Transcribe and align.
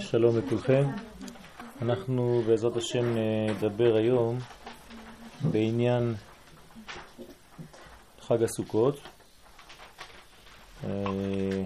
שלום 0.00 0.38
לכולכם. 0.38 0.84
אנחנו 1.82 2.42
בעזרת 2.46 2.76
השם 2.76 3.04
נדבר 3.48 3.96
היום 3.96 4.38
בעניין 5.50 6.14
חג 8.20 8.42
הסוכות. 8.42 9.00
אה, 10.84 11.64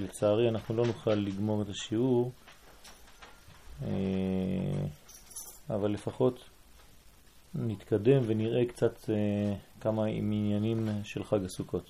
לצערי 0.00 0.48
אנחנו 0.48 0.76
לא 0.76 0.86
נוכל 0.86 1.14
לגמור 1.14 1.62
את 1.62 1.68
השיעור, 1.68 2.32
אה, 3.82 3.88
אבל 5.70 5.90
לפחות 5.90 6.44
נתקדם 7.54 8.22
ונראה 8.26 8.64
קצת 8.66 9.10
אה, 9.10 9.54
כמה 9.80 10.04
עניינים 10.06 10.88
של 11.04 11.24
חג 11.24 11.44
הסוכות. 11.44 11.84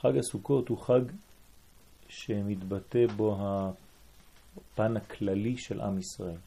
חג 0.00 0.16
הסוכות 0.16 0.68
הוא 0.68 0.78
חג 0.78 1.00
שמתבטא 2.08 3.06
בו 3.16 3.36
הפן 4.56 4.96
הכללי 4.96 5.56
של 5.56 5.80
עם 5.80 5.98
ישראל. 5.98 6.38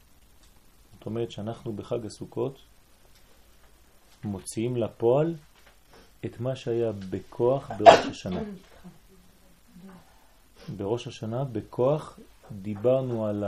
זאת 0.94 1.06
אומרת 1.06 1.30
שאנחנו 1.30 1.72
בחג 1.72 2.06
הסוכות 2.06 2.58
מוציאים 4.24 4.76
לפועל 4.76 5.34
את 6.24 6.40
מה 6.40 6.56
שהיה 6.56 6.92
בכוח 7.10 7.70
בראש 7.78 8.06
השנה. 8.06 8.40
בראש 10.76 11.06
השנה 11.06 11.44
בכוח 11.44 12.18
דיברנו 12.62 13.26
על 13.26 13.44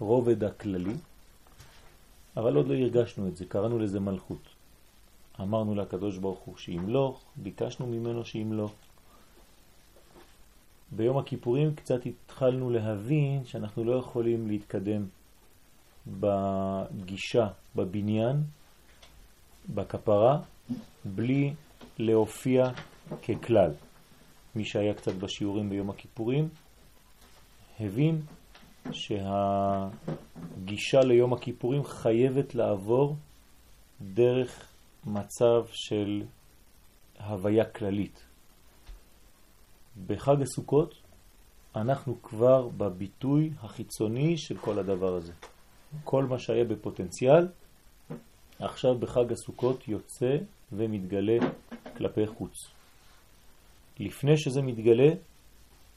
הרובד 0.00 0.44
הכללי, 0.44 0.94
אבל 2.36 2.56
עוד 2.56 2.68
לא 2.68 2.74
הרגשנו 2.74 3.28
את 3.28 3.36
זה, 3.36 3.44
קראנו 3.44 3.78
לזה 3.78 4.00
מלכות. 4.00 4.48
אמרנו 5.40 5.74
לקדוש 5.74 6.18
ברוך 6.18 6.38
הוא 6.38 6.56
שימלוך, 6.56 7.24
ביקשנו 7.36 7.86
ממנו 7.86 8.24
שימלוך. 8.24 8.72
ביום 10.92 11.18
הכיפורים 11.18 11.74
קצת 11.74 12.06
התחלנו 12.06 12.70
להבין 12.70 13.44
שאנחנו 13.44 13.84
לא 13.84 13.98
יכולים 13.98 14.48
להתקדם 14.48 15.06
בגישה, 16.06 17.46
בבניין, 17.76 18.36
בכפרה, 19.74 20.38
בלי 21.04 21.54
להופיע 21.98 22.70
ככלל. 23.28 23.70
מי 24.56 24.64
שהיה 24.64 24.94
קצת 24.94 25.14
בשיעורים 25.14 25.70
ביום 25.70 25.90
הכיפורים 25.90 26.48
הבין 27.80 28.20
שהגישה 28.92 29.50
ליום 31.00 31.32
הכיפורים 31.32 31.84
חייבת 31.84 32.54
לעבור 32.54 33.16
דרך 34.00 34.68
מצב 35.06 35.64
של 35.72 36.22
הוויה 37.20 37.64
כללית. 37.64 38.24
בחג 40.06 40.42
הסוכות 40.42 40.94
אנחנו 41.76 42.22
כבר 42.22 42.68
בביטוי 42.68 43.50
החיצוני 43.60 44.36
של 44.36 44.58
כל 44.58 44.78
הדבר 44.78 45.14
הזה. 45.14 45.32
כל 46.04 46.24
מה 46.24 46.38
שהיה 46.38 46.64
בפוטנציאל, 46.64 47.48
עכשיו 48.58 48.98
בחג 48.98 49.32
הסוכות 49.32 49.88
יוצא 49.88 50.36
ומתגלה 50.72 51.38
כלפי 51.96 52.26
חוץ. 52.26 52.52
לפני 54.00 54.36
שזה 54.36 54.62
מתגלה, 54.62 55.10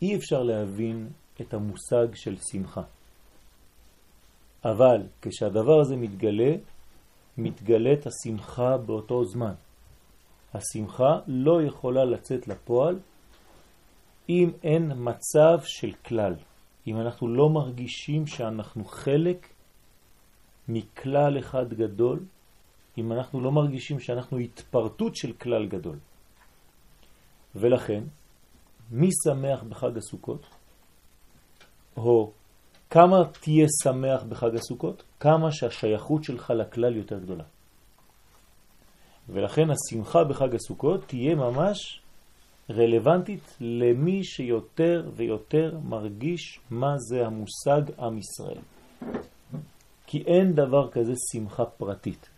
אי 0.01 0.15
אפשר 0.15 0.43
להבין 0.43 1.09
את 1.41 1.53
המושג 1.53 2.15
של 2.15 2.35
שמחה. 2.51 2.81
אבל 4.65 5.01
כשהדבר 5.21 5.79
הזה 5.81 5.95
מתגלה, 5.95 6.55
מתגלית 7.37 8.07
השמחה 8.07 8.77
באותו 8.77 9.25
זמן. 9.25 9.53
השמחה 10.53 11.19
לא 11.27 11.61
יכולה 11.61 12.05
לצאת 12.05 12.47
לפועל 12.47 12.99
אם 14.29 14.51
אין 14.63 14.91
מצב 14.95 15.57
של 15.63 15.91
כלל, 16.05 16.35
אם 16.87 16.97
אנחנו 17.01 17.27
לא 17.27 17.49
מרגישים 17.49 18.27
שאנחנו 18.27 18.85
חלק 18.85 19.53
מכלל 20.67 21.39
אחד 21.39 21.73
גדול, 21.73 22.19
אם 22.97 23.11
אנחנו 23.11 23.41
לא 23.41 23.51
מרגישים 23.51 23.99
שאנחנו 23.99 24.37
התפרטות 24.37 25.15
של 25.15 25.33
כלל 25.33 25.67
גדול. 25.67 25.99
ולכן, 27.55 28.03
מי 28.91 29.09
שמח 29.23 29.63
בחג 29.63 29.97
הסוכות? 29.97 30.45
או 31.97 32.31
כמה 32.89 33.17
תהיה 33.41 33.67
שמח 33.83 34.23
בחג 34.23 34.55
הסוכות? 34.55 35.03
כמה 35.19 35.51
שהשייכות 35.51 36.23
שלך 36.23 36.49
לכלל 36.49 36.95
יותר 36.95 37.19
גדולה. 37.19 37.43
ולכן 39.29 39.67
השמחה 39.69 40.23
בחג 40.23 40.55
הסוכות 40.55 41.05
תהיה 41.07 41.35
ממש 41.35 42.01
רלוונטית 42.69 43.57
למי 43.59 44.23
שיותר 44.23 45.09
ויותר 45.15 45.77
מרגיש 45.83 46.59
מה 46.69 46.97
זה 46.97 47.25
המושג 47.25 47.99
עם 47.99 48.17
ישראל. 48.17 48.61
כי 50.07 50.23
אין 50.27 50.53
דבר 50.53 50.91
כזה 50.91 51.13
שמחה 51.31 51.65
פרטית. 51.65 52.29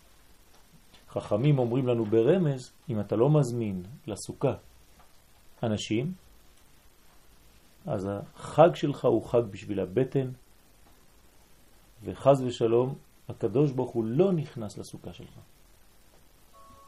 חכמים 1.08 1.58
אומרים 1.58 1.86
לנו 1.86 2.04
ברמז, 2.04 2.72
אם 2.88 3.00
אתה 3.00 3.16
לא 3.16 3.30
מזמין 3.30 3.82
לסוכה 4.06 4.54
אנשים, 5.62 6.12
אז 7.86 8.08
החג 8.12 8.74
שלך 8.74 9.04
הוא 9.04 9.24
חג 9.24 9.42
בשביל 9.50 9.80
הבטן, 9.80 10.30
וחז 12.04 12.42
ושלום, 12.42 12.94
הקדוש 13.28 13.72
ברוך 13.72 13.90
הוא 13.90 14.04
לא 14.04 14.32
נכנס 14.32 14.78
לסוכה 14.78 15.12
שלך. 15.12 15.38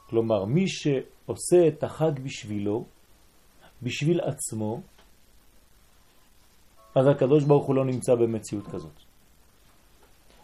כלומר, 0.06 0.44
מי 0.44 0.68
שעושה 0.68 1.68
את 1.68 1.84
החג 1.84 2.20
בשבילו, 2.24 2.84
בשביל 3.82 4.20
עצמו, 4.20 4.80
אז 6.94 7.06
הקדוש 7.06 7.44
ברוך 7.44 7.66
הוא 7.66 7.74
לא 7.74 7.84
נמצא 7.84 8.14
במציאות 8.14 8.66
כזאת. 8.68 9.00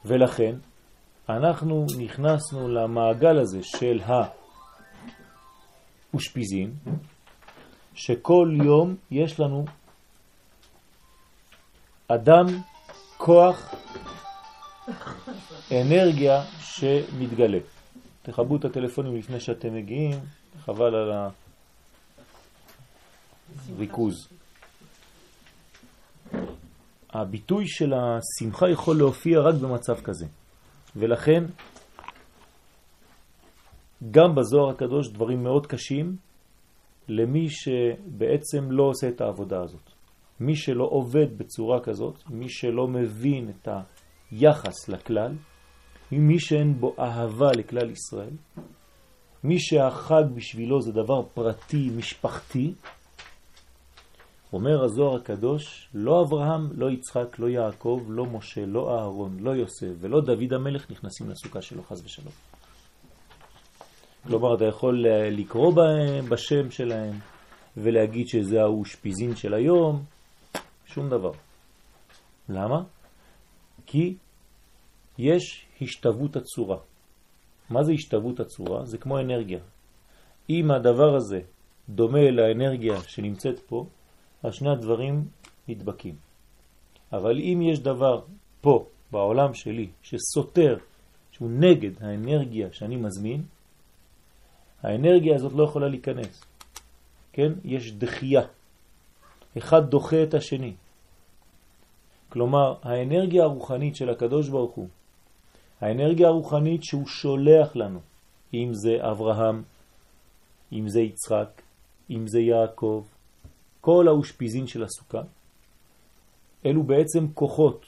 ולכן, 0.05 0.57
אנחנו 1.29 1.87
נכנסנו 1.99 2.69
למעגל 2.69 3.39
הזה 3.39 3.59
של 3.63 4.01
האושפיזין, 6.13 6.75
שכל 7.95 8.57
יום 8.65 8.97
יש 9.11 9.41
לנו 9.41 9.65
אדם, 12.09 12.47
כוח, 13.17 13.75
אנרגיה 15.73 16.43
שמתגלה. 16.61 17.59
תחבו 18.23 18.57
את 18.57 18.65
הטלפונים 18.65 19.17
לפני 19.17 19.41
שאתם 19.41 19.75
מגיעים, 19.75 20.21
חבל 20.65 20.95
על 20.95 21.13
הריכוז. 23.77 24.29
הביטוי 27.11 27.65
של 27.69 27.93
השמחה 27.95 28.69
יכול 28.71 28.97
להופיע 28.97 29.41
רק 29.41 29.55
במצב 29.55 30.01
כזה. 30.01 30.27
ולכן, 30.97 31.45
גם 34.11 34.35
בזוהר 34.35 34.71
הקדוש 34.71 35.09
דברים 35.09 35.43
מאוד 35.43 35.67
קשים 35.67 36.17
למי 37.09 37.51
שבעצם 37.51 38.71
לא 38.71 38.83
עושה 38.83 39.09
את 39.09 39.21
העבודה 39.21 39.63
הזאת. 39.63 39.91
מי 40.41 40.57
שלא 40.57 40.85
עובד 40.85 41.39
בצורה 41.39 41.81
כזאת, 41.81 42.15
מי 42.31 42.49
שלא 42.49 42.89
מבין 42.89 43.51
את 43.51 43.69
היחס 44.31 44.89
לכלל, 44.89 45.35
מי 46.13 46.41
שאין 46.41 46.81
בו 46.81 46.95
אהבה 46.99 47.53
לכלל 47.57 47.91
ישראל, 47.91 48.37
מי 49.45 49.59
שהחג 49.59 50.23
בשבילו 50.35 50.83
זה 50.83 50.93
דבר 50.93 51.23
פרטי, 51.35 51.91
משפחתי, 51.97 52.75
אומר 54.53 54.85
הזוהר 54.85 55.17
הקדוש, 55.17 55.89
לא 55.95 56.23
אברהם, 56.23 56.69
לא 56.73 56.91
יצחק, 56.91 57.39
לא 57.39 57.49
יעקב, 57.49 58.03
לא 58.09 58.27
משה, 58.27 58.67
לא 58.67 58.99
אהרון, 58.99 59.37
לא 59.41 59.51
יוסף 59.51 59.93
ולא 60.01 60.21
דוד 60.21 60.53
המלך 60.53 60.91
נכנסים 60.91 61.31
לסוכה 61.31 61.63
שלו 61.63 61.83
חז 61.83 62.03
ושלום. 62.05 62.33
כלומר, 64.27 64.55
אתה 64.55 64.65
יכול 64.65 65.07
לקרוא 65.31 65.73
בהם, 65.73 66.29
בשם 66.29 66.71
שלהם 66.71 67.15
ולהגיד 67.77 68.29
שזה 68.29 68.61
האושפיזין 68.63 69.37
של 69.37 69.55
היום, 69.55 70.03
שום 70.87 71.09
דבר. 71.09 71.33
למה? 72.49 72.83
כי 73.87 74.17
יש 75.19 75.67
השתוות 75.83 76.37
הצורה. 76.37 76.79
מה 77.71 77.83
זה 77.83 77.93
השתוות 77.93 78.41
הצורה? 78.41 78.85
זה 78.85 78.99
כמו 78.99 79.19
אנרגיה. 79.19 79.59
אם 80.51 80.71
הדבר 80.71 81.17
הזה 81.17 81.41
דומה 81.89 82.31
לאנרגיה 82.31 83.01
שנמצאת 83.01 83.59
פה, 83.59 83.87
אז 84.43 84.55
שני 84.55 84.71
הדברים 84.71 85.29
נדבקים. 85.69 86.15
אבל 87.13 87.39
אם 87.41 87.63
יש 87.63 87.81
דבר 87.81 88.21
פה, 88.61 88.87
בעולם 89.11 89.55
שלי, 89.55 89.89
שסותר, 90.03 90.77
שהוא 91.33 91.51
נגד 91.51 92.03
האנרגיה 92.03 92.69
שאני 92.73 92.97
מזמין, 92.97 93.43
האנרגיה 94.83 95.37
הזאת 95.37 95.53
לא 95.53 95.63
יכולה 95.63 95.89
להיכנס. 95.89 96.45
כן? 97.33 97.53
יש 97.65 97.93
דחייה. 97.93 98.43
אחד 99.59 99.91
דוחה 99.91 100.23
את 100.23 100.35
השני. 100.35 100.75
כלומר, 102.29 102.75
האנרגיה 102.83 103.43
הרוחנית 103.43 103.97
של 103.97 104.11
הקדוש 104.11 104.49
ברוך 104.49 104.75
הוא, 104.75 104.89
האנרגיה 105.81 106.29
הרוחנית 106.29 106.85
שהוא 106.85 107.07
שולח 107.07 107.77
לנו, 107.77 108.01
אם 108.55 108.69
זה 108.73 109.11
אברהם, 109.11 109.63
אם 110.73 110.89
זה 110.89 111.01
יצחק, 111.01 111.63
אם 112.11 112.27
זה 112.27 112.41
יעקב, 112.41 113.05
כל 113.89 114.09
האושפיזין 114.09 114.67
של 114.67 114.85
הסוכה, 114.85 115.23
אלו 116.67 116.83
בעצם 116.83 117.33
כוחות 117.35 117.87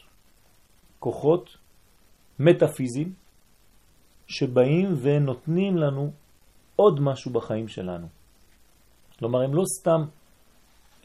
כוחות 0.98 1.56
מטאפיזיים 2.38 3.12
שבאים 4.26 4.94
ונותנים 5.02 5.76
לנו 5.76 6.10
עוד 6.76 7.00
משהו 7.00 7.30
בחיים 7.32 7.68
שלנו. 7.68 8.06
כלומר, 9.18 9.42
הם 9.42 9.54
לא 9.54 9.62
סתם 9.80 10.04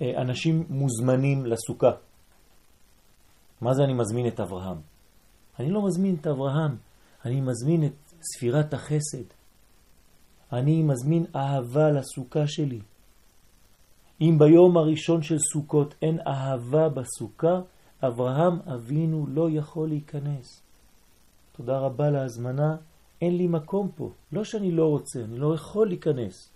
אה, 0.01 0.21
אנשים 0.21 0.65
מוזמנים 0.69 1.45
לסוכה. 1.45 1.91
מה 3.61 3.73
זה 3.73 3.83
אני 3.83 3.93
מזמין 3.93 4.27
את 4.27 4.39
אברהם? 4.39 4.81
אני 5.59 5.71
לא 5.71 5.85
מזמין 5.87 6.15
את 6.21 6.27
אברהם, 6.27 6.77
אני 7.25 7.41
מזמין 7.41 7.85
את 7.85 8.13
ספירת 8.21 8.73
החסד. 8.73 9.27
אני 10.53 10.83
מזמין 10.83 11.25
אהבה 11.35 11.91
לסוכה 11.91 12.47
שלי. 12.47 12.79
אם 14.21 14.35
ביום 14.39 14.77
הראשון 14.77 15.21
של 15.21 15.37
סוכות 15.53 15.95
אין 16.01 16.19
אהבה 16.27 16.89
בסוכה, 16.89 17.61
אברהם 18.03 18.59
אבינו 18.73 19.27
לא 19.27 19.49
יכול 19.51 19.89
להיכנס. 19.89 20.61
תודה 21.57 21.79
רבה 21.79 22.09
להזמנה, 22.09 22.75
אין 23.21 23.37
לי 23.37 23.47
מקום 23.47 23.91
פה. 23.95 24.11
לא 24.31 24.43
שאני 24.43 24.71
לא 24.71 24.85
רוצה, 24.85 25.19
אני 25.23 25.37
לא 25.37 25.55
יכול 25.55 25.87
להיכנס. 25.87 26.49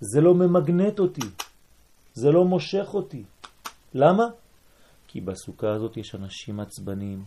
זה 0.00 0.20
לא 0.20 0.34
ממגנט 0.34 0.98
אותי, 0.98 1.26
זה 2.14 2.30
לא 2.30 2.44
מושך 2.44 2.94
אותי. 2.94 3.24
למה? 3.94 4.24
כי 5.08 5.20
בסוכה 5.20 5.72
הזאת 5.72 5.96
יש 5.96 6.14
אנשים 6.14 6.60
עצבנים, 6.60 7.24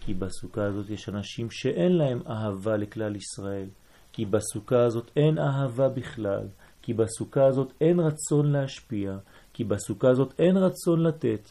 כי 0.00 0.14
בסוכה 0.14 0.64
הזאת 0.64 0.90
יש 0.90 1.08
אנשים 1.08 1.50
שאין 1.50 1.92
להם 1.92 2.22
אהבה 2.28 2.76
לכלל 2.76 3.16
ישראל, 3.16 3.68
כי 4.12 4.26
בסוכה 4.26 4.84
הזאת 4.84 5.10
אין 5.16 5.38
אהבה 5.38 5.88
בכלל, 5.88 6.48
כי 6.90 6.94
בסוכה 6.94 7.46
הזאת 7.46 7.72
אין 7.80 8.00
רצון 8.00 8.52
להשפיע, 8.52 9.18
כי 9.52 9.64
בסוכה 9.64 10.08
הזאת 10.08 10.34
אין 10.40 10.56
רצון 10.56 11.02
לתת. 11.02 11.50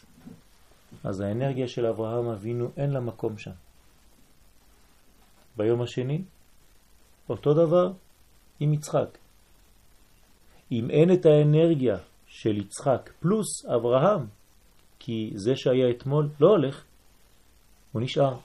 אז 1.04 1.20
האנרגיה 1.20 1.68
של 1.68 1.86
אברהם 1.86 2.28
אבינו 2.28 2.70
אין 2.76 2.90
לה 2.90 3.00
מקום 3.00 3.38
שם. 3.38 3.50
ביום 5.56 5.82
השני, 5.82 6.22
אותו 7.28 7.54
דבר 7.54 7.92
עם 8.60 8.74
יצחק. 8.74 9.18
אם 10.72 10.90
אין 10.90 11.12
את 11.12 11.26
האנרגיה 11.26 11.96
של 12.26 12.56
יצחק 12.56 13.10
פלוס 13.20 13.66
אברהם, 13.66 14.26
כי 14.98 15.32
זה 15.34 15.56
שהיה 15.56 15.90
אתמול 15.90 16.28
לא 16.40 16.48
הולך, 16.48 16.84
הוא 17.92 18.02
נשאר. 18.02 18.36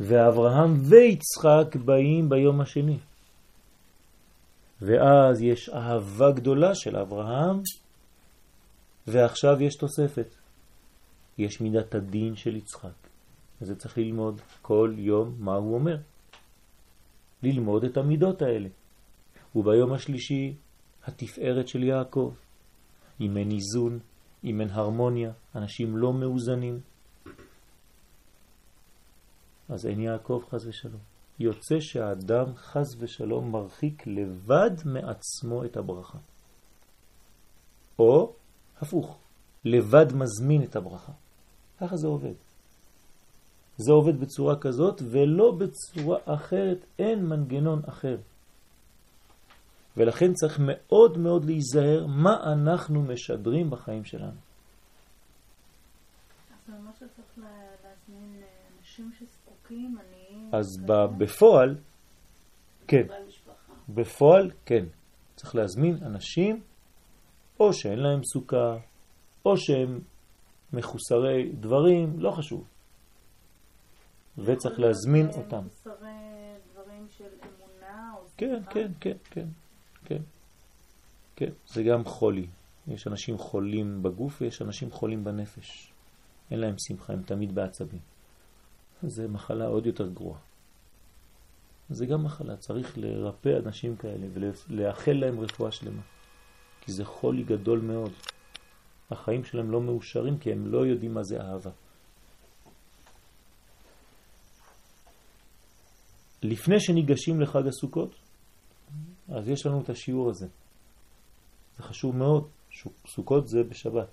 ואברהם 0.00 0.74
ויצחק 0.88 1.76
באים 1.76 2.28
ביום 2.28 2.60
השני. 2.60 2.98
ואז 4.86 5.42
יש 5.42 5.68
אהבה 5.68 6.32
גדולה 6.32 6.74
של 6.74 6.96
אברהם, 6.96 7.62
ועכשיו 9.06 9.62
יש 9.62 9.74
תוספת. 9.74 10.34
יש 11.38 11.60
מידת 11.60 11.94
הדין 11.94 12.36
של 12.36 12.56
יצחק. 12.56 13.08
וזה 13.60 13.76
צריך 13.76 13.98
ללמוד 13.98 14.40
כל 14.62 14.94
יום 14.98 15.34
מה 15.38 15.54
הוא 15.54 15.74
אומר. 15.74 15.96
ללמוד 17.42 17.84
את 17.84 17.96
המידות 17.96 18.42
האלה. 18.42 18.68
וביום 19.54 19.92
השלישי 19.92 20.54
התפארת 21.04 21.68
של 21.68 21.82
יעקב. 21.82 22.34
אם 23.20 23.36
אין 23.36 23.50
איזון, 23.50 23.98
אם 24.44 24.60
אין 24.60 24.70
הרמוניה, 24.70 25.32
אנשים 25.54 25.96
לא 25.96 26.12
מאוזנים. 26.12 26.80
אז 29.68 29.86
אין 29.86 30.00
יעקב 30.00 30.42
חז 30.50 30.66
ושלום. 30.66 31.11
יוצא 31.38 31.80
שהאדם 31.80 32.56
חז 32.56 32.96
ושלום 32.98 33.52
מרחיק 33.52 34.06
לבד 34.06 34.70
מעצמו 34.84 35.64
את 35.64 35.76
הברכה. 35.76 36.18
או 37.98 38.32
הפוך, 38.80 39.18
לבד 39.64 40.06
מזמין 40.12 40.62
את 40.62 40.76
הברכה. 40.76 41.12
ככה 41.80 41.96
זה 41.96 42.06
עובד. 42.06 42.34
זה 43.76 43.92
עובד 43.92 44.20
בצורה 44.20 44.60
כזאת 44.60 45.02
ולא 45.10 45.58
בצורה 45.58 46.18
אחרת, 46.24 46.84
אין 46.98 47.26
מנגנון 47.26 47.82
אחר. 47.88 48.16
ולכן 49.96 50.32
צריך 50.32 50.60
מאוד 50.60 51.18
מאוד 51.18 51.44
להיזהר 51.44 52.06
מה 52.06 52.52
אנחנו 52.52 53.02
משדרים 53.02 53.70
בחיים 53.70 54.04
שלנו. 54.04 54.40
אז 56.50 56.74
ממש 56.74 56.96
צריך 56.98 57.38
להזמין 57.38 58.42
אנשים 58.78 59.12
אז 60.52 60.66
בפועל, 61.18 61.76
כן. 62.86 63.06
בפועל, 63.88 64.50
כן. 64.64 64.84
צריך 65.36 65.54
להזמין 65.54 65.96
אנשים 66.02 66.60
או 67.60 67.72
שאין 67.72 67.98
להם 67.98 68.20
סוכה, 68.24 68.76
או 69.44 69.56
שהם 69.56 70.00
מחוסרי 70.72 71.52
דברים, 71.60 72.20
לא 72.20 72.30
חשוב. 72.30 72.64
וצריך 74.38 74.80
להזמין 74.80 75.26
אותם. 75.26 75.66
מחוסרי 75.66 76.10
דברים 76.72 77.06
של 77.08 77.24
אמונה 77.24 78.12
או 78.16 78.26
כן, 78.36 78.62
כן, 78.70 78.92
כן, 79.00 79.16
כן. 79.30 79.46
כן, 80.04 80.22
כן, 81.36 81.50
זה 81.66 81.82
גם 81.82 82.04
חולי. 82.04 82.46
יש 82.88 83.06
אנשים 83.06 83.38
חולים 83.38 84.02
בגוף 84.02 84.42
ויש 84.42 84.62
אנשים 84.62 84.90
חולים 84.90 85.24
בנפש. 85.24 85.92
אין 86.50 86.60
להם 86.60 86.74
שמחה, 86.78 87.12
הם 87.12 87.22
תמיד 87.22 87.54
בעצבים. 87.54 88.00
זה 89.02 89.28
מחלה 89.28 89.66
עוד 89.66 89.86
יותר 89.86 90.08
גרועה. 90.08 90.38
זה 91.90 92.06
גם 92.06 92.24
מחלה, 92.24 92.56
צריך 92.56 92.98
לרפא 92.98 93.58
אנשים 93.66 93.96
כאלה 93.96 94.26
ולאחל 94.32 95.12
להם 95.12 95.40
רפואה 95.40 95.72
שלמה. 95.72 96.02
כי 96.80 96.92
זה 96.92 97.04
חולי 97.04 97.42
גדול 97.42 97.80
מאוד. 97.80 98.12
החיים 99.10 99.44
שלהם 99.44 99.70
לא 99.70 99.80
מאושרים 99.80 100.38
כי 100.38 100.52
הם 100.52 100.66
לא 100.66 100.86
יודעים 100.86 101.14
מה 101.14 101.22
זה 101.22 101.40
אהבה. 101.40 101.70
לפני 106.42 106.80
שניגשים 106.80 107.40
לחג 107.40 107.66
הסוכות, 107.66 108.14
אז 109.28 109.48
יש 109.48 109.66
לנו 109.66 109.80
את 109.80 109.88
השיעור 109.90 110.30
הזה. 110.30 110.46
זה 111.76 111.82
חשוב 111.82 112.16
מאוד, 112.16 112.48
סוכות 113.06 113.48
זה 113.48 113.62
בשבת. 113.62 114.08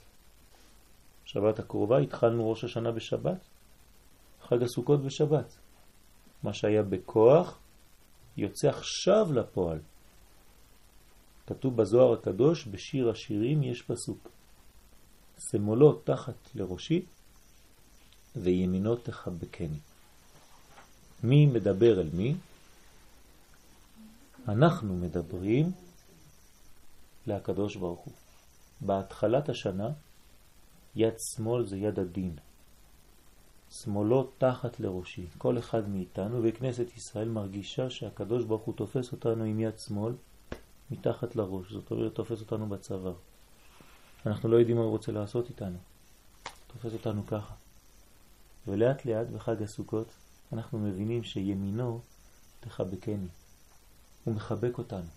שבת 1.26 1.60
הקרובה, 1.60 1.98
התחלנו 1.98 2.50
ראש 2.50 2.64
השנה 2.64 2.92
בשבת, 2.92 3.49
חג 4.50 4.64
הסוכות 4.64 5.04
בשבת. 5.04 5.58
מה 6.44 6.54
שהיה 6.54 6.84
בכוח 6.84 7.60
יוצא 8.38 8.68
עכשיו 8.68 9.34
לפועל. 9.34 9.80
כתוב 11.48 11.76
בזוהר 11.76 12.14
הקדוש, 12.14 12.68
בשיר 12.68 13.10
השירים 13.10 13.64
יש 13.64 13.82
פסוק. 13.82 14.30
שמאלו 15.52 15.94
תחת 15.94 16.56
לראשי 16.56 17.06
וימינו 18.36 18.96
תחבקני. 18.96 19.80
מי 21.24 21.46
מדבר 21.46 22.02
אל 22.02 22.10
מי? 22.14 22.36
אנחנו 24.48 24.96
מדברים 24.96 25.72
להקדוש 27.28 27.76
ברוך 27.76 28.00
הוא. 28.00 28.14
בהתחלת 28.82 29.50
השנה 29.50 29.90
יד 30.96 31.14
שמאל 31.36 31.66
זה 31.66 31.78
יד 31.78 32.00
הדין. 32.00 32.36
שמאלו 33.72 34.32
תחת 34.38 34.80
לראשי. 34.80 35.28
כל 35.38 35.58
אחד 35.58 35.90
מאיתנו 35.90 36.42
וכנסת 36.44 36.98
ישראל 36.98 37.30
מרגישה 37.30 37.90
שהקדוש 37.90 38.46
ברוך 38.46 38.64
הוא 38.64 38.76
תופס 38.76 39.12
אותנו 39.12 39.44
עם 39.44 39.60
יד 39.60 39.80
שמאל 39.80 40.14
מתחת 40.92 41.36
לראש. 41.36 41.72
זאת 41.72 41.92
אומרת 41.92 42.16
תופס 42.16 42.42
אותנו 42.42 42.70
בצוואר. 42.70 43.16
אנחנו 44.26 44.50
לא 44.50 44.58
יודעים 44.58 44.78
מה 44.78 44.84
הוא 44.84 44.92
רוצה 44.92 45.12
לעשות 45.12 45.50
איתנו. 45.50 45.78
תופס 46.68 46.94
אותנו 46.94 47.28
ככה. 47.28 47.54
ולאט 48.68 49.06
לאט 49.06 49.28
בחג 49.28 49.64
הסוכות 49.64 50.08
אנחנו 50.54 50.80
מבינים 50.80 51.24
שימינו 51.24 52.02
תחבקני. 52.60 53.28
הוא 54.24 54.36
מחבק 54.36 54.78
אותנו. 54.78 55.08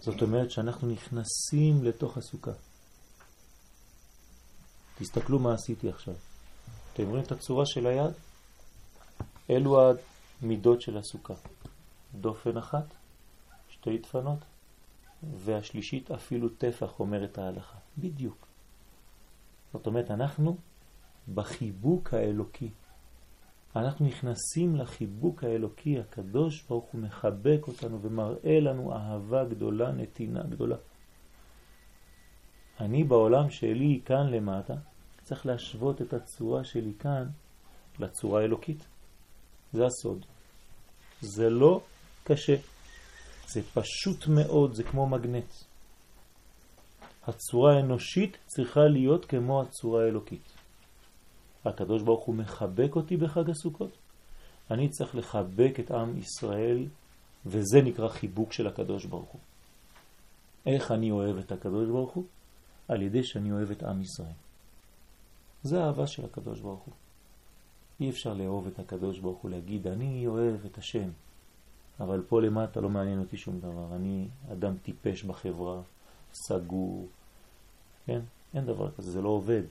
זאת 0.00 0.22
אומרת 0.22 0.50
שאנחנו 0.50 0.88
נכנסים 0.88 1.84
לתוך 1.84 2.16
הסוכה. 2.18 2.52
תסתכלו 4.98 5.38
מה 5.38 5.54
עשיתי 5.54 5.88
עכשיו. 5.88 6.14
אתם 6.96 7.08
רואים 7.08 7.24
את 7.24 7.32
הצורה 7.32 7.66
של 7.66 7.86
היד? 7.86 8.12
אלו 9.50 9.80
המידות 10.42 10.80
של 10.80 10.98
הסוכה. 10.98 11.34
דופן 12.14 12.56
אחת, 12.56 12.84
שתי 13.68 13.98
דפנות, 13.98 14.38
והשלישית 15.36 16.10
אפילו 16.10 16.48
טפח, 16.48 17.00
אומרת 17.00 17.38
ההלכה. 17.38 17.78
בדיוק. 17.98 18.46
זאת 19.72 19.86
אומרת, 19.86 20.10
אנחנו 20.10 20.56
בחיבוק 21.34 22.14
האלוקי. 22.14 22.70
אנחנו 23.76 24.06
נכנסים 24.06 24.76
לחיבוק 24.76 25.44
האלוקי 25.44 26.00
הקדוש, 26.00 26.62
ברוך 26.62 26.84
הוא 26.92 27.00
מחבק 27.00 27.60
אותנו 27.68 28.02
ומראה 28.02 28.60
לנו 28.60 28.92
אהבה 28.92 29.44
גדולה, 29.44 29.92
נתינה 29.92 30.42
גדולה. 30.42 30.76
אני 32.80 33.04
בעולם 33.04 33.50
שלי 33.50 34.00
כאן 34.04 34.30
למטה, 34.30 34.74
צריך 35.26 35.46
להשוות 35.46 36.02
את 36.02 36.12
הצורה 36.12 36.64
שלי 36.64 36.92
כאן 36.98 37.26
לצורה 37.98 38.40
האלוקית. 38.40 38.86
זה 39.72 39.86
הסוד. 39.86 40.24
זה 41.20 41.50
לא 41.50 41.80
קשה. 42.24 42.56
זה 43.48 43.60
פשוט 43.74 44.26
מאוד, 44.26 44.74
זה 44.74 44.82
כמו 44.82 45.06
מגנט. 45.06 45.52
הצורה 47.26 47.76
האנושית 47.76 48.36
צריכה 48.46 48.80
להיות 48.80 49.24
כמו 49.24 49.62
הצורה 49.62 50.04
האלוקית. 50.04 50.52
הקדוש 51.64 52.02
ברוך 52.02 52.24
הוא 52.24 52.34
מחבק 52.34 52.96
אותי 52.96 53.16
בחג 53.16 53.50
הסוכות, 53.50 53.90
אני 54.70 54.88
צריך 54.88 55.14
לחבק 55.14 55.80
את 55.80 55.90
עם 55.90 56.18
ישראל, 56.18 56.86
וזה 57.46 57.82
נקרא 57.84 58.08
חיבוק 58.08 58.52
של 58.52 58.66
הקדוש 58.66 59.04
ברוך 59.04 59.30
הוא. 59.30 59.40
איך 60.66 60.92
אני 60.92 61.10
אוהב 61.10 61.36
את 61.38 61.52
הקדוש 61.52 61.88
ברוך 61.88 62.12
הוא? 62.12 62.24
על 62.88 63.02
ידי 63.02 63.24
שאני 63.24 63.52
אוהב 63.52 63.70
את 63.70 63.82
עם 63.82 64.00
ישראל. 64.02 64.45
זה 65.66 65.84
האהבה 65.84 66.06
של 66.06 66.24
הקדוש 66.24 66.60
ברוך 66.60 66.82
הוא. 66.82 66.94
אי 68.00 68.10
אפשר 68.10 68.34
לאהוב 68.34 68.66
את 68.66 68.78
הקדוש 68.78 69.18
ברוך 69.18 69.38
הוא, 69.38 69.50
להגיד, 69.50 69.86
אני 69.86 70.26
אוהב 70.26 70.64
את 70.64 70.78
השם, 70.78 71.08
אבל 72.00 72.22
פה 72.28 72.40
למטה 72.40 72.80
לא 72.80 72.88
מעניין 72.88 73.20
אותי 73.20 73.36
שום 73.36 73.60
דבר. 73.60 73.96
אני 73.96 74.28
אדם 74.52 74.76
טיפש 74.82 75.22
בחברה, 75.22 75.82
סגור, 76.32 77.06
כן? 78.06 78.20
אין 78.54 78.66
דבר 78.66 78.90
כזה, 78.90 79.10
זה 79.10 79.22
לא 79.22 79.28
עובד. 79.28 79.62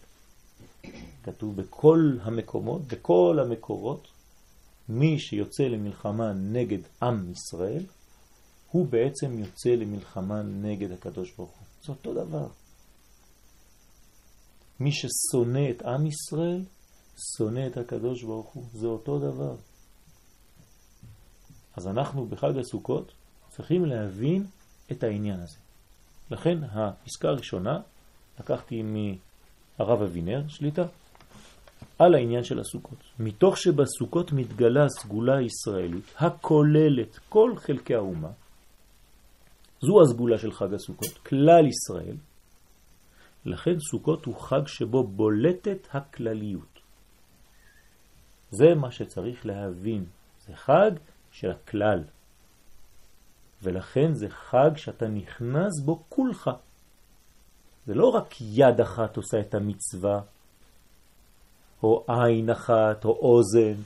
כתוב 1.24 1.56
בכל 1.56 2.18
המקומות, 2.22 2.82
בכל 2.82 3.40
המקורות, 3.42 4.08
מי 4.90 5.20
שיוצא 5.20 5.64
למלחמה 5.64 6.34
נגד 6.34 6.80
עם 7.02 7.32
ישראל, 7.32 7.84
הוא 8.72 8.88
בעצם 8.88 9.40
יוצא 9.40 9.70
למלחמה 9.70 10.42
נגד 10.42 10.92
הקדוש 10.92 11.32
ברוך 11.38 11.52
הוא. 11.52 11.68
זה 11.84 11.92
אותו 11.92 12.14
דבר. 12.14 12.48
מי 14.80 14.92
ששונא 14.92 15.70
את 15.70 15.82
עם 15.82 16.06
ישראל, 16.06 16.62
שונא 17.38 17.68
את 17.68 17.78
הקדוש 17.78 18.24
ברוך 18.24 18.54
הוא. 18.54 18.64
זה 18.74 18.88
אותו 18.88 19.20
דבר. 19.20 19.56
אז 21.76 21.88
אנחנו 21.88 22.26
בחג 22.26 22.58
הסוכות 22.58 23.12
צריכים 23.50 23.86
להבין 23.86 24.46
את 24.92 25.04
העניין 25.04 25.40
הזה. 25.40 25.58
לכן 26.32 26.58
הפסקה 26.64 27.28
הראשונה, 27.28 27.80
לקחתי 28.40 28.82
מהרב 28.84 30.02
אבינר, 30.02 30.48
שליטה, 30.48 30.86
על 32.00 32.16
העניין 32.16 32.44
של 32.44 32.60
הסוכות. 32.60 32.98
מתוך 33.20 33.58
שבסוכות 33.58 34.32
מתגלה 34.32 34.86
הסגולה 34.86 35.38
הישראלית 35.38 36.06
הכוללת 36.18 37.20
כל 37.30 37.54
חלקי 37.58 37.96
האומה, 37.96 38.32
זו 39.82 40.02
הסגולה 40.02 40.38
של 40.38 40.52
חג 40.52 40.74
הסוכות, 40.74 41.18
כלל 41.18 41.66
ישראל, 41.68 42.16
לכן 43.46 43.80
סוכות 43.80 44.26
הוא 44.26 44.36
חג 44.36 44.68
שבו 44.68 45.04
בולטת 45.04 45.88
הכלליות. 45.94 46.80
זה 48.50 48.76
מה 48.76 48.92
שצריך 48.92 49.46
להבין, 49.46 50.06
זה 50.48 50.56
חג 50.56 50.92
של 51.32 51.52
הכלל. 51.52 52.04
ולכן 53.64 54.14
זה 54.14 54.30
חג 54.30 54.70
שאתה 54.76 55.08
נכנס 55.08 55.82
בו 55.86 56.04
כולך. 56.10 56.50
זה 57.86 57.94
לא 57.94 58.10
רק 58.10 58.34
יד 58.42 58.82
אחת 58.82 59.18
עושה 59.18 59.40
את 59.40 59.54
המצווה, 59.56 60.22
או 61.84 62.06
עין 62.08 62.50
אחת, 62.50 63.06
או 63.06 63.12
אוזן. 63.12 63.82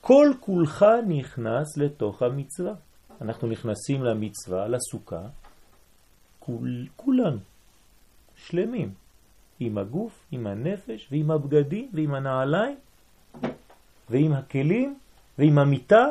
כל 0.00 0.32
כולך 0.40 0.84
נכנס 1.08 1.76
לתוך 1.76 2.22
המצווה. 2.22 2.72
אנחנו 3.20 3.48
נכנסים 3.48 4.04
למצווה, 4.04 4.68
לסוכה, 4.68 5.22
כול, 6.38 6.86
כולנו, 6.96 7.38
שלמים, 8.46 8.92
עם 9.60 9.78
הגוף, 9.78 10.26
עם 10.32 10.46
הנפש, 10.46 11.08
ועם 11.10 11.30
הבגדים, 11.30 11.90
ועם 11.92 12.14
הנעליים, 12.14 12.76
ועם 14.10 14.32
הכלים, 14.32 14.98
ועם 15.38 15.58
המיטה, 15.58 16.06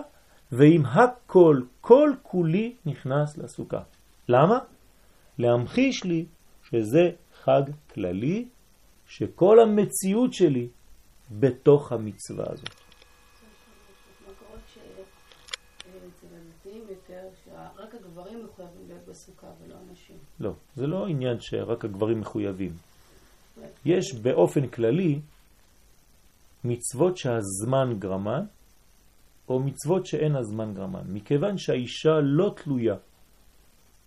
ועם 0.52 0.86
הכל, 0.86 1.62
כל 1.82 2.12
כולי 2.24 2.76
נכנס 2.86 3.38
לסוכה. 3.38 3.82
למה? 4.30 4.60
להמחיש 5.38 6.04
לי 6.04 6.26
שזה 6.70 7.12
חג 7.44 7.62
כללי, 7.94 8.48
שכל 9.08 9.60
המציאות 9.60 10.34
שלי 10.34 10.68
בתוך 11.32 11.92
המצווה 11.92 12.46
הזאת. 12.50 12.87
לא, 20.40 20.52
זה 20.76 20.88
לא 20.88 21.08
עניין 21.08 21.40
שרק 21.40 21.86
הגברים 21.86 22.20
מחויבים. 22.20 22.74
יש 23.86 24.14
באופן 24.14 24.68
כללי 24.68 25.20
מצוות 26.64 27.18
שהזמן 27.18 28.00
גרמן, 28.00 28.46
או 29.50 29.60
מצוות 29.60 30.06
שאין 30.06 30.36
הזמן 30.36 30.74
גרמן. 30.74 31.04
מכיוון 31.08 31.58
שהאישה 31.58 32.20
לא 32.24 32.56
תלויה 32.64 32.96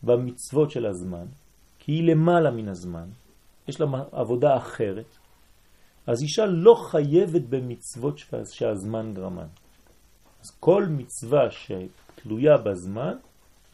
במצוות 0.03 0.71
של 0.71 0.87
הזמן, 0.87 1.27
כי 1.79 1.93
היא 1.93 2.05
למעלה 2.05 2.51
מן 2.51 2.69
הזמן, 2.69 3.09
יש 3.69 3.81
לה 3.81 3.87
עבודה 4.13 4.57
אחרת, 4.57 5.07
אז 6.07 6.23
אישה 6.23 6.47
לא 6.47 6.75
חייבת 6.91 7.43
במצוות 7.43 8.19
שהזמן 8.51 9.15
גרמן. 9.15 9.47
אז 10.43 10.51
כל 10.61 10.87
מצווה 10.89 11.51
שתלויה 11.51 12.57
בזמן, 12.57 13.17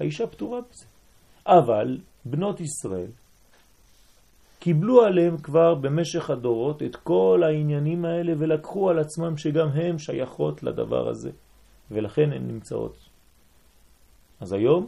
האישה 0.00 0.26
פטורה 0.26 0.60
בזה. 0.60 0.86
אבל 1.46 1.98
בנות 2.24 2.60
ישראל 2.60 3.10
קיבלו 4.58 5.02
עליהם 5.02 5.36
כבר 5.36 5.74
במשך 5.74 6.30
הדורות 6.30 6.82
את 6.82 6.96
כל 6.96 7.42
העניינים 7.44 8.04
האלה 8.04 8.32
ולקחו 8.38 8.90
על 8.90 8.98
עצמם 8.98 9.36
שגם 9.36 9.68
הם 9.68 9.98
שייכות 9.98 10.62
לדבר 10.62 11.08
הזה, 11.08 11.30
ולכן 11.90 12.32
הן 12.32 12.46
נמצאות. 12.46 12.96
אז 14.40 14.52
היום 14.52 14.86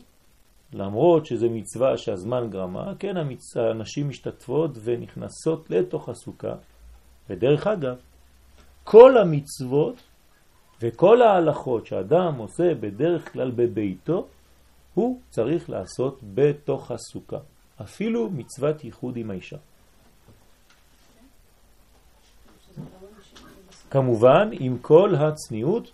למרות 0.73 1.27
שזה 1.27 1.49
מצווה 1.49 1.97
שהזמן 1.97 2.51
גרמה, 2.51 2.93
כן, 2.99 3.15
הנשים 3.57 4.09
משתתפות 4.09 4.71
ונכנסות 4.85 5.71
לתוך 5.71 6.09
הסוכה. 6.09 6.55
ודרך 7.31 7.67
אגב, 7.67 7.97
כל 8.85 9.19
המצוות 9.19 9.95
וכל 10.83 11.23
ההלכות 11.23 11.87
שאדם 11.87 12.35
עושה 12.39 12.75
בדרך 12.81 13.33
כלל 13.33 13.51
בביתו, 13.51 14.27
הוא 14.99 15.21
צריך 15.31 15.71
לעשות 15.71 16.21
בתוך 16.35 16.91
הסוכה. 16.91 17.37
אפילו 17.83 18.31
מצוות 18.31 18.85
ייחוד 18.85 19.17
עם 19.17 19.31
האישה. 19.31 19.57
כמובן, 23.91 24.51
עם 24.53 24.79
כל 24.79 25.15
הצניעות 25.15 25.93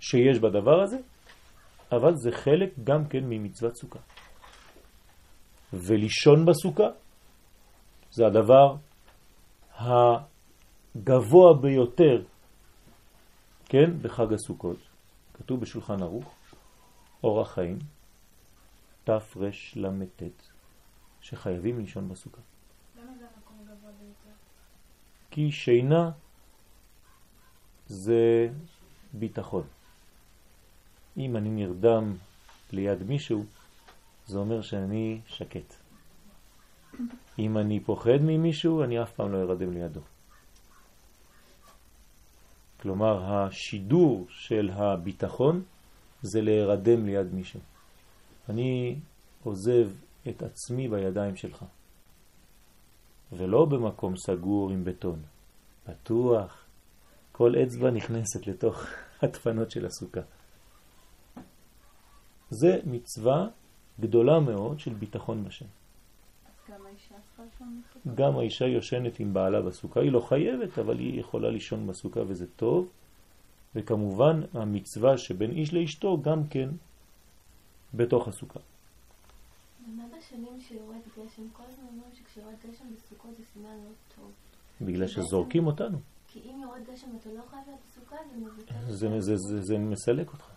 שיש 0.00 0.38
בדבר 0.38 0.82
הזה, 0.82 0.98
אבל 1.92 2.12
זה 2.16 2.30
חלק 2.32 2.72
גם 2.84 3.06
כן 3.08 3.24
ממצוות 3.24 3.76
סוכה. 3.76 3.98
ולישון 5.72 6.46
בסוכה 6.46 6.88
זה 8.10 8.26
הדבר 8.26 8.76
הגבוה 9.74 11.54
ביותר, 11.62 12.22
כן, 13.64 14.02
בחג 14.02 14.32
הסוכות. 14.32 14.78
כתוב 15.34 15.60
בשולחן 15.60 16.02
ערוך, 16.02 16.34
אורח 17.24 17.54
חיים, 17.54 17.78
תרל"ט, 19.04 20.22
שחייבים 21.20 21.78
לישון 21.78 22.08
בסוכה. 22.08 22.40
למה 22.96 23.12
זה 23.18 23.24
המקום 23.36 23.56
הגבוה 23.60 23.90
ביותר? 24.00 24.36
כי 25.30 25.52
שינה 25.52 26.10
זה 27.86 28.48
ביטחון. 29.12 29.62
אם 31.16 31.36
אני 31.36 31.50
נרדם 31.50 32.16
ליד 32.72 33.02
מישהו, 33.02 33.44
זה 34.26 34.38
אומר 34.38 34.62
שאני 34.62 35.20
שקט. 35.26 35.74
אם 37.38 37.58
אני 37.58 37.80
פוחד 37.80 38.18
ממישהו, 38.22 38.84
אני 38.84 39.02
אף 39.02 39.12
פעם 39.12 39.32
לא 39.32 39.42
ארדם 39.42 39.72
לידו. 39.72 40.00
כלומר, 42.80 43.34
השידור 43.34 44.26
של 44.28 44.70
הביטחון 44.74 45.62
זה 46.24 46.40
להירדם 46.40 47.06
ליד 47.06 47.34
מישהו. 47.34 47.60
אני 48.48 48.96
עוזב 49.42 49.88
את 50.28 50.42
עצמי 50.42 50.88
בידיים 50.88 51.36
שלך, 51.36 51.64
ולא 53.32 53.64
במקום 53.64 54.16
סגור 54.16 54.70
עם 54.70 54.84
בטון, 54.84 55.22
פתוח. 55.84 56.64
כל 57.32 57.54
אצבע 57.62 57.90
נכנסת 57.90 58.46
לתוך 58.46 58.86
הדפנות 59.22 59.70
של 59.70 59.86
הסוכה. 59.86 60.20
זה 62.50 62.80
מצווה 62.84 63.48
גדולה 64.00 64.40
מאוד 64.40 64.80
של 64.80 64.94
ביטחון 64.94 65.44
בשם. 65.44 65.66
גם 66.70 66.86
האישה 66.86 67.14
צריכה 67.26 67.42
לישון 67.42 67.82
בסוכה? 67.82 68.22
גם 68.22 68.36
האישה 68.38 68.64
יושנת 68.64 69.20
עם 69.20 69.34
בעלה 69.34 69.62
בסוכה, 69.62 70.00
היא 70.00 70.12
לא 70.12 70.20
חייבת, 70.20 70.78
אבל 70.78 70.98
היא 70.98 71.20
יכולה 71.20 71.50
לישון 71.50 71.86
בסוכה 71.86 72.20
וזה 72.28 72.46
טוב. 72.56 72.88
וכמובן 73.74 74.40
המצווה 74.52 75.18
שבין 75.18 75.50
איש 75.50 75.74
לאשתו 75.74 76.22
גם 76.22 76.46
כן 76.50 76.68
בתוך 77.94 78.28
הסוכה. 78.28 78.60
מה 79.86 80.04
בשנים 80.18 80.60
שיורד 80.60 81.00
גשם? 81.18 81.42
כל 81.52 81.62
הזמן 81.68 81.84
אומרים 81.84 82.10
שכשיורד 82.14 82.54
גשם 82.68 82.84
בסוכות 82.96 83.30
זה 83.38 83.44
סימן 83.52 83.76
לא 83.84 83.90
טוב. 84.16 84.30
בגלל 84.80 85.06
שזורקים 85.06 85.66
אותנו. 85.66 85.98
כי 86.28 86.40
אם 86.40 86.60
יורד 86.62 86.80
גשם 86.92 87.06
אתה 87.20 87.28
לא 87.28 87.42
חייב 87.50 87.62
להיות 87.66 87.80
בסוכה, 87.90 88.16
זה 88.30 88.36
מבטא. 88.36 88.74
זה, 88.88 89.20
זה, 89.20 89.36
זה, 89.36 89.62
זה 89.62 89.78
מסלק 89.78 90.32
אותך. 90.32 90.50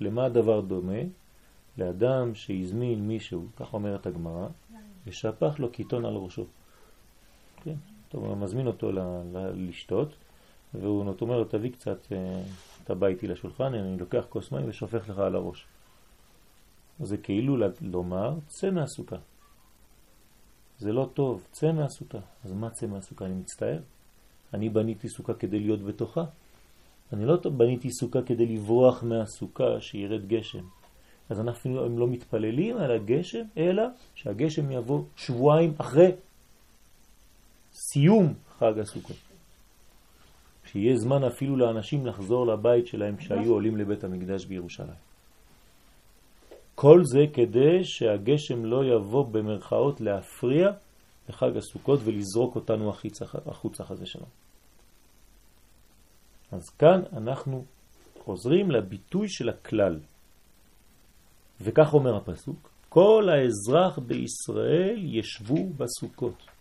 למה 0.00 0.24
הדבר 0.24 0.60
דומה? 0.60 1.02
לאדם 1.78 2.34
שהזמין 2.34 3.08
מישהו, 3.08 3.46
כך 3.56 3.74
אומרת 3.74 4.06
הגמרא, 4.06 4.48
ושפך 5.06 5.54
לו 5.58 5.70
קיטון 5.70 6.04
על 6.04 6.14
ראשו. 6.14 6.44
כן, 7.56 7.74
טוב, 8.08 8.24
הוא 8.24 8.36
מזמין 8.36 8.66
אותו 8.66 8.90
לשתות, 9.54 10.08
והוא 10.74 11.14
אומר 11.20 11.38
לו, 11.38 11.44
תביא 11.44 11.72
קצת, 11.72 12.12
אה, 12.12 12.42
אתה 12.84 12.94
בא 12.94 13.06
איתי 13.06 13.26
לשולחן, 13.26 13.74
אני 13.74 13.98
לוקח 13.98 14.24
כוס 14.28 14.52
מים 14.52 14.68
ושופך 14.68 15.08
לך 15.08 15.18
על 15.18 15.34
הראש. 15.34 15.66
זה 17.00 17.16
כאילו 17.16 17.56
לומר, 17.80 18.34
צא 18.46 18.70
מהסוכה. 18.70 19.16
זה 20.78 20.92
לא 20.92 21.08
טוב, 21.14 21.46
צא 21.52 21.72
מהסוכה. 21.72 22.18
אז 22.44 22.52
מה 22.52 22.70
צא 22.70 22.86
מהסוכה? 22.86 23.24
אני 23.24 23.34
מצטער. 23.34 23.78
אני 24.54 24.68
בניתי 24.68 25.08
סוכה 25.08 25.34
כדי 25.34 25.60
להיות 25.60 25.82
בתוכה. 25.82 26.24
אני 27.12 27.24
לא 27.24 27.36
בניתי 27.56 27.90
סוכה 27.90 28.22
כדי 28.22 28.46
לברוח 28.46 29.02
מהסוכה 29.02 29.80
שירד 29.80 30.28
גשם. 30.28 30.64
אז 31.30 31.40
אנחנו 31.40 31.84
הם 31.84 31.98
לא 31.98 32.08
מתפללים 32.08 32.76
על 32.76 32.90
הגשם, 32.92 33.42
אלא 33.56 33.82
שהגשם 34.14 34.70
יבוא 34.70 35.02
שבועיים 35.16 35.74
אחרי 35.78 36.10
סיום 37.72 38.34
חג 38.58 38.78
הסוכות. 38.78 39.27
שיהיה 40.72 40.96
זמן 40.96 41.24
אפילו 41.24 41.56
לאנשים 41.56 42.06
לחזור 42.06 42.46
לבית 42.46 42.86
שלהם 42.86 43.16
כשהיו 43.16 43.52
עולים 43.52 43.76
לבית 43.76 44.04
המקדש 44.04 44.44
בירושלים. 44.44 45.08
כל 46.74 47.00
זה 47.04 47.20
כדי 47.32 47.84
שהגשם 47.84 48.64
לא 48.64 48.84
יבוא 48.84 49.26
במרכאות 49.26 50.00
להפריע 50.00 50.70
לחג 51.28 51.56
הסוכות 51.56 52.00
ולזרוק 52.04 52.56
אותנו 52.56 52.92
החוצה 53.46 53.84
חזה 53.84 54.06
שלנו. 54.06 54.26
אז 56.52 56.68
כאן 56.78 57.02
אנחנו 57.12 57.64
חוזרים 58.18 58.70
לביטוי 58.70 59.28
של 59.28 59.48
הכלל. 59.48 60.00
וכך 61.60 61.94
אומר 61.94 62.16
הפסוק, 62.16 62.70
כל 62.88 63.28
האזרח 63.28 63.98
בישראל 63.98 64.98
ישבו 65.04 65.68
בסוכות. 65.76 66.57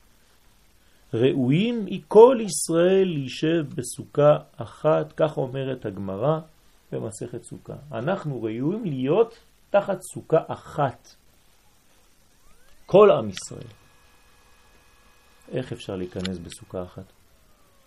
ראויים 1.14 1.86
כל 2.08 2.38
ישראל 2.42 3.08
להישב 3.08 3.66
בסוכה 3.76 4.38
אחת, 4.56 5.14
כך 5.18 5.38
אומרת 5.38 5.86
הגמרא 5.86 6.40
במסכת 6.92 7.44
סוכה. 7.44 7.76
אנחנו 7.92 8.44
ראויים 8.44 8.86
להיות 8.86 9.36
תחת 9.70 10.02
סוכה 10.02 10.38
אחת. 10.48 11.16
כל 12.86 13.12
עם 13.12 13.30
ישראל. 13.30 13.68
איך 15.52 15.72
אפשר 15.72 15.96
להיכנס 15.96 16.38
בסוכה 16.38 16.84
אחת? 16.84 17.04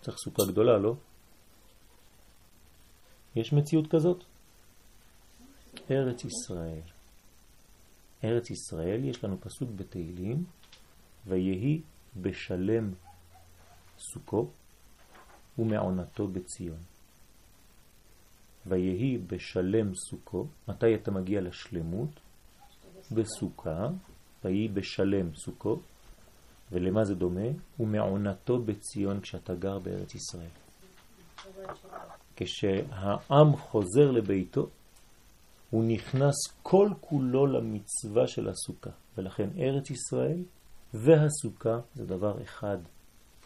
צריך 0.00 0.17
סוכה 0.19 0.43
גדולה, 0.53 0.79
לא? 0.79 0.95
יש 3.37 3.53
מציאות 3.53 3.91
כזאת? 3.91 4.25
ארץ 5.91 6.25
ישראל. 6.25 6.81
ארץ 8.25 8.50
ישראל, 8.50 9.05
יש 9.05 9.25
לנו 9.25 9.41
פסוק 9.41 9.71
בתהילים, 9.77 10.45
ויהי 11.27 11.81
בשלם 12.17 12.93
סוכו 14.00 14.49
ומעונתו 15.59 16.26
בציון. 16.26 16.78
ויהי 18.66 19.19
בשלם 19.19 19.95
סוכו, 19.95 20.47
מתי 20.69 20.95
אתה 20.95 21.11
מגיע 21.11 21.40
לשלמות? 21.40 22.21
בסוכה, 23.12 23.88
ויהי 24.45 24.69
בשלם 24.69 25.35
סוכו, 25.35 25.80
ולמה 26.73 27.04
זה 27.04 27.14
דומה? 27.14 27.49
ומעונתו 27.80 28.59
בציון 28.59 29.21
כשאתה 29.21 29.54
גר 29.54 29.78
בארץ 29.78 30.14
ישראל. 30.14 30.50
כשהעם 32.37 33.57
חוזר 33.57 34.11
לביתו, 34.11 34.69
הוא 35.71 35.85
נכנס 35.85 36.35
כל 36.62 36.90
כולו 37.00 37.47
למצווה 37.47 38.26
של 38.26 38.49
הסוכה, 38.49 38.90
ולכן 39.19 39.49
ארץ 39.59 39.90
ישראל 39.90 40.42
והסוכה 40.95 41.78
זה 41.95 42.07
דבר 42.07 42.42
אחד, 42.42 42.78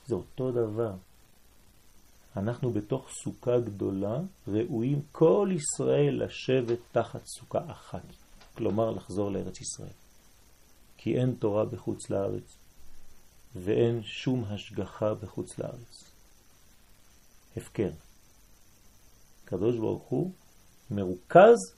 זה 0.07 0.15
אותו 0.15 0.51
דבר. 0.51 0.95
אנחנו 2.37 2.73
בתוך 2.73 3.09
סוכה 3.25 3.61
גדולה 3.61 4.19
ראויים 4.49 5.03
כל 5.13 5.49
ישראל 5.53 6.25
לשבת 6.25 6.79
תחת 6.93 7.23
סוכה 7.27 7.71
אחת, 7.71 8.03
כלומר 8.55 8.91
לחזור 8.91 9.31
לארץ 9.31 9.61
ישראל. 9.61 9.93
כי 10.97 11.17
אין 11.17 11.35
תורה 11.35 11.65
בחוץ 11.65 12.11
לארץ 12.11 12.57
ואין 13.55 14.03
שום 14.03 14.45
השגחה 14.45 15.15
בחוץ 15.15 15.59
לארץ. 15.59 16.05
הפקר. 17.57 17.91
קדוש 19.45 19.77
ברוך 19.77 20.03
הוא 20.03 20.31
מרוכז 20.91 21.75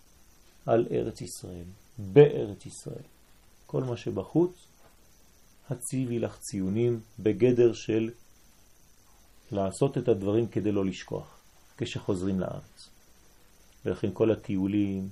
על 0.67 0.87
ארץ 0.91 1.21
ישראל, 1.21 1.65
בארץ 1.99 2.67
ישראל. 2.67 3.05
כל 3.67 3.83
מה 3.85 3.97
שבחוץ, 3.97 4.66
הציבי 5.71 6.19
לך 6.19 6.39
ציונים 6.39 7.01
בגדר 7.19 7.73
של 7.73 8.11
לעשות 9.53 9.99
את 9.99 10.09
הדברים 10.09 10.47
כדי 10.47 10.73
לא 10.73 10.85
לשכוח, 10.85 11.39
כשחוזרים 11.77 12.41
לארץ. 12.41 12.89
ולכן 13.85 14.09
כל 14.13 14.31
הטיולים 14.31 15.09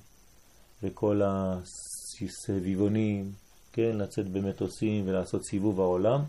וכל 0.83 1.21
הסביבונים, 1.25 3.33
כן, 3.73 3.97
לצאת 3.97 4.29
במטוסים 4.29 5.09
ולעשות 5.09 5.45
סיבוב 5.45 5.81
העולם, 5.81 6.21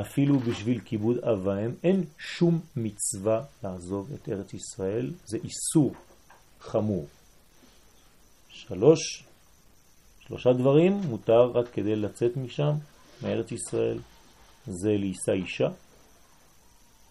אפילו 0.00 0.38
בשביל 0.38 0.80
כיבוד 0.80 1.18
אבהם, 1.18 1.74
אין 1.84 2.04
שום 2.18 2.60
מצווה 2.76 3.44
לעזוב 3.62 4.12
את 4.14 4.28
ארץ 4.28 4.54
ישראל, 4.54 5.12
זה 5.24 5.38
איסור 5.44 5.94
חמור. 6.60 7.06
שלוש, 8.48 9.24
שלושה 10.20 10.52
דברים 10.52 10.92
מותר 10.92 11.50
רק 11.54 11.72
כדי 11.72 11.96
לצאת 11.96 12.36
משם, 12.36 12.72
מארץ 13.24 13.52
ישראל, 13.52 13.98
זה 14.66 14.90
להישא 14.90 15.32
אישה. 15.32 15.68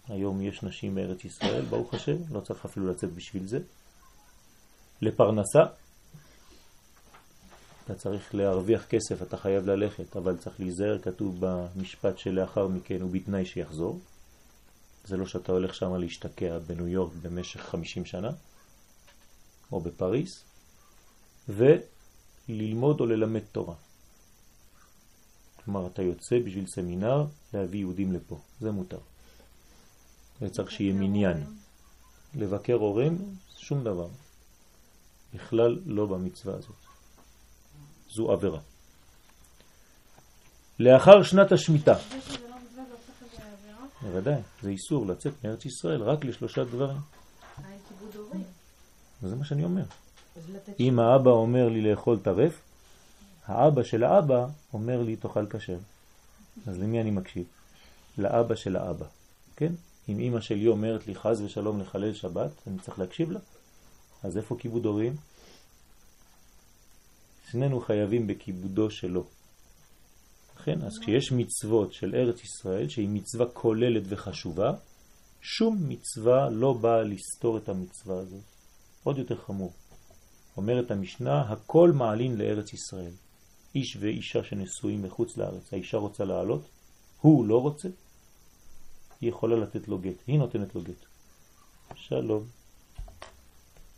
היום 0.08 0.42
יש 0.42 0.62
נשים 0.62 0.94
בארץ 0.94 1.24
ישראל, 1.24 1.64
ברוך 1.64 1.94
השם, 1.94 2.16
לא 2.30 2.40
צריך 2.40 2.64
אפילו 2.64 2.90
לצאת 2.90 3.12
בשביל 3.12 3.46
זה. 3.46 3.58
לפרנסה, 5.02 5.60
אתה 7.84 7.94
צריך 7.94 8.34
להרוויח 8.34 8.86
כסף, 8.86 9.22
אתה 9.22 9.36
חייב 9.36 9.66
ללכת, 9.66 10.16
אבל 10.16 10.36
צריך 10.36 10.60
להיזהר, 10.60 10.98
כתוב 11.02 11.36
במשפט 11.40 12.18
שלאחר 12.18 12.68
מכן 12.68 13.02
ובתנאי 13.02 13.46
שיחזור. 13.46 14.00
זה 15.04 15.16
לא 15.16 15.26
שאתה 15.26 15.52
הולך 15.52 15.74
שם 15.74 15.94
להשתקע 15.94 16.58
בניו 16.58 16.88
יורק 16.88 17.12
במשך 17.22 17.60
50 17.60 18.04
שנה, 18.04 18.30
או 19.72 19.80
בפריס, 19.80 20.44
וללמוד 21.48 23.00
או 23.00 23.06
ללמד 23.06 23.42
תורה. 23.52 23.74
כלומר, 25.64 25.86
אתה 25.86 26.02
יוצא 26.02 26.38
בשביל 26.38 26.66
סמינר 26.66 27.24
להביא 27.54 27.80
יהודים 27.80 28.12
לפה, 28.12 28.38
זה 28.60 28.70
מותר. 28.70 28.98
זה 30.40 30.50
צריך 30.50 30.70
שיהיה 30.70 30.92
מניין. 30.92 31.44
לבקר 32.34 32.74
הורים, 32.74 33.18
שום 33.56 33.84
דבר. 33.84 34.08
בכלל 35.34 35.78
לא 35.86 36.06
במצווה 36.06 36.54
הזאת. 36.54 36.76
זו 38.08 38.32
עבירה. 38.32 38.60
לאחר 40.78 41.22
שנת 41.22 41.52
השמיטה. 41.52 41.94
בוודאי, 44.02 44.40
זה 44.62 44.70
איסור 44.70 45.06
לצאת 45.06 45.32
מארץ 45.44 45.64
ישראל 45.64 46.02
רק 46.02 46.24
לשלושה 46.24 46.64
דברים. 46.64 46.96
זה 49.22 49.36
מה 49.36 49.44
שאני 49.44 49.64
אומר. 49.64 49.84
אם 50.80 50.98
האבא 50.98 51.30
אומר 51.30 51.68
לי 51.68 51.90
לאכול 51.90 52.18
טרף, 52.18 52.62
האבא 53.46 53.82
של 53.82 54.04
האבא 54.04 54.46
אומר 54.72 55.02
לי 55.02 55.16
תאכל 55.16 55.46
כשר. 55.46 55.78
אז 56.66 56.78
למי 56.78 57.00
אני 57.00 57.10
מקשיב? 57.10 57.44
לאבא 58.18 58.54
של 58.54 58.76
האבא, 58.76 59.06
כן? 59.56 59.72
אם 60.08 60.20
אמא 60.20 60.40
שלי 60.40 60.68
אומרת 60.68 61.06
לי 61.06 61.14
חז 61.14 61.40
ושלום 61.40 61.80
לחלל 61.80 62.14
שבת, 62.14 62.50
אני 62.66 62.78
צריך 62.78 62.98
להקשיב 62.98 63.30
לה. 63.30 63.40
אז 64.22 64.36
איפה 64.36 64.56
כיבוד 64.58 64.84
הורים? 64.84 65.16
שנינו 67.50 67.80
חייבים 67.80 68.26
בכיבודו 68.26 68.90
שלו. 68.90 69.24
כן, 70.64 70.82
אז 70.82 70.92
כשיש 71.00 71.32
מצוות 71.32 71.92
של 71.92 72.14
ארץ 72.14 72.44
ישראל, 72.44 72.88
שהיא 72.88 73.08
מצווה 73.08 73.46
כוללת 73.52 74.02
וחשובה, 74.08 74.72
שום 75.40 75.88
מצווה 75.88 76.50
לא 76.50 76.72
באה 76.72 77.02
לסתור 77.02 77.58
את 77.58 77.68
המצווה 77.68 78.18
הזאת. 78.18 78.42
עוד 79.04 79.18
יותר 79.18 79.36
חמור. 79.36 79.72
אומרת 80.56 80.90
המשנה, 80.90 81.40
הכל 81.40 81.90
מעלין 81.94 82.36
לארץ 82.36 82.72
ישראל. 82.72 83.12
איש 83.74 83.96
ואישה 84.00 84.44
שנשואים 84.44 85.02
מחוץ 85.02 85.36
לארץ, 85.36 85.72
האישה 85.72 85.96
רוצה 85.96 86.24
לעלות, 86.24 86.68
הוא 87.20 87.46
לא 87.46 87.62
רוצה, 87.62 87.88
היא 89.20 89.30
יכולה 89.30 89.56
לתת 89.56 89.88
לו 89.88 89.98
גט, 89.98 90.16
היא 90.26 90.38
נותנת 90.38 90.74
לו 90.74 90.82
גט. 90.82 91.04
שלום. 91.94 92.44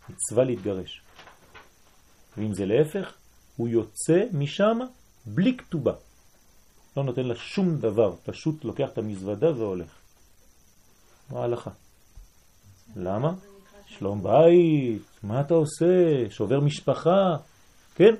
מצווה 0.08 0.44
להתגרש. 0.44 1.02
ואם 2.36 2.54
זה 2.54 2.66
להפך, 2.66 3.14
הוא 3.56 3.68
יוצא 3.68 4.20
משם 4.32 4.78
בלי 5.26 5.56
כתובה. 5.56 5.92
לא 6.96 7.04
נותן 7.04 7.22
לה 7.22 7.34
שום 7.36 7.78
דבר, 7.78 8.16
פשוט 8.24 8.64
לוקח 8.64 8.88
את 8.92 8.98
המזוודה 8.98 9.50
והולך. 9.50 9.94
מה 11.30 11.40
ההלכה? 11.40 11.70
למה? 12.96 13.34
שלום 13.86 14.22
בית, 14.22 15.02
מה 15.22 15.40
אתה 15.40 15.54
עושה? 15.54 16.30
שובר 16.30 16.60
משפחה, 16.60 17.36
כן? 17.94 18.14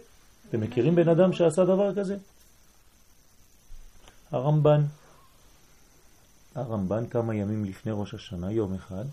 אתם 0.48 0.60
מכירים 0.60 0.94
בן 0.94 1.08
אדם 1.08 1.32
שעשה 1.32 1.64
דבר 1.64 1.94
כזה? 1.94 2.16
הרמב"ן. 4.30 4.82
הרמב"ן 6.54 7.06
כמה 7.06 7.34
ימים 7.34 7.64
לפני 7.64 7.92
ראש 7.94 8.14
השנה, 8.14 8.52
יום 8.52 8.74
אחד, 8.74 9.04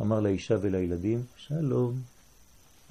אמר 0.00 0.20
לאישה 0.20 0.54
ולילדים, 0.60 1.24
שלום. 1.36 2.00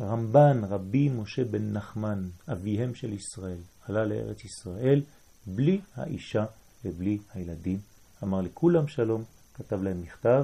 רמב"ן, 0.01 0.61
רבי 0.63 1.09
משה 1.09 1.43
בן 1.43 1.73
נחמן, 1.73 2.29
אביהם 2.51 2.95
של 2.95 3.13
ישראל, 3.13 3.57
עלה 3.87 4.05
לארץ 4.05 4.45
ישראל 4.45 5.01
בלי 5.45 5.81
האישה 5.95 6.45
ובלי 6.85 7.17
הילדים. 7.33 7.79
אמר 8.23 8.41
לכולם 8.41 8.87
שלום, 8.87 9.23
כתב 9.53 9.83
להם 9.83 10.01
מכתב, 10.01 10.43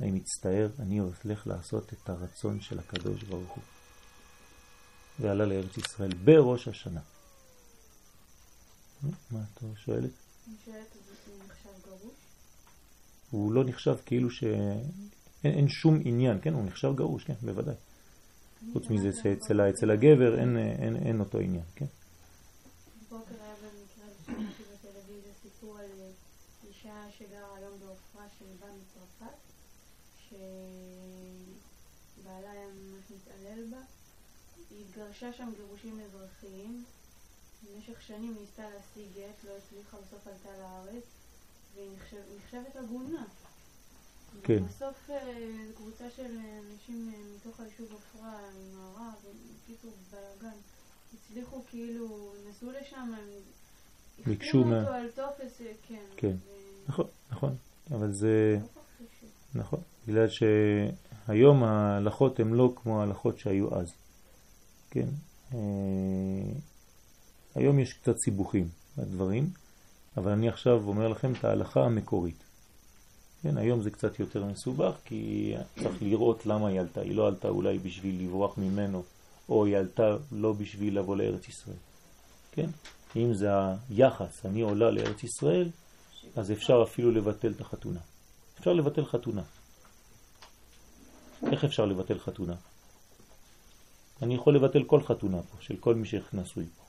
אני 0.00 0.10
מצטער, 0.10 0.68
אני 0.78 0.98
הולך 0.98 1.46
לעשות 1.46 1.92
את 1.92 2.10
הרצון 2.10 2.60
של 2.60 2.78
הקדוש 2.78 3.22
ברוך 3.22 3.50
הוא. 3.50 3.75
ועלה 5.20 5.46
לארץ 5.46 5.78
ישראל 5.78 6.14
בראש 6.14 6.68
השנה. 6.68 7.00
מה 9.30 9.40
את 9.40 9.62
שואלת? 9.76 10.10
אני 10.48 10.56
שואלת, 10.64 10.86
הוא 11.26 11.34
נחשב 11.48 11.70
גרוש? 11.86 12.14
הוא 13.30 13.52
לא 13.52 13.64
נחשב 13.64 13.96
כאילו 14.06 14.30
ש... 14.30 14.44
אין, 15.44 15.54
אין 15.54 15.68
שום 15.68 16.00
עניין, 16.04 16.38
כן? 16.42 16.54
הוא 16.54 16.64
נחשב 16.64 16.92
גרוש, 16.96 17.24
כן, 17.24 17.34
בוודאי. 17.42 17.74
חוץ 18.72 18.90
מזה 18.90 19.12
שאצל 19.12 19.60
אצל 19.60 19.90
הגבר 19.90 20.38
אין, 20.38 20.56
אין, 20.56 20.96
אין 20.96 21.20
אותו 21.20 21.38
עניין, 21.38 21.64
כן? 21.74 21.86
בבוקר 23.08 23.34
היה 23.42 23.54
במקרה 23.54 24.06
בטלוויזיה 24.74 25.32
סיפור 25.42 25.78
על 25.78 25.90
אישה 26.68 27.06
שגרה 27.18 27.56
היום 27.56 27.78
בעופרה 27.80 28.26
שבאה 28.38 28.70
מצרפת, 28.70 29.36
שבעלה 30.28 30.40
היה 32.50 32.66
ממש 32.66 33.04
מתעלל 33.10 33.64
בה. 33.70 33.80
היא 34.76 34.84
התגרשה 34.84 35.32
שם 35.32 35.50
גירושים 35.56 36.00
אזרחיים. 36.00 36.84
במשך 37.62 38.02
שנים 38.02 38.36
ניסתה 38.40 38.62
להשיג 38.62 39.06
גט, 39.16 39.44
לא 39.44 39.50
הצליחה, 39.56 39.96
בסוף 39.96 40.26
עלתה 40.26 40.48
לארץ, 40.58 41.04
והיא 41.74 41.90
נחשב, 41.96 42.16
נחשבת 42.36 42.76
עגונה. 42.76 43.24
כן. 44.42 44.64
בסוף 44.64 45.10
קבוצה 45.76 46.10
של 46.10 46.38
אנשים 46.72 47.12
אה, 47.14 47.20
מתוך 47.36 47.60
היישוב 47.60 47.88
עפרה, 47.94 48.38
עם 48.38 48.80
הרב, 48.80 49.14
בקיצור 49.64 49.92
בלאגן, 50.10 50.56
הצליחו 51.14 51.62
כאילו, 51.70 52.32
נסעו 52.50 52.70
לשם, 52.70 53.10
הם 53.18 53.28
ביקשו 54.26 54.64
מה- 54.64 54.80
אותו 54.80 54.92
על 54.92 55.10
טופס, 55.10 55.60
אה, 55.60 55.72
כן. 55.88 56.04
כן. 56.16 56.36
ו- 56.46 56.88
נכון, 56.88 57.06
נכון. 57.30 57.54
אבל 57.90 58.12
זה... 58.12 58.56
לא. 58.60 58.66
נכון. 59.54 59.80
בגלל 60.08 60.26
שהיום 60.28 61.62
ההלכות 61.64 62.40
הן 62.40 62.48
לא 62.52 62.72
כמו 62.76 63.00
ההלכות 63.00 63.38
שהיו 63.38 63.74
אז. 63.80 63.92
כן. 64.96 65.08
אה, 65.54 66.52
היום 67.54 67.78
יש 67.78 67.92
קצת 67.92 68.16
סיבוכים 68.24 68.68
בדברים, 68.98 69.50
אבל 70.16 70.32
אני 70.32 70.48
עכשיו 70.48 70.88
אומר 70.88 71.08
לכם 71.08 71.32
את 71.32 71.44
ההלכה 71.44 71.84
המקורית. 71.84 72.44
כן, 73.42 73.56
היום 73.56 73.82
זה 73.82 73.90
קצת 73.90 74.20
יותר 74.20 74.44
מסובך, 74.44 74.94
כי 75.04 75.54
צריך 75.80 76.02
לראות 76.02 76.46
למה 76.46 76.68
היא 76.68 76.80
עלתה. 76.80 77.00
היא 77.00 77.16
לא 77.16 77.26
עלתה 77.26 77.48
אולי 77.48 77.78
בשביל 77.78 78.24
לברוח 78.24 78.58
ממנו, 78.58 79.02
או 79.48 79.66
היא 79.66 79.76
עלתה 79.76 80.16
לא 80.32 80.52
בשביל 80.52 80.98
לבוא 80.98 81.16
לארץ 81.16 81.48
ישראל. 81.48 81.76
כן? 82.52 82.70
אם 83.16 83.34
זה 83.34 83.48
היחס, 83.90 84.46
אני 84.46 84.60
עולה 84.60 84.90
לארץ 84.90 85.24
ישראל, 85.24 85.70
אז 86.36 86.52
אפשר 86.52 86.82
אפילו 86.82 87.10
לבטל 87.10 87.52
את 87.52 87.60
החתונה. 87.60 88.00
אפשר 88.58 88.72
לבטל 88.72 89.04
חתונה. 89.04 89.42
איך 91.52 91.64
אפשר 91.64 91.84
לבטל 91.84 92.18
חתונה? 92.18 92.54
אני 94.22 94.34
יכול 94.34 94.56
לבטל 94.56 94.84
כל 94.84 95.00
חתונה 95.02 95.42
פה, 95.42 95.56
של 95.60 95.76
כל 95.76 95.94
מי 95.94 96.06
שנשוי 96.06 96.64
פה. 96.76 96.82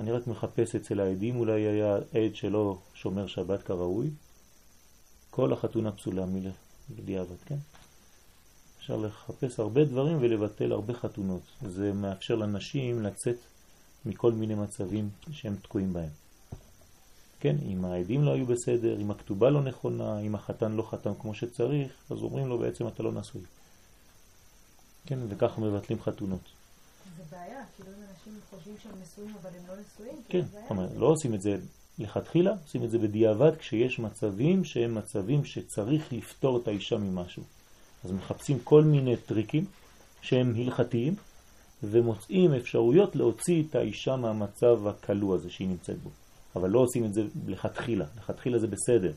אני 0.00 0.12
רק 0.12 0.26
מחפש 0.26 0.74
אצל 0.74 1.00
העדים, 1.00 1.36
אולי 1.36 1.60
היה 1.60 1.96
עד 1.96 2.34
שלא 2.34 2.78
שומר 2.94 3.26
שבת 3.26 3.62
כראוי, 3.62 4.10
כל 5.30 5.52
החתונה 5.52 5.92
פסולה 5.92 6.26
מלך 6.26 6.54
בדיעבד, 6.90 7.36
כן? 7.46 7.58
אפשר 8.78 8.96
לחפש 8.96 9.60
הרבה 9.60 9.84
דברים 9.84 10.18
ולבטל 10.20 10.72
הרבה 10.72 10.94
חתונות. 10.94 11.42
זה 11.62 11.92
מאפשר 11.92 12.34
לנשים 12.34 13.02
לצאת 13.02 13.36
מכל 14.06 14.32
מיני 14.32 14.54
מצבים 14.54 15.08
שהם 15.30 15.56
תקועים 15.62 15.92
בהם. 15.92 16.08
כן, 17.40 17.56
אם 17.68 17.84
העדים 17.84 18.22
לא 18.22 18.30
היו 18.30 18.46
בסדר, 18.46 19.00
אם 19.00 19.10
הכתובה 19.10 19.50
לא 19.50 19.62
נכונה, 19.62 20.18
אם 20.18 20.34
החתן 20.34 20.72
לא 20.72 20.82
חתם 20.82 21.12
כמו 21.20 21.34
שצריך, 21.34 21.92
אז 22.10 22.22
אומרים 22.22 22.48
לו 22.48 22.58
בעצם 22.58 22.88
אתה 22.88 23.02
לא 23.02 23.12
נשוי. 23.12 23.42
כן, 25.06 25.18
וככה 25.28 25.60
מבטלים 25.60 26.02
חתונות. 26.02 26.40
זה 27.16 27.22
בעיה, 27.30 27.64
כאילו 27.76 27.90
אם 27.90 28.02
אנשים 28.10 28.40
חושבים 28.50 28.74
שהם 28.82 28.92
נשואים 29.02 29.34
אבל 29.42 29.50
הם 29.50 29.66
לא 29.68 29.74
נשואים, 29.74 30.16
כן, 30.16 30.22
כאילו 30.28 30.44
זה 30.44 30.60
זאת 30.60 30.70
אומרת. 30.70 30.90
לא 30.96 31.06
עושים 31.06 31.34
את 31.34 31.42
זה 31.42 31.56
לכתחילה, 31.98 32.52
עושים 32.62 32.84
את 32.84 32.90
זה 32.90 32.98
בדיעבד 32.98 33.56
כשיש 33.56 33.98
מצבים 33.98 34.64
שהם 34.64 34.94
מצבים 34.94 35.44
שצריך 35.44 36.12
לפתור 36.12 36.58
את 36.58 36.68
האישה 36.68 36.96
ממשהו. 36.96 37.42
אז 38.04 38.12
מחפשים 38.12 38.58
כל 38.64 38.84
מיני 38.84 39.16
טריקים 39.16 39.64
שהם 40.22 40.54
הלכתיים 40.56 41.14
ומוצאים 41.82 42.54
אפשרויות 42.54 43.16
להוציא 43.16 43.62
את 43.70 43.74
האישה 43.74 44.16
מהמצב 44.16 44.86
הקלו 44.86 45.34
הזה 45.34 45.50
שהיא 45.50 45.68
נמצאת 45.68 45.98
בו. 46.02 46.10
אבל 46.56 46.70
לא 46.70 46.78
עושים 46.80 47.04
את 47.04 47.14
זה 47.14 47.22
לכתחילה, 47.46 48.04
לכתחילה 48.16 48.58
זה 48.58 48.66
בסדר. 48.66 49.12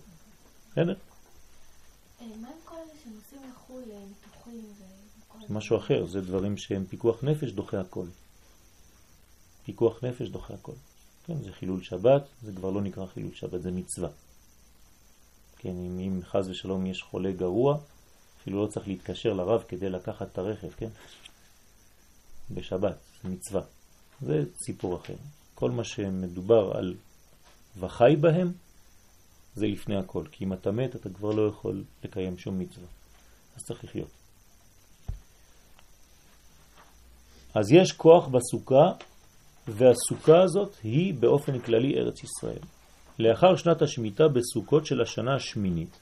בסדר? 0.72 0.96
אה, 2.22 2.26
מה 2.42 2.48
עם 2.48 2.54
כל 2.66 2.76
אלה 2.76 2.94
שנוסעים 3.04 3.42
לחו"ל 3.52 3.82
לניתוחים 3.82 4.60
וכל 4.60 4.74
זה 4.80 4.87
משהו 5.50 5.78
אחר, 5.78 6.06
זה 6.06 6.22
דברים 6.22 6.58
שהם 6.58 6.86
פיקוח 6.90 7.24
נפש 7.24 7.52
דוחה 7.52 7.82
הכל. 7.82 8.06
פיקוח 9.66 10.04
נפש 10.04 10.28
דוחה 10.28 10.54
הכל. 10.54 10.74
כן, 11.26 11.44
זה 11.44 11.52
חילול 11.52 11.84
שבת, 11.84 12.24
זה 12.44 12.52
כבר 12.56 12.70
לא 12.70 12.82
נקרא 12.82 13.06
חילול 13.06 13.34
שבת, 13.34 13.62
זה 13.62 13.72
מצווה. 13.72 14.10
כן, 15.58 15.70
אם, 15.70 16.00
אם 16.00 16.20
חז 16.24 16.50
ושלום 16.50 16.86
יש 16.86 17.02
חולה 17.02 17.32
גרוע, 17.32 17.78
אפילו 18.42 18.66
לא 18.66 18.68
צריך 18.68 18.88
להתקשר 18.88 19.34
לרב 19.34 19.64
כדי 19.68 19.90
לקחת 19.90 20.28
את 20.32 20.38
הרכב, 20.38 20.70
כן? 20.78 20.90
בשבת, 22.52 22.96
זה 23.24 23.30
מצווה. 23.30 23.62
זה 24.22 24.44
סיפור 24.60 24.98
אחר. 24.98 25.16
כל 25.56 25.72
מה 25.72 25.84
שמדובר 25.84 26.78
על 26.78 26.96
וחי 27.80 28.16
בהם, 28.20 28.52
זה 29.56 29.68
לפני 29.68 29.96
הכל. 29.96 30.24
כי 30.32 30.44
אם 30.44 30.54
אתה 30.54 30.72
מת, 30.72 30.96
אתה 30.96 31.10
כבר 31.10 31.32
לא 31.32 31.48
יכול 31.48 31.84
לקיים 32.04 32.38
שום 32.38 32.60
מצווה. 32.60 32.88
אז 33.56 33.64
צריך 33.64 33.84
לחיות. 33.84 34.17
אז 37.60 37.72
יש 37.72 37.92
כוח 37.92 38.28
בסוכה, 38.28 38.92
והסוכה 39.68 40.42
הזאת 40.44 40.76
היא 40.84 41.14
באופן 41.14 41.60
כללי 41.60 42.00
ארץ 42.00 42.24
ישראל. 42.24 42.60
לאחר 43.20 43.56
שנת 43.56 43.82
השמיטה 43.82 44.24
בסוכות 44.28 44.86
של 44.86 45.02
השנה 45.02 45.36
השמינית, 45.36 46.00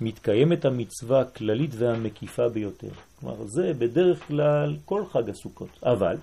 מתקיימת 0.00 0.64
המצווה 0.64 1.20
הכללית 1.20 1.70
והמקיפה 1.74 2.48
ביותר. 2.48 2.90
כלומר, 3.20 3.46
זה 3.46 3.72
בדרך 3.78 4.26
כלל 4.26 4.76
כל 4.84 5.04
חג 5.06 5.30
הסוכות. 5.30 5.68
אבל, 5.82 6.16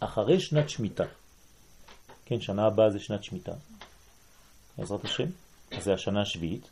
אחרי 0.00 0.40
שנת 0.40 0.70
שמיטה, 0.70 1.04
כן, 2.24 2.40
שנה 2.40 2.66
הבאה 2.66 2.90
זה 2.90 2.98
שנת 3.00 3.24
שמיטה, 3.24 3.52
בעזרת 4.78 5.04
השם, 5.04 5.28
אז 5.76 5.84
זה 5.84 5.94
השנה 5.94 6.22
השביעית, 6.22 6.70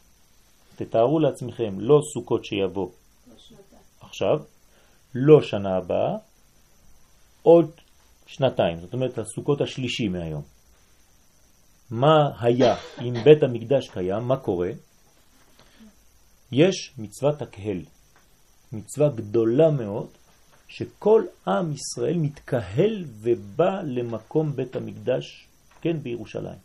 תתארו 0.77 1.19
לעצמכם 1.19 1.81
לא 1.81 2.01
סוכות 2.15 2.45
שיבוא 2.45 2.89
עכשיו, 4.01 4.39
לא 5.15 5.43
שנה 5.43 5.77
הבאה, 5.77 6.30
עוד 7.43 7.71
שנתיים, 8.27 8.81
זאת 8.81 8.95
אומרת 8.95 9.19
הסוכות 9.19 9.61
השלישי 9.61 10.09
מהיום. 10.09 10.43
מה 11.91 12.31
היה 12.41 12.77
אם 13.01 13.15
בית 13.25 13.43
המקדש 13.43 13.89
קיים, 13.89 14.23
מה 14.23 14.37
קורה? 14.37 14.71
יש 16.53 16.95
מצוות 16.99 17.43
הקהל, 17.43 17.83
מצווה 18.73 19.09
גדולה 19.09 19.71
מאוד, 19.71 20.09
שכל 20.69 21.25
עם 21.47 21.73
ישראל 21.73 22.17
מתקהל 22.17 23.05
ובא 23.21 23.83
למקום 23.85 24.57
בית 24.57 24.77
המקדש, 24.77 25.47
כן, 25.81 26.03
בירושלים. 26.03 26.59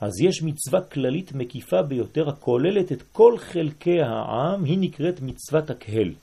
אז 0.00 0.10
יש 0.20 0.42
מצווה 0.42 0.80
כללית 0.80 1.32
מקיפה 1.32 1.82
ביותר 1.82 2.28
הכוללת 2.28 2.92
את 2.92 3.02
כל 3.12 3.38
חלקי 3.38 4.00
העם, 4.02 4.64
היא 4.64 4.78
נקראת 4.80 5.20
מצוות 5.20 5.70
הקהל. 5.70 6.14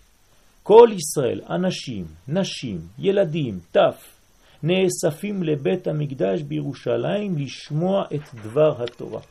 כל 0.69 0.89
ישראל, 0.93 1.41
אנשים, 1.49 2.05
נשים, 2.27 2.88
ילדים, 2.99 3.60
טף, 3.71 4.19
נאספים 4.63 5.43
לבית 5.43 5.88
המקדש 5.88 6.41
בירושלים 6.41 7.38
לשמוע 7.38 8.03
את 8.15 8.21
דבר 8.43 8.84
התורה. 8.84 9.21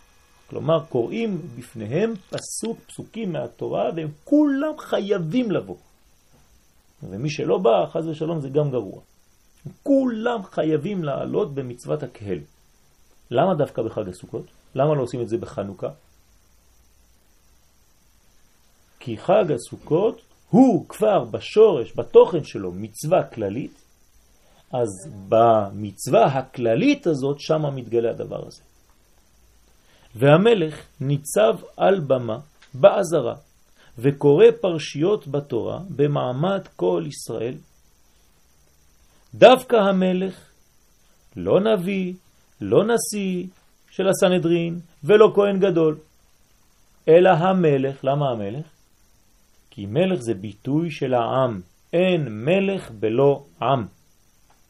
כלומר, 0.51 0.85
קוראים 0.89 1.43
בפניהם 1.59 2.15
פסוק, 2.31 2.79
פסוקים 2.87 3.33
מהתורה, 3.33 3.85
והם 3.97 4.09
כולם 4.25 4.79
חייבים 4.79 5.51
לבוא. 5.51 5.77
ומי 7.03 7.31
שלא 7.31 7.59
בא, 7.59 7.87
חז 7.93 8.09
ושלום, 8.09 8.41
זה 8.41 8.49
גם 8.49 8.71
גרוע. 8.71 9.01
כולם 9.83 10.43
חייבים 10.43 11.05
לעלות 11.05 11.55
במצוות 11.55 12.03
הקהל. 12.03 12.39
למה 13.31 13.55
דווקא 13.55 13.83
בחג 13.83 14.09
הסוכות? 14.09 14.45
למה 14.75 14.95
לא 14.95 15.03
עושים 15.03 15.21
את 15.21 15.29
זה 15.29 15.37
בחנוכה? 15.39 15.89
כי 19.01 19.17
חג 19.19 19.53
הסוכות 19.55 20.28
הוא 20.51 20.89
כבר 20.89 21.25
בשורש, 21.25 21.97
בתוכן 21.97 22.45
שלו, 22.45 22.73
מצווה 22.73 23.25
כללית, 23.25 23.83
אז 24.73 24.89
במצווה 25.29 26.25
הכללית 26.27 27.07
הזאת, 27.07 27.41
שם 27.41 27.63
מתגלה 27.75 28.11
הדבר 28.11 28.47
הזה. 28.47 28.63
והמלך 30.15 30.87
ניצב 31.01 31.57
על 31.77 32.01
במה 32.01 32.39
בעזרה 32.75 33.35
וקורא 33.99 34.47
פרשיות 34.61 35.29
בתורה 35.29 35.81
במעמד 35.97 36.69
כל 36.77 37.05
ישראל. 37.07 37.55
דווקא 39.35 39.77
המלך, 39.77 40.51
לא 41.37 41.61
נביא, 41.61 42.15
לא 42.61 42.85
נשיא 42.85 43.47
של 43.91 44.09
הסנהדרין 44.09 44.81
ולא 45.05 45.33
כהן 45.35 45.61
גדול, 45.61 45.99
אלא 47.09 47.31
המלך. 47.31 48.05
למה 48.05 48.31
המלך? 48.31 48.78
כי 49.79 49.87
מלך 49.87 50.21
זה 50.21 50.35
ביטוי 50.35 50.91
של 50.91 51.15
העם, 51.15 51.61
אין 51.93 52.45
מלך 52.45 52.91
בלא 52.91 53.45
עם. 53.63 53.87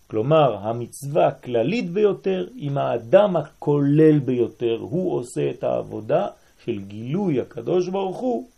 כלומר, 0.07 0.57
המצווה 0.57 1.27
הכללית 1.27 1.91
ביותר 1.91 2.47
עם 2.57 2.79
האדם 2.79 3.37
הכולל 3.37 4.19
ביותר, 4.19 4.77
הוא 4.81 5.15
עושה 5.15 5.51
את 5.51 5.65
העבודה 5.65 6.27
של 6.65 6.79
גילוי 6.81 7.41
הקדוש 7.41 7.89
ברוך 7.89 8.19
הוא 8.19 8.49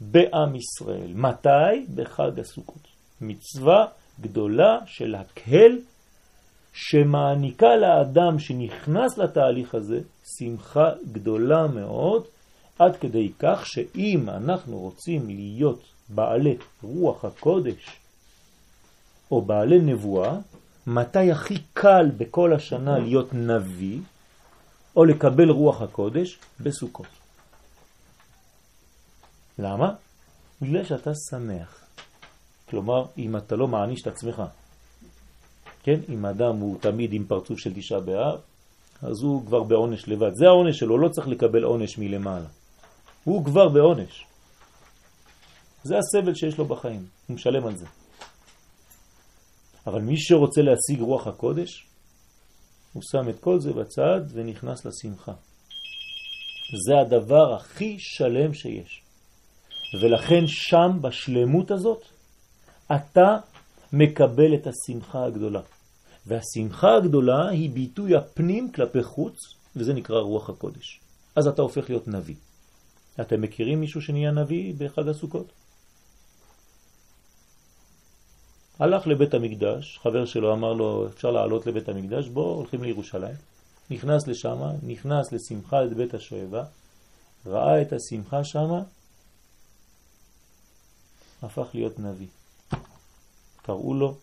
בעם 0.00 0.54
ישראל. 0.54 1.12
מתי? 1.14 1.86
בחג 1.94 2.40
הסוכות. 2.40 2.88
מצווה 3.20 3.86
גדולה 4.20 4.78
של 4.86 5.14
הקהל 5.14 5.78
שמעניקה 6.72 7.76
לאדם 7.76 8.38
שנכנס 8.38 9.18
לתהליך 9.18 9.74
הזה 9.74 10.00
שמחה 10.38 10.90
גדולה 11.12 11.66
מאוד, 11.66 12.24
עד 12.78 12.96
כדי 12.96 13.32
כך 13.38 13.66
שאם 13.66 14.28
אנחנו 14.28 14.78
רוצים 14.78 15.26
להיות 15.26 15.91
בעלי 16.14 16.56
רוח 16.82 17.24
הקודש 17.24 17.96
או 19.30 19.42
בעלי 19.42 19.78
נבואה, 19.78 20.38
מתי 20.86 21.30
הכי 21.32 21.58
קל 21.72 22.10
בכל 22.16 22.52
השנה 22.52 22.98
להיות 22.98 23.34
נביא 23.34 23.98
או 24.96 25.04
לקבל 25.04 25.50
רוח 25.50 25.82
הקודש? 25.82 26.38
בסוכות. 26.60 27.06
למה? 29.58 29.94
בגלל 30.62 30.84
שאתה 30.84 31.10
שמח. 31.30 31.84
כלומר, 32.70 33.04
אם 33.18 33.36
אתה 33.36 33.56
לא 33.56 33.68
מעניש 33.68 34.02
את 34.02 34.06
עצמך, 34.06 34.42
כן? 35.82 36.00
אם 36.08 36.26
אדם 36.26 36.56
הוא 36.56 36.78
תמיד 36.80 37.12
עם 37.12 37.24
פרצוף 37.24 37.58
של 37.58 37.74
תשעה 37.74 38.00
באב, 38.00 38.40
אז 39.02 39.22
הוא 39.22 39.46
כבר 39.46 39.62
בעונש 39.62 40.08
לבד. 40.08 40.34
זה 40.34 40.46
העונש 40.46 40.78
שלו, 40.78 40.98
לא 40.98 41.08
צריך 41.08 41.28
לקבל 41.28 41.62
עונש 41.62 41.98
מלמעלה. 41.98 42.48
הוא 43.24 43.44
כבר 43.44 43.68
בעונש. 43.68 44.26
זה 45.84 45.94
הסבל 45.98 46.34
שיש 46.34 46.58
לו 46.58 46.64
בחיים, 46.64 47.06
הוא 47.26 47.34
משלם 47.34 47.66
על 47.66 47.76
זה. 47.76 47.86
אבל 49.86 50.00
מי 50.00 50.14
שרוצה 50.16 50.60
להשיג 50.62 51.00
רוח 51.00 51.26
הקודש, 51.26 51.86
הוא 52.92 53.02
שם 53.12 53.28
את 53.28 53.40
כל 53.40 53.60
זה 53.60 53.72
בצד 53.72 54.20
ונכנס 54.32 54.86
לשמחה. 54.86 55.32
זה 56.86 57.00
הדבר 57.00 57.54
הכי 57.54 57.96
שלם 57.98 58.54
שיש. 58.54 59.02
ולכן 60.02 60.46
שם, 60.46 60.98
בשלמות 61.00 61.70
הזאת, 61.70 62.02
אתה 62.92 63.36
מקבל 63.92 64.54
את 64.54 64.66
השמחה 64.66 65.24
הגדולה. 65.24 65.60
והשמחה 66.26 66.96
הגדולה 66.96 67.48
היא 67.48 67.70
ביטוי 67.70 68.16
הפנים 68.16 68.72
כלפי 68.72 69.02
חוץ, 69.02 69.36
וזה 69.76 69.92
נקרא 69.92 70.20
רוח 70.20 70.50
הקודש. 70.50 71.00
אז 71.36 71.46
אתה 71.46 71.62
הופך 71.62 71.90
להיות 71.90 72.08
נביא. 72.08 72.34
אתם 73.20 73.40
מכירים 73.40 73.80
מישהו 73.80 74.02
שנהיה 74.02 74.30
נביא 74.30 74.74
בחג 74.78 75.08
הסוכות? 75.08 75.52
הלך 78.82 79.06
לבית 79.06 79.34
המקדש, 79.34 79.98
חבר 80.02 80.24
שלו 80.24 80.52
אמר 80.52 80.72
לו, 80.72 81.06
אפשר 81.06 81.30
לעלות 81.30 81.66
לבית 81.66 81.88
המקדש, 81.88 82.28
בוא, 82.28 82.56
הולכים 82.56 82.82
לירושלים. 82.82 83.34
נכנס 83.90 84.26
לשם, 84.26 84.58
נכנס 84.82 85.32
לשמחה 85.32 85.80
לבית 85.80 86.14
השואבה, 86.14 86.64
ראה 87.46 87.82
את 87.82 87.92
השמחה 87.92 88.44
שם, 88.44 88.70
הפך 91.42 91.66
להיות 91.74 91.98
נביא. 91.98 92.26
קראו 93.62 93.94
לו 93.94 94.16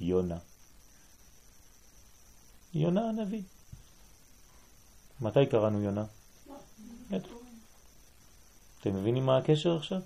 יונה. 0.00 0.38
יונה 2.74 3.08
הנביא. 3.08 3.42
מתי 5.20 5.46
קראנו 5.50 5.82
יונה? 5.82 6.04
אתם 8.80 8.94
מבינים 8.94 9.26
מה 9.26 9.36
הקשר 9.36 9.76
עכשיו? 9.76 10.00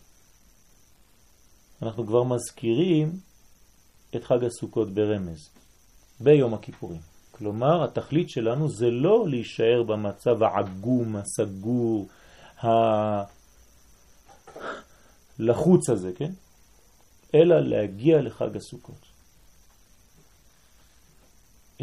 אנחנו 1.83 2.07
כבר 2.07 2.23
מזכירים 2.23 3.32
את 4.17 4.25
חג 4.25 4.45
הסוכות 4.45 4.95
ברמז, 4.95 5.51
ביום 6.21 6.55
הכיפורים. 6.55 7.01
כלומר, 7.31 7.85
התכלית 7.85 8.31
שלנו 8.31 8.69
זה 8.69 8.91
לא 8.91 9.29
להישאר 9.29 9.83
במצב 9.83 10.43
העגום, 10.43 11.17
הסגור, 11.17 12.09
הלחוץ 15.39 15.91
הזה, 15.91 16.11
כן? 16.17 16.33
אלא 17.35 17.61
להגיע 17.61 18.23
לחג 18.23 18.57
הסוכות. 18.57 19.13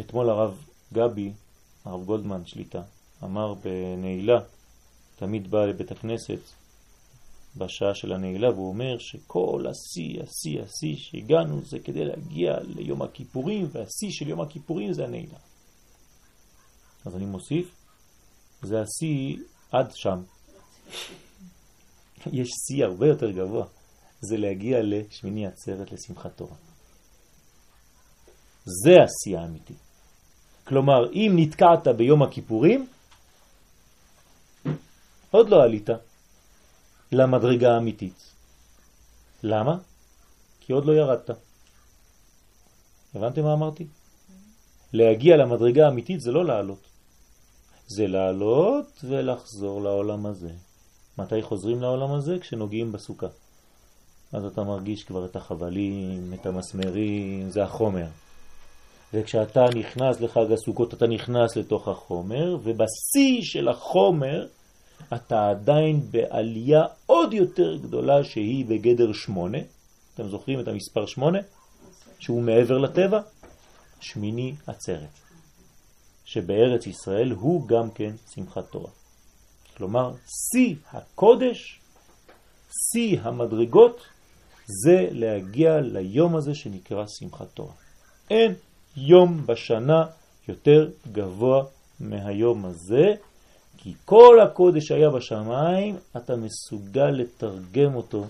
אתמול 0.00 0.30
הרב 0.30 0.64
גבי, 0.92 1.32
הרב 1.84 2.04
גולדמן 2.04 2.46
שליטה, 2.46 2.82
אמר 3.24 3.54
בנעילה, 3.54 4.38
תמיד 5.16 5.50
בא 5.50 5.64
לבית 5.64 5.92
הכנסת 5.92 6.40
בשעה 7.56 7.94
של 7.94 8.12
הנעילה, 8.12 8.50
והוא 8.50 8.68
אומר 8.68 8.98
שכל 8.98 9.64
השיא, 9.70 10.22
השיא, 10.22 10.62
השיא 10.62 10.96
שהגענו 10.96 11.64
זה 11.64 11.78
כדי 11.78 12.04
להגיע 12.04 12.60
ליום 12.60 13.02
הכיפורים, 13.02 13.68
והשיא 13.72 14.10
של 14.10 14.28
יום 14.28 14.40
הכיפורים 14.40 14.92
זה 14.92 15.04
הנעילה. 15.04 15.38
אז 17.06 17.16
אני 17.16 17.26
מוסיף, 17.26 17.74
זה 18.62 18.80
השיא 18.80 19.36
עד 19.72 19.90
שם. 19.94 20.22
יש 22.32 22.48
שיא 22.66 22.84
הרבה 22.84 23.06
יותר 23.06 23.30
גבוה, 23.30 23.66
זה 24.20 24.36
להגיע 24.36 24.78
לשמיני 24.82 25.46
עצרת 25.46 25.92
לשמחת 25.92 26.36
תורה. 26.36 26.56
זה 28.64 28.90
השיא 29.02 29.38
האמיתי. 29.38 29.74
כלומר, 30.64 31.12
אם 31.12 31.32
נתקעת 31.36 31.88
ביום 31.96 32.22
הכיפורים, 32.22 32.86
עוד 35.30 35.48
לא 35.48 35.62
עלית. 35.62 35.88
למדרגה 37.12 37.74
האמיתית. 37.74 38.34
למה? 39.42 39.76
כי 40.60 40.72
עוד 40.72 40.86
לא 40.86 40.92
ירדת. 40.92 41.30
הבנתם 43.14 43.42
מה 43.42 43.52
אמרתי? 43.52 43.86
להגיע 44.92 45.36
למדרגה 45.36 45.86
האמיתית 45.86 46.20
זה 46.20 46.32
לא 46.32 46.44
לעלות. 46.44 46.88
זה 47.86 48.06
לעלות 48.06 49.04
ולחזור 49.04 49.82
לעולם 49.82 50.26
הזה. 50.26 50.50
מתי 51.18 51.42
חוזרים 51.42 51.82
לעולם 51.82 52.12
הזה? 52.12 52.38
כשנוגעים 52.38 52.92
בסוכה. 52.92 53.26
אז 54.32 54.44
אתה 54.44 54.62
מרגיש 54.64 55.04
כבר 55.04 55.24
את 55.24 55.36
החבלים, 55.36 56.34
את 56.34 56.46
המסמרים, 56.46 57.50
זה 57.50 57.62
החומר. 57.62 58.06
וכשאתה 59.14 59.60
נכנס 59.74 60.20
לחג 60.20 60.52
הסוכות, 60.52 60.94
אתה 60.94 61.06
נכנס 61.06 61.56
לתוך 61.56 61.88
החומר, 61.88 62.56
ובשיא 62.62 63.42
של 63.42 63.68
החומר 63.68 64.46
אתה 65.14 65.48
עדיין 65.50 66.00
בעלייה 66.10 66.84
עוד 67.06 67.32
יותר 67.32 67.76
גדולה 67.76 68.24
שהיא 68.24 68.66
בגדר 68.66 69.12
שמונה. 69.12 69.58
אתם 70.14 70.28
זוכרים 70.28 70.60
את 70.60 70.68
המספר 70.68 71.06
שמונה? 71.06 71.38
שהוא 72.18 72.42
מעבר 72.42 72.78
לטבע? 72.78 73.20
שמיני 74.00 74.54
עצרת. 74.66 75.20
שבארץ 76.24 76.86
ישראל 76.86 77.30
הוא 77.30 77.68
גם 77.68 77.90
כן 77.90 78.14
שמחת 78.34 78.70
תורה. 78.70 78.90
כלומר, 79.76 80.12
שיא 80.26 80.74
הקודש, 80.92 81.80
שיא 82.70 83.20
המדרגות, 83.20 84.00
זה 84.66 85.08
להגיע 85.10 85.80
ליום 85.80 86.36
הזה 86.36 86.54
שנקרא 86.54 87.04
שמחת 87.06 87.46
תורה. 87.54 87.72
אין 88.30 88.54
יום 88.96 89.46
בשנה 89.46 90.06
יותר 90.48 90.90
גבוה 91.12 91.64
מהיום 92.00 92.64
הזה, 92.64 93.14
כי 93.82 93.94
כל 94.04 94.40
הקודש 94.40 94.90
היה 94.90 95.10
בשמיים, 95.10 95.96
אתה 96.16 96.32
מסוגל 96.36 97.10
לתרגם 97.10 97.94
אותו 97.94 98.26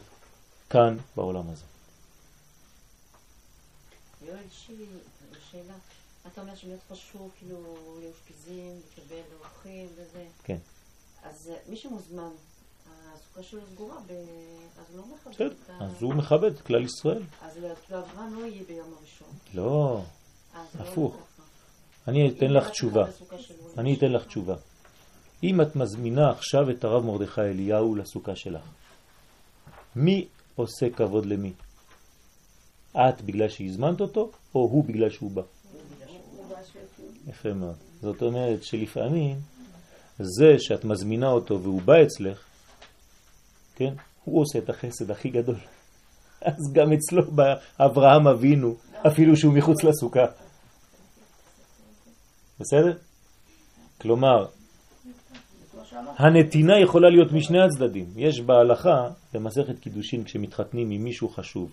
כאן 0.70 0.96
בעולם 1.16 1.50
הזה. 1.50 1.64
יואל, 4.26 4.36
שאלה. 5.50 5.74
אתה 6.26 6.40
אומר 6.40 6.54
שבאמת 6.54 6.78
חשוב 6.90 7.30
כאילו 7.38 7.76
לאושפיזין, 8.02 8.80
לקבל 8.92 9.20
אורחים 9.38 9.88
וזה. 9.96 10.24
כן. 10.44 10.56
אז 11.22 11.50
מי 11.68 11.76
שמוזמן, 11.76 12.30
הסוכה 12.86 13.42
שלו 13.42 13.60
סגורה, 13.74 13.96
אז 13.96 14.94
הוא 14.94 14.96
לא 14.96 15.04
מכבד 15.14 15.34
בסדר. 15.34 15.74
אז 15.80 16.02
הוא 16.02 16.14
מכבד 16.14 16.54
את 16.54 16.60
כלל 16.60 16.84
ישראל. 16.84 17.22
אז 17.42 17.58
כאילו 17.86 18.00
אברהם 18.00 18.34
לא 18.34 18.46
יהיה 18.46 18.62
ביום 18.68 18.94
הראשון. 18.98 19.28
לא, 19.54 20.02
לא 20.54 20.84
הפוך. 20.84 21.16
אני 22.08 22.28
אתן 22.28 22.50
לך 22.50 22.70
תשובה. 22.70 23.04
אני 23.78 23.96
אתן 23.96 24.12
לך 24.12 24.26
תשובה. 24.26 24.54
אם 25.42 25.60
את 25.60 25.76
מזמינה 25.76 26.30
עכשיו 26.30 26.70
את 26.70 26.84
הרב 26.84 27.04
מרדכי 27.04 27.40
אליהו 27.40 27.94
לסוכה 27.94 28.36
שלך, 28.36 28.62
מי 29.96 30.26
עושה 30.56 30.90
כבוד 30.96 31.26
למי? 31.26 31.52
את 32.92 33.22
בגלל 33.22 33.48
שהזמנת 33.48 34.00
אותו, 34.00 34.30
או 34.54 34.60
הוא 34.60 34.84
בגלל 34.84 35.10
שהוא 35.10 35.30
בא? 35.30 35.42
יפה 37.26 37.52
מאוד. 37.52 37.76
זאת 38.02 38.22
אומרת 38.22 38.64
שלפעמים 38.64 39.36
זה 40.18 40.58
שאת 40.58 40.84
מזמינה 40.84 41.28
אותו 41.30 41.62
והוא 41.62 41.82
בא 41.82 41.94
אצלך, 42.02 42.44
כן? 43.74 43.94
הוא 44.24 44.40
עושה 44.40 44.58
את 44.58 44.70
החסד 44.70 45.10
הכי 45.10 45.28
גדול. 45.28 45.56
אז 46.42 46.72
גם 46.72 46.92
אצלו 46.92 47.22
באברהם 47.32 48.28
אבינו, 48.28 48.76
אפילו 49.06 49.36
שהוא 49.36 49.54
מחוץ 49.54 49.84
לסוכה. 49.84 50.24
בסדר? 52.60 52.96
כלומר, 54.00 54.46
הנתינה 55.92 56.80
יכולה 56.82 57.10
להיות 57.10 57.32
משני 57.32 57.58
הצדדים. 57.60 58.06
יש 58.16 58.40
בהלכה, 58.40 59.08
במסכת 59.34 59.78
קידושין, 59.80 60.24
כשמתחתנים 60.24 60.90
עם 60.90 61.04
מישהו 61.04 61.28
חשוב, 61.28 61.70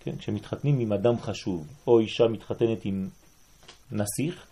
כן? 0.00 0.16
כשמתחתנים 0.16 0.78
עם 0.78 0.92
אדם 0.92 1.18
חשוב, 1.20 1.66
או 1.86 1.98
אישה 1.98 2.24
מתחתנת 2.24 2.84
עם 2.84 3.08
נסיך, 3.92 4.46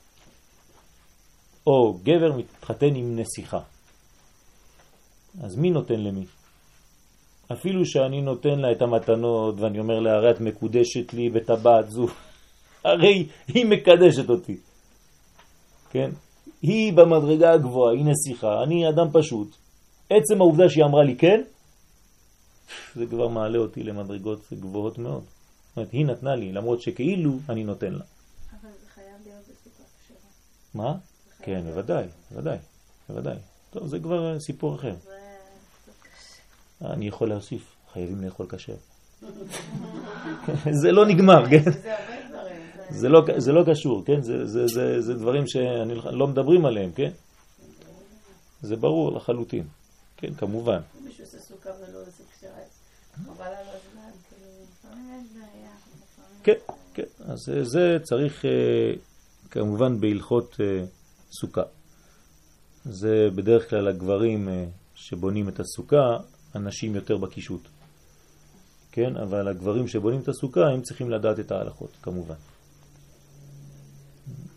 או 1.67 1.99
גבר 2.03 2.33
מתחתן 2.37 2.95
עם 2.95 3.19
נסיכה. 3.19 3.61
אז 5.43 5.57
מי 5.57 5.71
נותן 5.71 6.01
למי? 6.01 6.25
אפילו 7.53 7.87
שאני 7.87 8.21
נותן 8.23 8.59
לה 8.59 8.73
את 8.73 8.83
המתנות 8.83 9.61
ואני 9.61 9.79
אומר 9.79 10.01
לה, 10.01 10.13
הרי 10.13 10.31
את 10.31 10.41
מקודשת 10.41 11.13
לי 11.13 11.31
בטבעת 11.31 11.91
זו, 11.91 12.07
הרי 12.85 13.27
היא 13.49 13.67
מקדשת 13.67 14.31
אותי. 14.31 14.57
כן? 15.91 16.11
היא 16.67 16.93
במדרגה 16.93 17.53
הגבוהה, 17.53 17.93
היא 17.93 18.05
נסיכה, 18.05 18.63
אני 18.63 18.89
אדם 18.89 19.07
פשוט. 19.13 19.57
עצם 20.11 20.41
העובדה 20.41 20.69
שהיא 20.69 20.85
אמרה 20.85 21.05
לי 21.05 21.17
כן, 21.17 21.43
זה 22.95 23.07
כבר 23.07 23.29
מעלה 23.29 23.59
אותי 23.59 23.83
למדרגות 23.83 24.53
גבוהות 24.53 24.99
מאוד. 24.99 25.23
זאת 25.23 25.77
אומרת, 25.77 25.93
היא 25.93 26.07
נתנה 26.07 26.35
לי, 26.35 26.53
למרות 26.53 26.83
שכאילו 26.83 27.33
אני 27.49 27.65
נותן 27.65 27.93
לה. 27.93 28.05
אבל 28.51 28.71
זה 28.81 28.89
חייב 28.95 29.07
להיות 29.25 29.43
בסוכה 29.43 29.83
כשרה. 30.05 30.17
מה? 30.75 30.95
כן, 31.43 31.63
בוודאי, 31.65 32.05
בוודאי, 32.31 32.59
בוודאי. 33.09 33.37
טוב, 33.71 33.87
זה 33.87 33.99
כבר 33.99 34.41
סיפור 34.41 34.75
אחר. 34.75 34.95
זה. 35.05 36.87
אני 36.93 37.09
יכול 37.09 37.29
להוסיף, 37.29 37.77
חייבים 37.93 38.21
לאכול 38.25 38.47
כשר. 38.49 38.77
זה 40.83 40.93
לא 40.93 41.07
נגמר, 41.07 41.45
כן? 41.51 41.71
זה 42.91 43.09
לא, 43.09 43.21
זה 43.37 43.53
לא 43.53 43.63
קשור, 43.73 44.05
כן? 44.05 44.21
זה, 44.23 44.47
זה, 44.47 44.67
זה, 44.67 45.01
זה 45.01 45.15
דברים 45.15 45.47
שאני 45.47 45.95
לא 46.13 46.27
מדברים 46.27 46.67
עליהם, 46.67 46.93
כן? 46.93 47.11
זה 48.63 48.77
ברור 48.77 49.13
לחלוטין, 49.17 49.67
כן, 50.17 50.35
כמובן. 50.35 50.81
מישהו 51.05 51.25
עושה 51.25 51.39
סוכה 51.39 51.71
ולא 51.71 52.01
עושה 52.01 52.23
כשרה. 52.39 52.51
חבל 53.27 53.45
על 53.45 53.55
הזמן, 53.55 54.11
כאילו, 54.29 54.51
לפעמים 54.63 55.21
יש 55.25 55.33
בעיה. 55.33 55.71
לפעמים- 55.95 56.43
כן, 56.43 56.75
כן. 56.95 57.33
אז 57.33 57.49
אה, 57.49 57.65
זה 57.65 57.99
צריך 58.03 58.45
אה, 58.45 58.51
כמובן 59.51 60.01
בהלכות 60.01 60.57
אה, 60.61 60.85
סוכה. 61.41 61.63
זה 62.85 63.29
בדרך 63.35 63.71
כלל 63.71 63.89
הגברים 63.89 64.49
אה, 64.49 64.65
שבונים 64.95 65.49
את 65.49 65.61
הסוכה, 65.61 66.17
הנשים 66.55 66.95
יותר 66.95 67.17
בקישוט. 67.17 67.69
כן, 68.93 69.17
אבל 69.17 69.49
הגברים 69.49 69.89
שבונים 69.89 70.21
את 70.21 70.29
הסוכה 70.29 70.61
הם 70.75 70.83
צריכים 70.83 71.11
לדעת 71.11 71.39
את 71.41 71.53
ההלכות, 71.53 71.91
כמובן. 72.03 72.35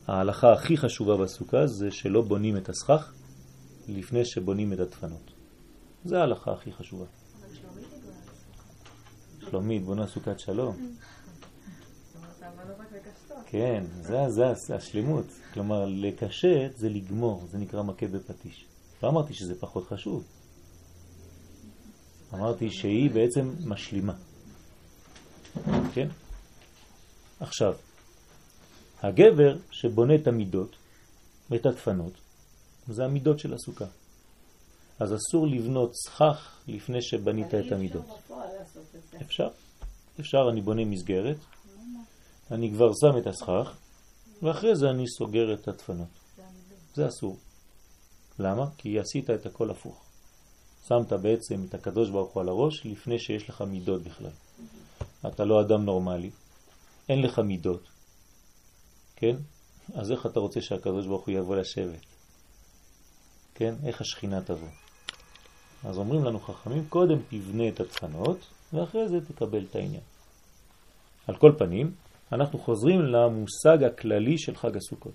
ההלכה 0.07 0.53
הכי 0.53 0.77
חשובה 0.77 1.17
בסוכה 1.17 1.67
זה 1.67 1.91
שלא 1.91 2.21
בונים 2.21 2.57
את 2.57 2.69
הסכך 2.69 3.13
לפני 3.87 4.25
שבונים 4.25 4.73
את 4.73 4.79
הדפנות. 4.79 5.31
זה 6.05 6.19
ההלכה 6.19 6.51
הכי 6.51 6.71
חשובה. 6.71 7.05
שלומית 9.49 9.83
בונה 9.83 10.07
סוכת 10.07 10.39
שלום. 10.39 10.75
כן, 13.51 13.83
זה, 14.01 14.53
זה 14.53 14.75
השלמות. 14.75 15.25
כלומר, 15.53 15.85
לקשט 15.85 16.75
זה 16.75 16.89
לגמור, 16.89 17.47
זה 17.51 17.57
נקרא 17.57 17.83
מכה 17.83 18.07
בפטיש. 18.07 18.65
לא 19.03 19.09
אמרתי 19.09 19.33
שזה 19.33 19.55
פחות 19.59 19.87
חשוב. 19.87 20.23
אמרתי 22.33 22.71
שהיא 22.71 23.11
בעצם 23.11 23.53
משלימה. 23.65 24.13
כן? 25.93 26.07
עכשיו, 27.39 27.73
הגבר 29.03 29.57
שבונה 29.71 30.15
את 30.15 30.27
המידות 30.27 30.75
ואת 31.49 31.65
הדפנות, 31.65 32.13
זה 32.87 33.05
המידות 33.05 33.39
של 33.39 33.53
הסוכה. 33.53 33.85
אז 34.99 35.13
אסור 35.13 35.47
לבנות 35.47 35.91
סכך 35.95 36.61
לפני 36.67 37.01
שבנית 37.01 37.55
את 37.55 37.71
המידות. 37.71 38.05
אפשר, 39.21 39.47
אפשר, 40.19 40.49
אני 40.51 40.61
בונה 40.61 40.85
מסגרת, 40.85 41.37
אני 42.51 42.71
כבר 42.71 42.91
שם 43.01 43.17
את 43.17 43.27
הסכך, 43.27 43.77
ואחרי 44.41 44.75
זה 44.75 44.89
אני 44.89 45.03
סוגר 45.07 45.53
את 45.53 45.67
הדפנות. 45.67 46.07
זה 46.95 47.07
אסור. 47.07 47.37
למה? 48.39 48.65
כי 48.77 48.99
עשית 48.99 49.29
את 49.29 49.45
הכל 49.45 49.69
הפוך. 49.69 50.03
שמת 50.87 51.13
בעצם 51.13 51.65
את 51.69 51.73
הקדוש 51.73 52.09
ברוך 52.09 52.33
הוא 52.33 52.41
על 52.41 52.49
הראש 52.49 52.85
לפני 52.85 53.19
שיש 53.19 53.49
לך 53.49 53.61
מידות 53.61 54.01
בכלל. 54.03 54.31
אתה 55.27 55.45
לא 55.45 55.61
אדם 55.61 55.85
נורמלי, 55.85 56.29
אין 57.09 57.21
לך 57.21 57.39
מידות, 57.39 57.83
כן? 59.17 59.35
אז 59.93 60.11
איך 60.11 60.25
אתה 60.25 60.39
רוצה 60.39 60.61
שהקדוש 60.61 61.07
ברוך 61.07 61.27
הוא 61.27 61.35
יבוא 61.35 61.55
לשבת? 61.55 62.05
כן? 63.55 63.73
איך 63.85 64.01
השכינה 64.01 64.41
תבוא? 64.41 64.67
אז 65.83 65.97
אומרים 65.97 66.23
לנו 66.23 66.39
חכמים, 66.39 66.85
קודם 66.89 67.17
תבנה 67.29 67.67
את 67.67 67.79
הדפנות, 67.79 68.37
ואחרי 68.73 69.09
זה 69.09 69.17
תקבל 69.27 69.65
את 69.69 69.75
העניין. 69.75 70.01
על 71.27 71.35
כל 71.35 71.51
פנים, 71.57 71.91
אנחנו 72.31 72.59
חוזרים 72.59 73.01
למושג 73.01 73.83
הכללי 73.83 74.37
של 74.37 74.55
חג 74.55 74.77
הסוכות. 74.77 75.13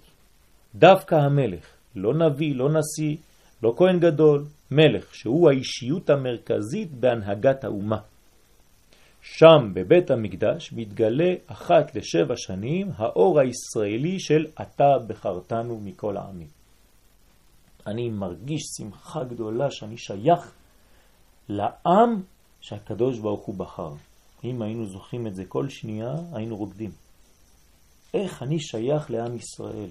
דווקא 0.75 1.15
המלך, 1.15 1.67
לא 1.97 2.15
נביא, 2.15 2.55
לא 2.55 2.69
נשיא, 2.69 3.17
לא 3.63 3.75
כהן 3.77 4.01
גדול, 4.01 4.45
מלך, 4.71 5.15
שהוא 5.15 5.51
האישיות 5.51 6.11
המרכזית 6.11 6.93
בהנהגת 6.93 7.65
האומה. 7.65 7.99
שם 9.25 9.73
בבית 9.75 10.11
המקדש 10.11 10.73
מתגלה 10.73 11.35
אחת 11.47 11.95
לשבע 11.95 12.35
שנים 12.37 12.91
האור 12.97 13.41
הישראלי 13.41 14.21
של 14.21 14.47
אתה 14.63 14.99
בחרתנו 15.07 15.81
מכל 15.81 16.17
העמים. 16.17 16.49
אני 17.87 18.11
מרגיש 18.11 18.63
שמחה 18.77 19.25
גדולה 19.25 19.71
שאני 19.71 19.97
שייך 19.99 20.53
לעם 21.49 22.23
שהקדוש 22.61 23.19
ברוך 23.19 23.45
הוא 23.45 23.55
בחר. 23.55 23.93
אם 24.45 24.63
היינו 24.63 24.87
זוכרים 24.87 25.27
את 25.27 25.35
זה 25.35 25.45
כל 25.45 25.69
שנייה, 25.69 26.15
היינו 26.33 26.57
רוקדים. 26.57 26.91
איך 28.15 28.43
אני 28.43 28.61
שייך 28.61 29.11
לעם 29.11 29.37
ישראל? 29.37 29.91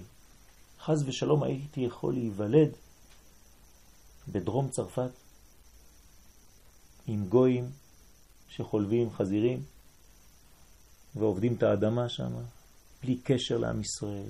חז 0.79 1.07
ושלום 1.07 1.43
הייתי 1.43 1.81
יכול 1.81 2.13
להיוולד 2.13 2.69
בדרום 4.27 4.69
צרפת 4.69 5.11
עם 7.07 7.25
גויים 7.25 7.80
שחולבים 8.55 9.11
חזירים 9.11 9.63
ועובדים 11.15 11.53
את 11.53 11.63
האדמה 11.63 12.09
שם 12.09 12.31
בלי 13.03 13.17
קשר 13.23 13.57
לעם 13.57 13.81
ישראל, 13.81 14.29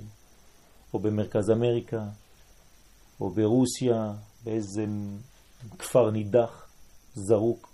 או 0.94 0.98
במרכז 0.98 1.50
אמריקה, 1.50 2.08
או 3.20 3.30
ברוסיה, 3.30 4.12
באיזה 4.44 4.84
כפר 5.78 6.10
נידח, 6.10 6.68
זרוק. 7.14 7.72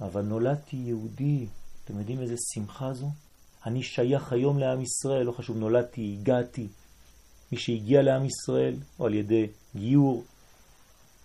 אבל 0.00 0.22
נולדתי 0.22 0.76
יהודי, 0.76 1.46
אתם 1.84 1.98
יודעים 1.98 2.20
איזה 2.20 2.34
שמחה 2.54 2.94
זו? 2.94 3.10
אני 3.66 3.82
שייך 3.82 4.32
היום 4.32 4.58
לעם 4.58 4.80
ישראל, 4.80 5.22
לא 5.22 5.32
חשוב, 5.32 5.56
נולדתי, 5.56 6.16
הגעתי. 6.20 6.68
מי 7.52 7.58
שהגיע 7.58 8.02
לעם 8.02 8.24
ישראל, 8.24 8.76
או 8.98 9.06
על 9.06 9.14
ידי 9.14 9.46
גיור, 9.76 10.24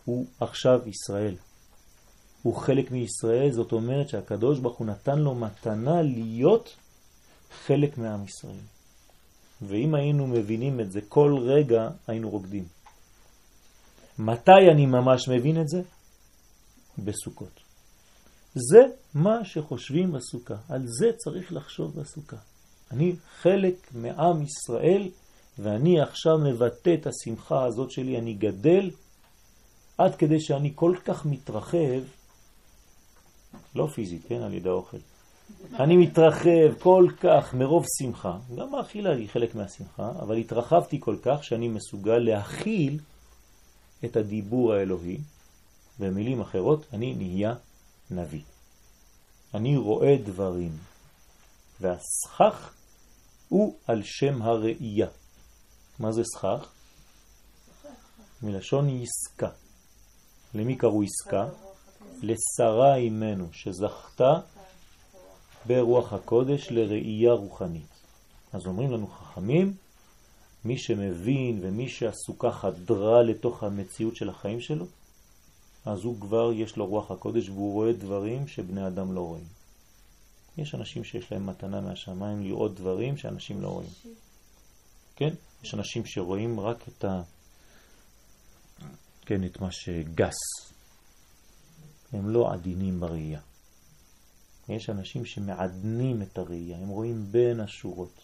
הוא 0.05 0.25
עכשיו 0.39 0.79
ישראל. 0.85 1.35
הוא 2.43 2.55
חלק 2.55 2.91
מישראל, 2.91 3.51
זאת 3.51 3.71
אומרת 3.71 4.09
שהקדוש 4.09 4.59
ברוך 4.59 4.77
הוא 4.77 4.87
נתן 4.87 5.19
לו 5.19 5.35
מתנה 5.35 6.01
להיות 6.01 6.75
חלק 7.65 7.97
מעם 7.97 8.23
ישראל. 8.25 8.61
ואם 9.61 9.95
היינו 9.95 10.27
מבינים 10.27 10.79
את 10.79 10.91
זה 10.91 11.01
כל 11.09 11.37
רגע, 11.41 11.89
היינו 12.07 12.29
רוקדים. 12.29 12.65
מתי 14.19 14.71
אני 14.73 14.85
ממש 14.85 15.29
מבין 15.29 15.61
את 15.61 15.67
זה? 15.67 15.81
בסוכות. 16.97 17.59
זה 18.53 18.79
מה 19.13 19.45
שחושבים 19.45 20.11
בסוכה, 20.11 20.55
על 20.69 20.83
זה 20.85 21.11
צריך 21.17 21.53
לחשוב 21.53 21.99
בסוכה. 21.99 22.37
אני 22.91 23.15
חלק 23.41 23.75
מעם 23.93 24.41
ישראל, 24.41 25.09
ואני 25.59 26.01
עכשיו 26.01 26.37
מבטא 26.37 26.93
את 26.93 27.07
השמחה 27.07 27.65
הזאת 27.65 27.91
שלי, 27.91 28.17
אני 28.17 28.33
גדל, 28.33 28.89
עד 29.97 30.15
כדי 30.15 30.39
שאני 30.39 30.71
כל 30.75 30.95
כך 31.05 31.25
מתרחב, 31.25 32.01
לא 33.75 33.87
פיזית, 33.87 34.21
כן, 34.27 34.41
על 34.41 34.53
ידי 34.53 34.69
האוכל. 34.69 34.97
אני 35.79 35.97
מתרחב 35.97 36.73
כל 36.79 37.07
כך 37.19 37.53
מרוב 37.53 37.85
שמחה, 37.99 38.37
גם 38.55 38.75
האכילה 38.75 39.11
היא 39.11 39.29
חלק 39.29 39.55
מהשמחה, 39.55 40.11
אבל 40.19 40.37
התרחבתי 40.37 40.99
כל 40.99 41.15
כך 41.21 41.43
שאני 41.43 41.67
מסוגל 41.67 42.17
להכיל 42.17 42.99
את 44.05 44.17
הדיבור 44.17 44.73
האלוהי, 44.73 45.17
במילים 45.99 46.41
אחרות, 46.41 46.85
אני 46.93 47.13
נהיה 47.13 47.53
נביא. 48.11 48.41
אני 49.53 49.77
רואה 49.77 50.15
דברים, 50.23 50.77
והסכך 51.81 52.73
הוא 53.49 53.75
על 53.87 54.01
שם 54.03 54.41
הראייה. 54.41 55.07
מה 55.99 56.11
זה 56.11 56.23
סכך? 56.23 56.71
מלשון 58.43 58.89
עסקה. 59.01 59.49
למי 60.53 60.75
קראו 60.75 61.03
עסקה? 61.03 61.47
לשרה 62.21 62.95
אימנו, 62.95 63.47
שזכתה 63.51 64.39
ברוח 65.65 66.13
הקודש 66.13 66.67
לראייה 66.71 67.33
רוחנית. 67.33 67.99
אז 68.53 68.65
אומרים 68.65 68.91
לנו 68.91 69.07
חכמים, 69.07 69.73
מי 70.65 70.77
שמבין 70.77 71.59
ומי 71.61 71.89
שהסוכה 71.89 72.51
חדרה 72.51 73.23
לתוך 73.23 73.63
המציאות 73.63 74.15
של 74.15 74.29
החיים 74.29 74.61
שלו, 74.61 74.85
אז 75.85 76.03
הוא 76.03 76.21
כבר 76.21 76.51
יש 76.53 76.77
לו 76.77 76.85
רוח 76.85 77.11
הקודש 77.11 77.49
והוא 77.49 77.73
רואה 77.73 77.93
דברים 77.93 78.47
שבני 78.47 78.87
אדם 78.87 79.13
לא 79.13 79.21
רואים. 79.21 79.59
יש 80.57 80.75
אנשים 80.75 81.03
שיש 81.03 81.31
להם 81.31 81.45
מתנה 81.45 81.81
מהשמיים 81.81 82.43
לראות 82.43 82.75
דברים 82.75 83.17
שאנשים 83.17 83.61
לא 83.61 83.67
רואים. 83.67 83.89
כן? 85.15 85.33
יש 85.63 85.73
אנשים 85.73 86.05
שרואים 86.05 86.59
רק 86.59 86.87
את 86.87 87.05
ה... 87.05 87.21
כן, 89.25 89.43
את 89.43 89.61
מה 89.61 89.71
שגס. 89.71 90.35
הם 92.13 92.29
לא 92.29 92.53
עדינים 92.53 92.99
בראייה. 92.99 93.39
יש 94.69 94.89
אנשים 94.89 95.25
שמעדנים 95.25 96.21
את 96.21 96.37
הראייה, 96.37 96.77
הם 96.77 96.89
רואים 96.89 97.25
בין 97.31 97.59
השורות. 97.59 98.21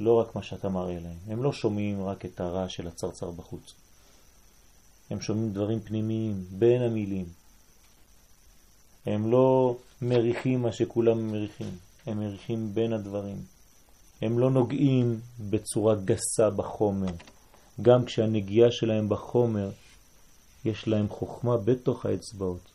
לא 0.00 0.14
רק 0.14 0.36
מה 0.36 0.42
שאתה 0.42 0.68
מראה 0.68 1.00
להם. 1.00 1.18
הם 1.28 1.42
לא 1.42 1.52
שומעים 1.52 2.02
רק 2.04 2.24
את 2.24 2.40
הרע 2.40 2.68
של 2.68 2.88
הצרצר 2.88 3.30
בחוץ. 3.30 3.74
הם 5.10 5.20
שומעים 5.20 5.52
דברים 5.52 5.80
פנימיים 5.80 6.44
בין 6.50 6.82
המילים. 6.82 7.26
הם 9.06 9.30
לא 9.30 9.76
מריחים 10.02 10.62
מה 10.62 10.72
שכולם 10.72 11.32
מריחים, 11.32 11.78
הם 12.06 12.18
מריחים 12.18 12.74
בין 12.74 12.92
הדברים. 12.92 13.36
הם 14.22 14.38
לא 14.38 14.50
נוגעים 14.50 15.20
בצורה 15.50 15.94
גסה 15.94 16.50
בחומר. 16.50 17.12
גם 17.82 18.04
כשהנגיעה 18.04 18.70
שלהם 18.70 19.08
בחומר, 19.08 19.70
יש 20.64 20.88
להם 20.88 21.08
חוכמה 21.08 21.56
בתוך 21.56 22.06
האצבעות. 22.06 22.70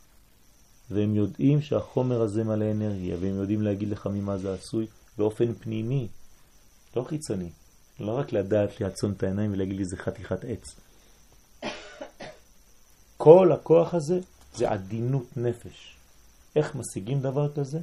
והם 0.92 1.16
יודעים 1.16 1.62
שהחומר 1.62 2.22
הזה 2.22 2.44
מלא 2.44 2.72
אנרגיה, 2.72 3.18
והם 3.22 3.36
יודעים 3.36 3.62
להגיד 3.62 3.90
לך 3.90 4.08
ממה 4.08 4.38
זה 4.38 4.54
עשוי 4.54 4.88
באופן 5.18 5.54
פנימי, 5.54 6.08
לא 6.96 7.04
חיצוני. 7.04 7.50
לא 8.00 8.18
רק 8.18 8.34
לדעת 8.34 8.82
לעצום 8.82 9.12
את 9.12 9.24
העיניים 9.24 9.54
ולהגיד 9.54 9.78
לי 9.78 9.86
זה 9.86 9.98
חתיכת 9.98 10.40
עץ. 10.44 10.76
כל 13.18 13.52
הכוח 13.52 13.94
הזה 13.94 14.20
זה 14.54 14.70
עדינות 14.72 15.38
נפש. 15.38 15.98
איך 16.56 16.76
משיגים 16.76 17.22
דבר 17.22 17.54
כזה? 17.54 17.80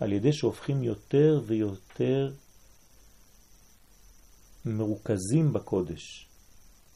על 0.00 0.12
ידי 0.12 0.32
שהופכים 0.32 0.82
יותר 0.82 1.42
ויותר 1.46 2.32
מרוכזים 4.64 5.52
בקודש, 5.52 6.28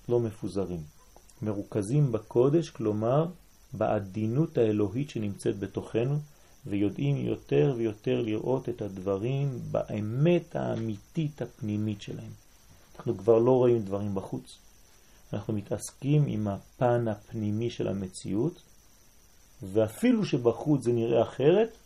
לא 0.09 0.21
מפוזרים. 0.21 1.00
מרוכזים 1.43 2.13
בקודש, 2.13 2.71
כלומר 2.71 3.27
בעדינות 3.73 4.59
האלוהית 4.59 5.11
שנמצאת 5.11 5.59
בתוכנו, 5.59 6.19
ויודעים 6.67 7.17
יותר 7.17 7.75
ויותר 7.77 8.23
לראות 8.23 8.69
את 8.69 8.83
הדברים 8.83 9.59
באמת 9.71 10.57
האמיתית 10.57 11.43
הפנימית 11.43 12.03
שלהם. 12.03 12.33
אנחנו 12.97 13.19
כבר 13.19 13.39
לא 13.39 13.51
רואים 13.51 13.83
דברים 13.83 14.15
בחוץ. 14.15 14.59
אנחנו 15.33 15.55
מתעסקים 15.55 16.25
עם 16.27 16.49
הפן 16.49 17.09
הפנימי 17.09 17.71
של 17.71 17.89
המציאות, 17.89 18.63
ואפילו 19.63 20.25
שבחוץ 20.25 20.83
זה 20.85 20.93
נראה 20.93 21.23
אחרת, 21.23 21.77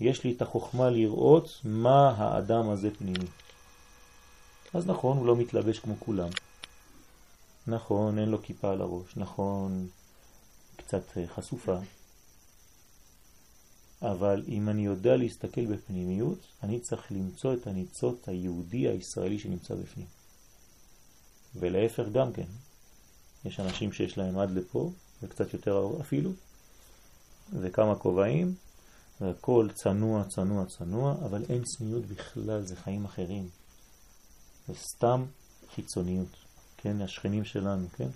יש 0.00 0.24
לי 0.24 0.32
את 0.32 0.42
החוכמה 0.42 0.90
לראות 0.90 1.60
מה 1.64 2.14
האדם 2.16 2.70
הזה 2.70 2.90
פנימי. 2.98 3.26
אז 4.74 4.86
נכון, 4.86 5.16
הוא 5.16 5.26
לא 5.26 5.36
מתלבש 5.36 5.78
כמו 5.78 5.94
כולם. 5.98 6.28
נכון, 7.66 8.18
אין 8.18 8.28
לו 8.28 8.42
כיפה 8.42 8.70
על 8.70 8.80
הראש. 8.80 9.16
נכון, 9.16 9.88
קצת 10.76 11.18
אה, 11.18 11.26
חשופה. 11.26 11.78
אבל 14.02 14.42
אם 14.48 14.68
אני 14.68 14.84
יודע 14.84 15.16
להסתכל 15.16 15.66
בפנימיות, 15.66 16.38
אני 16.62 16.80
צריך 16.80 17.12
למצוא 17.12 17.54
את 17.54 17.66
הניצות 17.66 18.28
היהודי 18.28 18.88
הישראלי 18.88 19.38
שנמצא 19.38 19.74
בפנים. 19.74 20.06
ולהפך 21.56 22.04
גם 22.12 22.32
כן. 22.32 22.46
יש 23.44 23.60
אנשים 23.60 23.92
שיש 23.92 24.18
להם 24.18 24.38
עד 24.38 24.50
לפה, 24.50 24.90
וקצת 25.22 25.52
יותר 25.54 25.88
אפילו, 26.00 26.30
וכמה 27.52 27.96
כובעים, 27.96 28.54
והכל 29.20 29.68
צנוע, 29.74 30.24
צנוע, 30.24 30.66
צנוע, 30.66 31.14
אבל 31.24 31.44
אין 31.48 31.64
צניעות 31.64 32.06
בכלל, 32.06 32.62
זה 32.62 32.76
חיים 32.76 33.04
אחרים. 33.04 33.48
זה 34.68 34.74
סתם 34.74 35.24
חיצוניות, 35.74 36.43
כן? 36.84 37.02
השכנים 37.02 37.44
שלנו, 37.44 37.88
כן? 37.96 38.08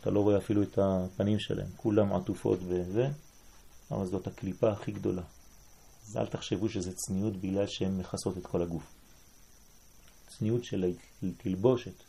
אתה 0.00 0.10
לא 0.10 0.20
רואה 0.20 0.38
אפילו 0.38 0.62
את 0.62 0.78
הפנים 0.78 1.38
שלהם, 1.38 1.66
כולם 1.76 2.12
עטופות 2.12 2.58
וזה, 2.62 3.08
אבל 3.90 4.06
זאת 4.06 4.26
הקליפה 4.26 4.72
הכי 4.72 4.92
גדולה. 4.92 5.22
אז 6.08 6.16
אל 6.16 6.26
תחשבו 6.26 6.68
שזה 6.68 6.92
צניעות 6.94 7.36
בגלל 7.36 7.66
שהן 7.66 7.98
מכסות 7.98 8.38
את 8.38 8.46
כל 8.46 8.62
הגוף. 8.62 8.94
צניעות 10.26 10.64
של 10.64 10.92
תלבושת, 11.36 12.02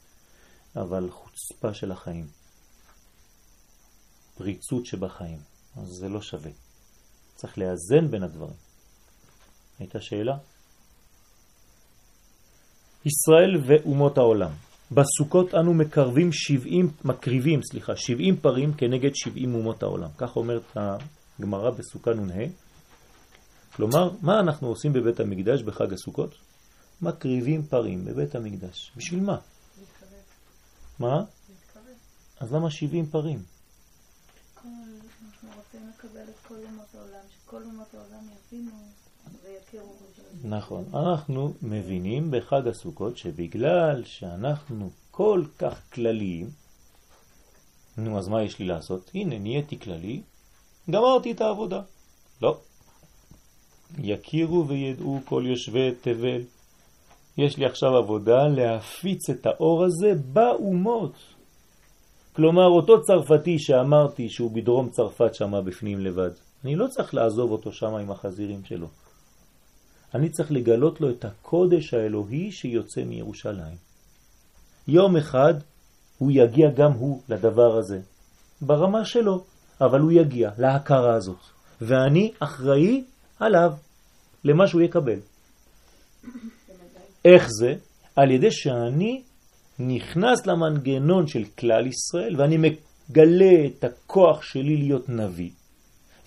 אבל 0.76 1.10
חוצפה 1.12 1.74
של 1.74 1.92
החיים. 1.92 2.28
פריצות 4.38 4.86
שבחיים. 4.86 5.40
אז 5.76 5.88
זה 5.88 6.10
לא 6.10 6.22
שווה. 6.22 6.52
צריך 7.36 7.58
לאזן 7.58 8.12
בין 8.12 8.24
הדברים. 8.24 8.56
הייתה 9.80 10.02
שאלה? 10.02 10.38
ישראל 13.06 13.64
ואומות 13.68 14.18
העולם. 14.18 14.52
בסוכות 14.92 15.54
אנו 15.54 15.74
מקרבים 15.74 16.30
70, 16.32 16.92
מקריבים, 17.06 17.60
סליחה, 17.72 17.96
70 17.96 18.38
פרים 18.38 18.74
כנגד 18.74 19.16
70 19.16 19.56
אומות 19.56 19.84
העולם. 19.84 20.10
כך 20.18 20.36
אומרת 20.36 20.78
הגמרא 21.40 21.70
בסוכה 21.70 22.14
נ"ה. 22.14 22.46
כלומר, 23.76 24.10
מה 24.22 24.40
אנחנו 24.40 24.68
עושים 24.68 24.94
בבית 24.94 25.20
המקדש 25.20 25.62
בחג 25.62 25.94
הסוכות? 25.94 26.36
מקריבים 27.02 27.64
פרים 27.64 28.06
בבית 28.06 28.36
המקדש. 28.36 28.92
בשביל 28.98 29.20
מה? 29.20 29.38
להתקרב. 29.78 30.10
מה? 31.00 31.16
להתקרב. 31.50 31.96
אז 32.40 32.54
למה 32.54 32.72
70 32.72 33.06
פרים? 33.06 33.40
אנחנו 34.58 35.50
רוצים 35.56 35.90
לקבל 35.90 36.30
את 36.30 36.48
כל 36.48 36.56
אומות 36.56 36.96
העולם, 36.96 37.26
שכל 37.30 37.64
אומות 37.64 37.94
העולם 37.94 38.24
יבינו. 38.24 39.05
נכון. 40.44 40.84
אנחנו 40.94 41.54
מבינים 41.62 42.32
בחג 42.32 42.68
הסוכות 42.68 43.18
שבגלל 43.18 44.04
שאנחנו 44.06 44.90
כל 45.12 45.44
כך 45.58 45.82
כלליים, 45.94 46.50
נו, 47.98 48.18
אז 48.20 48.28
מה 48.28 48.44
יש 48.44 48.60
לי 48.60 48.66
לעשות? 48.66 49.12
הנה, 49.14 49.40
נהייתי 49.40 49.80
כללי, 49.80 50.22
גמרתי 50.90 51.32
את 51.32 51.42
העבודה. 51.42 51.82
לא. 52.42 52.58
יכירו 53.98 54.68
וידעו 54.68 55.20
כל 55.26 55.44
יושבי 55.48 55.92
תבל. 56.02 56.42
יש 57.38 57.58
לי 57.58 57.66
עכשיו 57.66 57.98
עבודה 57.98 58.48
להפיץ 58.48 59.30
את 59.30 59.46
האור 59.46 59.84
הזה 59.84 60.14
באומות. 60.34 61.14
כלומר, 62.36 62.68
אותו 62.68 63.02
צרפתי 63.02 63.60
שאמרתי 63.60 64.30
שהוא 64.30 64.52
בדרום 64.52 64.90
צרפת 64.90 65.36
שמה 65.36 65.62
בפנים 65.62 66.00
לבד, 66.00 66.32
אני 66.64 66.76
לא 66.76 66.88
צריך 66.88 67.14
לעזוב 67.14 67.52
אותו 67.52 67.72
שמה 67.72 68.00
עם 68.00 68.12
החזירים 68.12 68.66
שלו. 68.66 68.88
אני 70.16 70.30
צריך 70.30 70.52
לגלות 70.52 71.02
לו 71.02 71.10
את 71.10 71.26
הקודש 71.26 71.94
האלוהי 71.94 72.52
שיוצא 72.52 73.02
מירושלים. 73.02 73.78
יום 74.88 75.18
אחד 75.18 75.54
הוא 76.18 76.32
יגיע 76.32 76.70
גם 76.76 76.92
הוא 76.92 77.22
לדבר 77.30 77.78
הזה, 77.78 78.00
ברמה 78.62 79.06
שלו. 79.06 79.44
אבל 79.82 80.00
הוא 80.00 80.12
יגיע 80.12 80.50
להכרה 80.58 81.16
הזאת, 81.16 81.40
ואני 81.82 82.32
אחראי 82.40 83.04
עליו, 83.40 83.72
למה 84.44 84.68
שהוא 84.68 84.82
יקבל. 84.82 85.20
איך 87.26 87.48
זה? 87.60 87.76
על 88.16 88.32
ידי 88.32 88.52
שאני 88.52 89.22
נכנס 89.80 90.48
למנגנון 90.48 91.28
של 91.28 91.44
כלל 91.60 91.88
ישראל 91.88 92.42
ואני 92.42 92.58
מגלה 92.58 93.66
את 93.66 93.84
הכוח 93.84 94.44
שלי 94.44 94.78
להיות 94.78 95.10
נביא, 95.10 95.50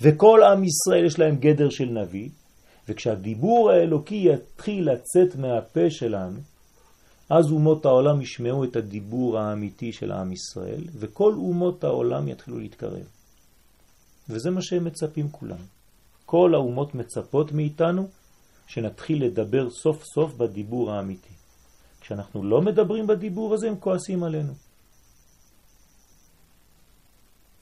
וכל 0.00 0.40
עם 0.42 0.64
ישראל 0.64 1.06
יש 1.06 1.18
להם 1.18 1.36
גדר 1.36 1.70
של 1.70 1.84
נביא, 1.84 2.28
וכשהדיבור 2.88 3.70
האלוקי 3.70 4.28
יתחיל 4.32 4.90
לצאת 4.90 5.36
מהפה 5.36 5.90
שלנו, 5.90 6.40
אז 7.30 7.50
אומות 7.50 7.84
העולם 7.86 8.20
ישמעו 8.20 8.64
את 8.64 8.76
הדיבור 8.76 9.38
האמיתי 9.38 9.92
של 9.92 10.12
עם 10.12 10.32
ישראל, 10.32 10.84
וכל 10.98 11.32
אומות 11.32 11.84
העולם 11.84 12.28
יתחילו 12.28 12.58
להתקרב. 12.58 13.06
וזה 14.28 14.50
מה 14.50 14.62
שהם 14.62 14.84
מצפים 14.84 15.28
כולם. 15.30 15.62
כל 16.26 16.54
האומות 16.54 16.94
מצפות 16.94 17.52
מאיתנו 17.52 18.08
שנתחיל 18.66 19.24
לדבר 19.24 19.70
סוף 19.70 20.04
סוף 20.04 20.34
בדיבור 20.34 20.92
האמיתי. 20.92 21.34
כשאנחנו 22.00 22.44
לא 22.44 22.62
מדברים 22.62 23.06
בדיבור 23.06 23.54
הזה, 23.54 23.68
הם 23.68 23.76
כועסים 23.80 24.22
עלינו. 24.22 24.52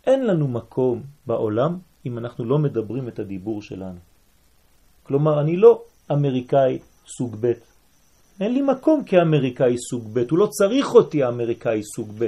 אין 0.06 0.26
לנו 0.26 0.48
מקום 0.48 1.02
בעולם 1.26 1.78
אם 2.06 2.18
אנחנו 2.18 2.44
לא 2.44 2.58
מדברים 2.58 3.08
את 3.08 3.18
הדיבור 3.18 3.62
שלנו. 3.62 3.98
כלומר, 5.06 5.40
אני 5.40 5.56
לא 5.56 5.82
אמריקאי 6.12 6.78
סוג 7.06 7.36
ב'. 7.40 7.52
אין 8.40 8.54
לי 8.54 8.62
מקום 8.62 9.04
כאמריקאי 9.04 9.78
סוג 9.90 10.10
ב', 10.12 10.24
הוא 10.30 10.38
לא 10.38 10.46
צריך 10.46 10.94
אותי 10.94 11.22
האמריקאי 11.22 11.80
סוג 11.96 12.12
ב'. 12.18 12.26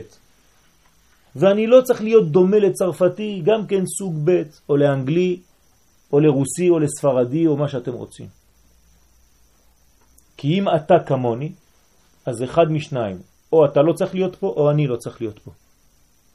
ואני 1.37 1.67
לא 1.67 1.81
צריך 1.81 2.03
להיות 2.03 2.33
דומה 2.33 2.59
לצרפתי, 2.59 3.43
גם 3.45 3.67
כן 3.67 3.87
סוג 3.99 4.15
ב', 4.25 4.43
או 4.69 4.77
לאנגלי, 4.77 5.41
או 6.13 6.21
לרוסי, 6.21 6.71
או 6.71 6.79
לספרדי, 6.79 7.47
או 7.47 7.57
מה 7.57 7.69
שאתם 7.69 7.93
רוצים. 7.93 8.27
כי 10.37 10.59
אם 10.59 10.69
אתה 10.69 10.95
כמוני, 11.07 11.53
אז 12.27 12.43
אחד 12.43 12.73
משניים, 12.73 13.19
או 13.53 13.65
אתה 13.65 13.83
לא 13.83 13.93
צריך 13.93 14.15
להיות 14.15 14.37
פה, 14.37 14.47
או 14.47 14.71
אני 14.71 14.87
לא 14.87 14.97
צריך 14.97 15.21
להיות 15.21 15.39
פה. 15.39 15.51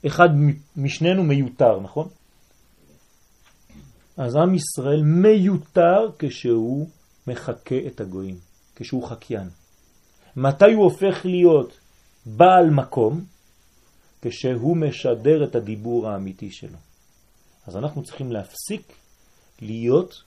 אחד 0.08 0.30
משנינו 0.78 1.24
מיותר, 1.24 1.80
נכון? 1.80 2.08
אז 4.18 4.36
עם 4.36 4.56
ישראל 4.56 5.02
מיותר 5.04 6.12
כשהוא 6.20 6.90
מחכה 7.28 7.76
את 7.88 8.02
הגויים, 8.02 8.38
כשהוא 8.76 9.08
חקיין. 9.08 9.50
מתי 10.36 10.74
הוא 10.74 10.84
הופך 10.84 11.26
להיות 11.26 11.80
בעל 12.26 12.70
מקום? 12.70 13.26
כשהוא 14.22 14.78
משדר 14.78 15.44
את 15.44 15.56
הדיבור 15.56 16.10
האמיתי 16.10 16.52
שלו. 16.52 16.78
אז 17.68 17.78
אנחנו 17.78 18.04
צריכים 18.04 18.32
להפסיק 18.32 18.94
להיות 19.62 20.24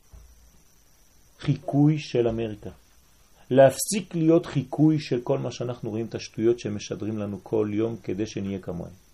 חיקוי 1.39 1.99
של 1.99 2.29
אמריקה. 2.29 2.71
להפסיק 3.51 4.15
להיות 4.15 4.47
חיקוי 4.47 4.99
של 4.99 5.21
כל 5.21 5.39
מה 5.39 5.51
שאנחנו 5.51 5.91
רואים, 5.91 6.07
את 6.07 6.15
השטויות 6.15 6.59
שמשדרים 6.59 7.19
לנו 7.19 7.41
כל 7.43 7.71
יום 7.73 7.97
כדי 8.03 8.27
שנהיה 8.27 8.59
כמוהם. 8.59 9.06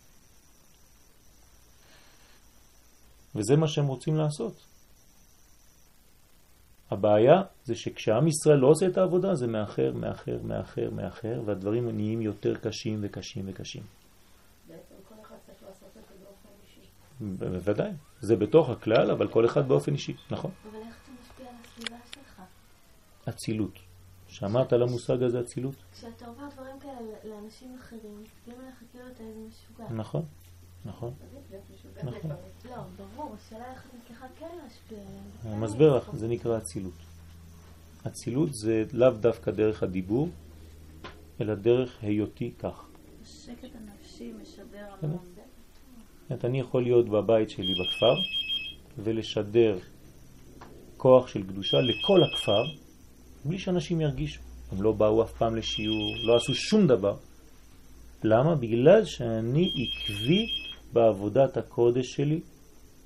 וזה 3.34 3.56
מה 3.56 3.68
שהם 3.68 3.86
רוצים 3.86 4.16
לעשות. 4.16 4.72
הבעיה 6.90 7.42
זה 7.64 7.74
שכשעם 7.74 8.26
ישראל 8.28 8.58
לא 8.58 8.66
עושה 8.66 8.86
את 8.86 8.98
העבודה 8.98 9.34
זה 9.34 9.46
מאחר, 9.46 9.92
מאחר, 9.92 10.38
מאחר, 10.42 10.90
מאחר, 10.90 11.42
והדברים 11.46 11.88
נהיים 11.96 12.22
יותר 12.22 12.54
קשים 12.54 12.98
וקשים 13.02 13.44
וקשים. 13.48 13.82
בעצם 14.68 14.94
כל 15.08 15.14
אחד 15.22 15.36
צריך 15.46 15.62
לעשות 15.62 15.88
את 15.88 16.02
זה 16.08 16.14
באופן 16.24 16.48
אישי. 16.62 17.58
בוודאי, 17.60 17.90
זה 18.20 18.36
בתוך 18.36 18.70
הכלל, 18.70 19.10
אבל 19.10 19.28
כל 19.28 19.46
אחד 19.46 19.68
באופן 19.68 19.92
אישי, 19.92 20.12
נכון. 20.30 20.50
אבל 20.70 20.78
איך 20.78 20.96
אתה 21.02 21.12
משפיע 21.22 21.48
על 21.48 21.54
הסביבה 21.64 21.96
שלך? 22.14 22.42
אצילות. 23.28 23.78
שמעת 24.28 24.72
על 24.72 24.82
המושג 24.82 25.22
הזה 25.22 25.40
אצילות? 25.40 25.74
כשאתה 25.92 26.26
אומר 26.26 26.48
דברים 26.54 26.78
כאלה 26.80 26.94
לאנשים 27.24 27.76
אחרים, 27.80 28.22
מסתכלים 28.22 28.60
עליך 28.60 28.82
כאילו 28.90 29.06
אתה 29.06 29.22
איזה 29.22 29.40
משוגע. 29.48 29.92
נכון, 29.94 30.22
נכון. 30.84 31.14
נכון. 32.04 32.30
לא, 32.70 32.76
ברור, 32.96 33.34
השאלה 33.34 33.72
איך 33.72 33.86
מצליחה 33.98 34.26
כן 34.38 34.46
להשפיע. 34.62 34.98
אני 35.46 35.56
מסביר 35.56 35.96
לך, 35.96 36.10
זה 36.14 36.28
נקרא 36.28 36.58
אצילות. 36.58 36.92
אצילות 38.06 38.54
זה 38.54 38.84
לאו 38.92 39.10
דווקא 39.10 39.50
דרך 39.50 39.82
הדיבור, 39.82 40.28
אלא 41.40 41.54
דרך 41.54 41.98
היותי 42.02 42.52
כך. 42.58 42.84
השקט 43.22 43.68
הנפשי 43.74 44.32
משדר 44.42 44.86
כן. 45.00 45.06
המון. 45.06 45.18
אני 46.44 46.60
יכול 46.60 46.82
להיות 46.82 47.08
בבית 47.08 47.50
שלי 47.50 47.72
בכפר 47.72 48.14
ולשדר 48.98 49.78
כוח 50.96 51.26
של 51.26 51.42
קדושה 51.42 51.76
לכל 51.80 52.20
הכפר 52.22 52.62
בלי 53.44 53.58
שאנשים 53.58 54.00
ירגישו. 54.00 54.40
הם 54.72 54.82
לא 54.82 54.92
באו 54.92 55.22
אף 55.22 55.32
פעם 55.32 55.56
לשיעור, 55.56 56.16
לא 56.22 56.36
עשו 56.36 56.54
שום 56.54 56.86
דבר. 56.86 57.16
למה? 58.24 58.54
בגלל 58.54 59.04
שאני 59.04 59.72
עקבי 59.74 60.46
בעבודת 60.92 61.56
הקודש 61.56 62.14
שלי. 62.14 62.40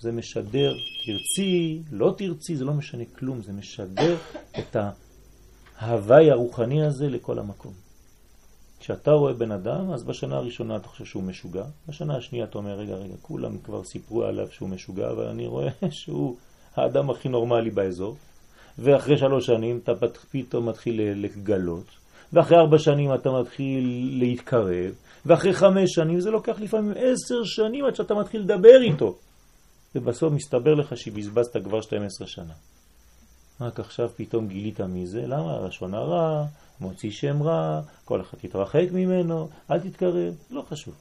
זה 0.01 0.13
משדר, 0.13 0.75
תרצי, 1.07 1.83
לא 1.93 2.15
תרצי, 2.19 2.57
זה 2.57 2.65
לא 2.65 2.73
משנה 2.73 3.05
כלום, 3.19 3.43
זה 3.43 3.53
משדר 3.53 4.17
את 4.59 4.77
ההוואי 5.79 6.31
הרוחני 6.31 6.83
הזה 6.83 7.09
לכל 7.09 7.39
המקום. 7.39 7.73
כשאתה 8.81 9.11
רואה 9.11 9.33
בן 9.33 9.51
אדם, 9.51 9.91
אז 9.91 10.05
בשנה 10.05 10.37
הראשונה 10.37 10.77
אתה 10.77 10.89
חושב 10.89 11.05
שהוא 11.05 11.23
משוגע, 11.23 11.65
בשנה 11.89 12.17
השנייה 12.17 12.45
אתה 12.45 12.59
אומר, 12.59 12.79
רגע, 12.79 12.95
רגע, 12.95 13.15
כולם 13.23 13.59
כבר 13.59 13.85
סיפרו 13.85 14.25
עליו 14.25 14.49
שהוא 14.51 14.69
משוגע, 14.69 15.11
אבל 15.11 15.27
אני 15.27 15.47
רואה 15.47 15.69
שהוא 15.91 16.37
האדם 16.75 17.11
הכי 17.11 17.29
נורמלי 17.29 17.71
באזור, 17.71 18.17
ואחרי 18.79 19.19
שלוש 19.19 19.47
שנים 19.47 19.81
אתה 19.83 19.93
פתאום 20.31 20.69
מתחיל 20.69 21.01
לגלות, 21.15 21.87
ואחרי 22.37 22.59
ארבע 22.59 22.79
שנים 22.79 23.15
אתה 23.15 23.31
מתחיל 23.31 24.11
להתקרב, 24.19 24.95
ואחרי 25.27 25.55
חמש 25.55 25.95
שנים, 25.95 26.21
זה 26.21 26.31
לוקח 26.31 26.61
לפעמים 26.61 26.93
עשר 26.97 27.45
שנים 27.45 27.85
עד 27.85 27.95
שאתה 27.95 28.15
מתחיל 28.15 28.41
לדבר 28.41 28.83
איתו. 28.83 29.17
ובסוף 29.95 30.33
מסתבר 30.33 30.75
לך 30.75 30.97
שבזבזת 30.97 31.57
כבר 31.65 31.81
12 31.81 32.27
שנה. 32.27 32.53
רק 33.61 33.81
עכשיו 33.81 34.09
פתאום 34.17 34.49
גילית 34.49 34.81
מי 34.81 35.07
זה, 35.07 35.27
למה? 35.27 35.67
לשון 35.67 35.95
הרע, 35.95 36.45
מוציא 36.81 37.11
שם 37.11 37.43
רע, 37.43 37.81
כל 38.05 38.21
אחד 38.21 38.39
תתרחק 38.39 38.87
ממנו, 38.93 39.49
אל 39.71 39.81
תתקרב, 39.81 40.35
לא 40.51 40.63
חשוב. 40.69 40.95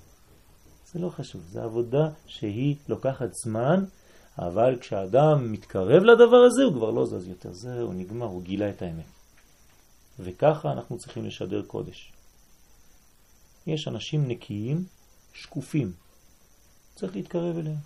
זה 0.93 0.99
לא 0.99 1.09
חשוב, 1.09 1.41
זה 1.49 1.63
עבודה 1.63 2.09
שהיא 2.27 2.75
לוקחת 2.89 3.29
זמן, 3.43 3.83
אבל 4.39 4.77
כשאדם 4.79 5.51
מתקרב 5.51 6.03
לדבר 6.03 6.37
הזה 6.37 6.63
הוא 6.63 6.73
כבר 6.73 6.91
לא 6.91 7.05
זז 7.05 7.27
יותר, 7.27 7.49
זהו, 7.51 7.93
נגמר, 7.93 8.25
הוא 8.25 8.43
גילה 8.43 8.69
את 8.69 8.81
האמת. 8.81 9.14
וככה 10.19 10.71
אנחנו 10.71 10.97
צריכים 10.97 11.25
לשדר 11.25 11.65
קודש. 11.65 12.11
יש 13.67 13.87
אנשים 13.87 14.27
נקיים, 14.27 14.85
שקופים, 15.33 15.93
צריך 16.95 17.15
להתקרב 17.15 17.57
אליהם. 17.57 17.77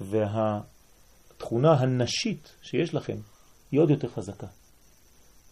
והתכונה 0.00 1.72
הנשית 1.72 2.56
שיש 2.62 2.94
לכם 2.94 3.16
היא 3.70 3.80
עוד 3.80 3.90
יותר 3.90 4.08
חזקה. 4.08 4.46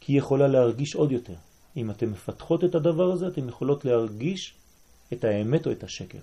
כי 0.01 0.13
היא 0.13 0.19
יכולה 0.19 0.49
להרגיש 0.49 0.95
עוד 0.95 1.13
יותר. 1.13 1.37
אם 1.77 1.91
אתם 1.91 2.13
מפתחות 2.13 2.65
את 2.65 2.75
הדבר 2.75 3.13
הזה, 3.13 3.29
אתם 3.29 3.49
יכולות 3.49 3.85
להרגיש 3.85 4.55
את 5.13 5.25
האמת 5.25 5.67
או 5.67 5.73
את 5.73 5.85
השקר. 5.85 6.19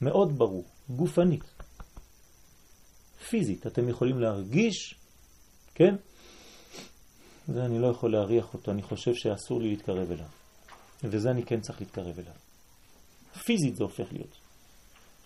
מאוד 0.00 0.38
ברור, 0.38 0.64
גופנית. 0.90 1.44
פיזית, 3.28 3.66
אתם 3.66 3.88
יכולים 3.88 4.20
להרגיש, 4.20 4.94
כן? 5.74 5.94
זה 7.48 7.64
אני 7.64 7.78
לא 7.78 7.86
יכול 7.86 8.12
להריח 8.12 8.54
אותו, 8.54 8.70
אני 8.70 8.82
חושב 8.82 9.14
שאסור 9.14 9.60
לי 9.60 9.70
להתקרב 9.70 10.10
אליו. 10.10 10.26
וזה 11.04 11.30
אני 11.30 11.42
כן 11.42 11.60
צריך 11.60 11.80
להתקרב 11.80 12.18
אליו. 12.18 12.32
פיזית 13.44 13.76
זה 13.76 13.84
הופך 13.84 14.12
להיות. 14.12 14.36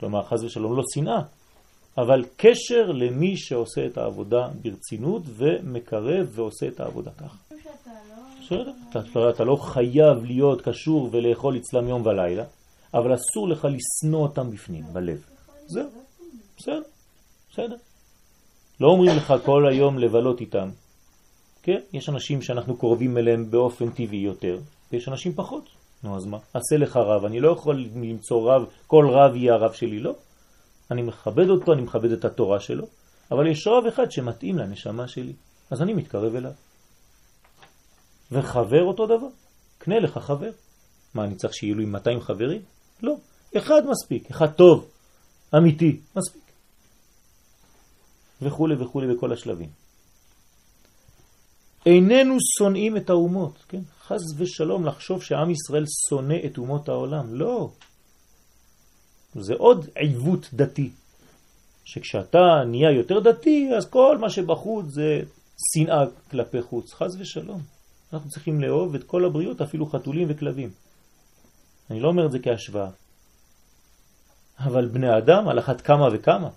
כלומר, 0.00 0.22
חז 0.22 0.44
ושלום 0.44 0.76
לא 0.76 0.82
שנאה, 0.94 1.22
אבל 1.98 2.24
קשר 2.36 2.92
למי 2.92 3.36
שעושה 3.36 3.86
את 3.86 3.98
העבודה 3.98 4.48
ברצינות 4.62 5.22
ומקרב 5.26 6.28
ועושה 6.30 6.68
את 6.68 6.80
העבודה 6.80 7.10
כך. 7.10 7.36
בסדר, 8.40 8.72
אתה, 8.90 9.30
אתה 9.30 9.44
לא 9.44 9.56
חייב 9.56 10.24
להיות 10.24 10.62
קשור 10.62 11.08
ולאכול 11.12 11.56
אצלם 11.56 11.88
יום 11.88 12.06
ולילה, 12.06 12.44
אבל 12.94 13.14
אסור 13.14 13.48
לך 13.48 13.64
לשנוא 13.64 14.22
אותם 14.22 14.50
בפנים, 14.50 14.84
בלב. 14.92 15.24
זהו, 15.66 15.88
בסדר, 16.56 16.82
בסדר. 17.50 17.76
לא 18.80 18.88
אומרים 18.88 19.16
לך 19.16 19.34
כל 19.44 19.68
היום 19.68 19.98
לבלות 19.98 20.40
איתם. 20.40 20.68
כן, 21.62 21.78
יש 21.92 22.08
אנשים 22.08 22.42
שאנחנו 22.42 22.76
קרובים 22.76 23.18
אליהם 23.18 23.50
באופן 23.50 23.90
טבעי 23.90 24.18
יותר, 24.18 24.58
ויש 24.92 25.08
אנשים 25.08 25.32
פחות. 25.32 25.68
נו, 26.04 26.16
אז 26.16 26.26
מה? 26.26 26.38
עשה 26.54 26.76
לך 26.76 26.96
רב, 26.96 27.24
אני 27.24 27.40
לא 27.40 27.52
יכול 27.52 27.86
למצוא 27.94 28.52
רב, 28.52 28.62
כל 28.86 29.06
רב 29.10 29.36
יהיה 29.36 29.54
הרב 29.54 29.72
שלי, 29.72 29.98
לא. 29.98 30.14
אני 30.90 31.02
מכבד 31.02 31.48
אותו, 31.50 31.72
אני 31.72 31.82
מכבד 31.82 32.12
את 32.12 32.24
התורה 32.24 32.60
שלו, 32.60 32.86
אבל 33.30 33.46
יש 33.46 33.66
רב 33.66 33.86
אחד 33.86 34.10
שמתאים 34.10 34.58
לנשמה 34.58 35.08
שלי, 35.08 35.32
אז 35.70 35.82
אני 35.82 35.94
מתקרב 35.94 36.34
אליו. 36.34 36.52
וחבר 38.32 38.82
אותו 38.82 39.06
דבר, 39.06 39.28
קנה 39.78 39.98
לך 39.98 40.18
חבר. 40.18 40.50
מה, 41.14 41.24
אני 41.24 41.34
צריך 41.34 41.54
שיהיו 41.54 41.74
לי 41.74 41.84
200 41.84 42.20
חברים? 42.20 42.62
לא, 43.02 43.14
אחד 43.56 43.82
מספיק, 43.90 44.30
אחד 44.30 44.52
טוב, 44.52 44.90
אמיתי, 45.56 46.00
מספיק. 46.16 46.42
וכו' 48.42 48.68
וכו' 48.80 49.00
בכל 49.16 49.32
השלבים. 49.32 49.81
איננו 51.86 52.36
שונאים 52.58 52.96
את 52.96 53.10
האומות, 53.10 53.64
כן? 53.68 53.80
חז 54.00 54.20
ושלום 54.38 54.86
לחשוב 54.86 55.22
שעם 55.22 55.50
ישראל 55.50 55.84
שונא 56.08 56.36
את 56.46 56.58
אומות 56.58 56.88
העולם, 56.88 57.34
לא. 57.34 57.70
זה 59.34 59.54
עוד 59.54 59.86
עיוות 59.94 60.48
דתי, 60.54 60.90
שכשאתה 61.84 62.38
נהיה 62.66 62.90
יותר 62.90 63.20
דתי, 63.20 63.70
אז 63.76 63.90
כל 63.90 64.18
מה 64.18 64.30
שבחוץ 64.30 64.86
זה 64.88 65.20
שנאה 65.74 66.04
כלפי 66.30 66.62
חוץ, 66.62 66.92
חז 66.92 67.16
ושלום. 67.20 67.60
אנחנו 68.12 68.30
צריכים 68.30 68.60
לאהוב 68.60 68.94
את 68.94 69.04
כל 69.04 69.24
הבריאות, 69.24 69.60
אפילו 69.60 69.86
חתולים 69.86 70.28
וכלבים. 70.30 70.70
אני 71.90 72.00
לא 72.00 72.08
אומר 72.08 72.26
את 72.26 72.32
זה 72.32 72.38
כהשוואה. 72.38 72.90
אבל 74.58 74.88
בני 74.88 75.18
אדם 75.18 75.48
על 75.48 75.58
אחת 75.58 75.80
כמה 75.80 76.08
וכמה. 76.12 76.48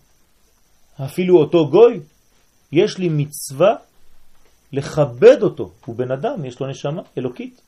אפילו 1.06 1.38
אותו 1.38 1.70
גוי, 1.70 2.00
יש 2.72 2.98
לי 2.98 3.10
מצווה 3.10 3.76
לכבד 4.74 5.38
אותו, 5.42 5.72
הוא 5.86 5.96
בן 5.96 6.12
אדם, 6.12 6.46
יש 6.46 6.60
לו 6.60 6.68
נשמה 6.68 7.02
אלוקית. 7.18 7.62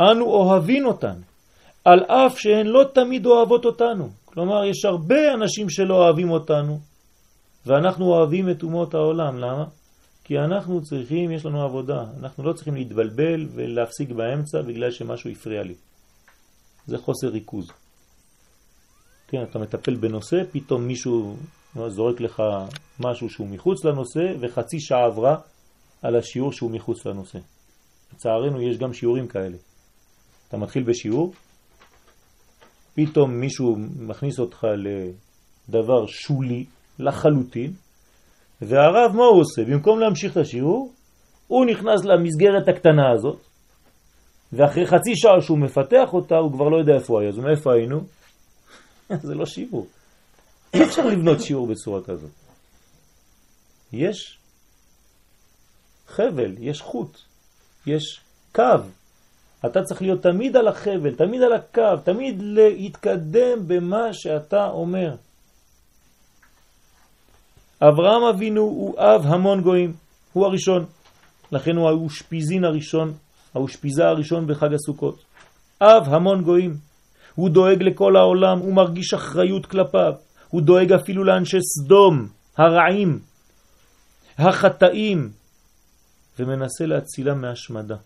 אנו 0.00 0.24
אוהבים 0.24 0.86
אותן, 0.86 1.20
על 1.84 2.04
אף 2.04 2.38
שהן 2.38 2.66
לא 2.66 2.84
תמיד 2.94 3.26
אוהבות 3.26 3.64
אותנו. 3.64 4.08
כלומר, 4.24 4.64
יש 4.64 4.84
הרבה 4.84 5.34
אנשים 5.34 5.70
שלא 5.70 5.94
אוהבים 5.94 6.30
אותנו, 6.30 6.78
ואנחנו 7.66 8.06
אוהבים 8.06 8.50
את 8.50 8.62
אומות 8.62 8.94
העולם. 8.94 9.38
למה? 9.38 9.64
כי 10.24 10.38
אנחנו 10.38 10.82
צריכים, 10.82 11.30
יש 11.30 11.46
לנו 11.46 11.62
עבודה. 11.62 12.04
אנחנו 12.20 12.44
לא 12.44 12.52
צריכים 12.52 12.74
להתבלבל 12.74 13.46
ולהפסיק 13.54 14.10
באמצע 14.10 14.62
בגלל 14.62 14.90
שמשהו 14.90 15.30
הפריע 15.30 15.62
לי. 15.62 15.74
זה 16.86 16.98
חוסר 16.98 17.28
ריכוז. 17.28 17.70
כן, 19.28 19.42
אתה 19.50 19.58
מטפל 19.58 19.94
בנושא, 19.94 20.36
פתאום 20.52 20.86
מישהו 20.86 21.36
זורק 21.74 22.20
לך 22.20 22.42
משהו 23.00 23.30
שהוא 23.30 23.48
מחוץ 23.48 23.84
לנושא, 23.84 24.20
וחצי 24.40 24.80
שעה 24.80 25.06
עברה 25.06 25.36
על 26.02 26.16
השיעור 26.16 26.52
שהוא 26.52 26.70
מחוץ 26.70 27.06
לנושא. 27.06 27.38
לצערנו 28.12 28.62
יש 28.62 28.78
גם 28.78 28.92
שיעורים 28.92 29.28
כאלה. 29.28 29.56
אתה 30.48 30.56
מתחיל 30.56 30.82
בשיעור, 30.82 31.32
פתאום 32.94 33.30
מישהו 33.30 33.76
מכניס 33.96 34.38
אותך 34.38 34.66
לדבר 35.68 36.06
שולי 36.06 36.64
לחלוטין, 36.98 37.72
והרב 38.62 39.16
מה 39.16 39.24
הוא 39.24 39.40
עושה? 39.40 39.64
במקום 39.64 40.00
להמשיך 40.00 40.32
את 40.32 40.36
השיעור, 40.36 40.92
הוא 41.46 41.66
נכנס 41.66 42.04
למסגרת 42.04 42.68
הקטנה 42.68 43.12
הזאת, 43.14 43.40
ואחרי 44.52 44.86
חצי 44.86 45.16
שעה 45.16 45.40
שהוא 45.40 45.58
מפתח 45.58 46.12
אותה, 46.12 46.36
הוא 46.36 46.52
כבר 46.52 46.68
לא 46.68 46.76
יודע 46.76 46.94
איפה 46.94 47.20
היה. 47.20 47.28
אז 47.28 47.38
מאיפה 47.38 47.72
היינו? 47.74 48.00
זה 49.26 49.34
לא 49.34 49.46
שיעור. 49.46 49.86
אי 50.74 50.84
אפשר 50.84 51.06
לבנות 51.06 51.40
שיעור 51.40 51.66
בצורה 51.66 52.02
כזאת. 52.02 52.30
יש 53.92 54.38
חבל, 56.08 56.54
יש 56.58 56.80
חוט, 56.80 57.18
יש 57.86 58.20
קו. 58.54 58.62
אתה 59.66 59.82
צריך 59.82 60.02
להיות 60.02 60.22
תמיד 60.22 60.56
על 60.56 60.68
החבל, 60.68 61.14
תמיד 61.14 61.42
על 61.42 61.52
הקו, 61.52 61.96
תמיד 62.04 62.42
להתקדם 62.42 63.58
במה 63.66 64.12
שאתה 64.12 64.70
אומר. 64.70 65.14
אברהם 67.82 68.22
אבינו 68.34 68.60
הוא 68.60 68.98
אב 68.98 69.26
המון 69.26 69.60
גויים, 69.62 69.92
הוא 70.32 70.46
הראשון. 70.46 70.84
לכן 71.52 71.76
הוא 71.76 71.88
האושפיזין 71.88 72.64
הראשון, 72.64 73.12
האושפיזה 73.54 74.08
הראשון 74.08 74.46
בחג 74.46 74.74
הסוכות. 74.74 75.22
אב 75.80 76.14
המון 76.14 76.42
גויים. 76.42 76.74
הוא 77.34 77.50
דואג 77.50 77.82
לכל 77.82 78.16
העולם, 78.16 78.58
הוא 78.58 78.74
מרגיש 78.74 79.14
אחריות 79.14 79.66
כלפיו. 79.66 80.12
הוא 80.50 80.62
דואג 80.62 80.92
אפילו 80.92 81.24
לאנשי 81.24 81.58
סדום, 81.60 82.28
הרעים, 82.56 83.18
החטאים, 84.38 85.30
ומנסה 86.38 86.86
להצילם 86.86 87.40
מהשמדה. 87.40 87.96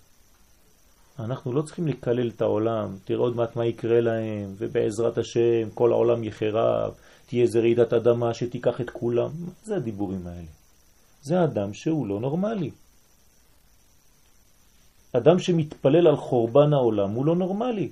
אנחנו 1.19 1.53
לא 1.53 1.63
צריכים 1.63 1.87
לקלל 1.87 2.29
את 2.29 2.43
העולם, 2.43 2.97
תראה 3.05 3.21
עוד 3.21 3.37
מעט 3.37 3.57
מה 3.57 3.67
יקרה 3.67 4.01
להם, 4.01 4.55
ובעזרת 4.59 5.19
השם 5.19 5.71
כל 5.75 5.93
העולם 5.93 6.25
יחרב, 6.25 6.95
תהיה 7.27 7.43
איזה 7.43 7.61
רעידת 7.61 7.93
אדמה 7.93 8.35
שתיקח 8.35 8.81
את 8.81 8.91
כולם. 8.91 9.31
מה 9.39 9.53
זה 9.63 9.77
הדיבורים 9.77 10.27
האלה? 10.27 10.49
זה 11.23 11.45
אדם 11.45 11.75
שהוא 11.75 12.07
לא 12.07 12.21
נורמלי. 12.21 12.71
אדם 15.13 15.39
שמתפלל 15.39 16.07
על 16.07 16.17
חורבן 16.17 16.73
העולם 16.73 17.11
הוא 17.11 17.27
לא 17.27 17.37
נורמלי. 17.37 17.91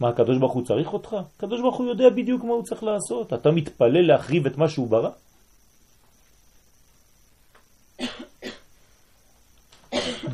מה, 0.00 0.08
הקדוש 0.08 0.38
ברוך 0.38 0.52
הוא 0.52 0.64
צריך 0.64 0.92
אותך? 0.92 1.16
הקדוש 1.36 1.60
ברוך 1.60 1.76
הוא 1.76 1.86
יודע 1.86 2.10
בדיוק 2.10 2.44
מה 2.44 2.52
הוא 2.52 2.62
צריך 2.62 2.82
לעשות. 2.82 3.32
אתה 3.32 3.50
מתפלל 3.50 4.06
להחריב 4.06 4.46
את 4.46 4.56
מה 4.56 4.68
שהוא 4.68 4.88
ברא? 4.88 5.10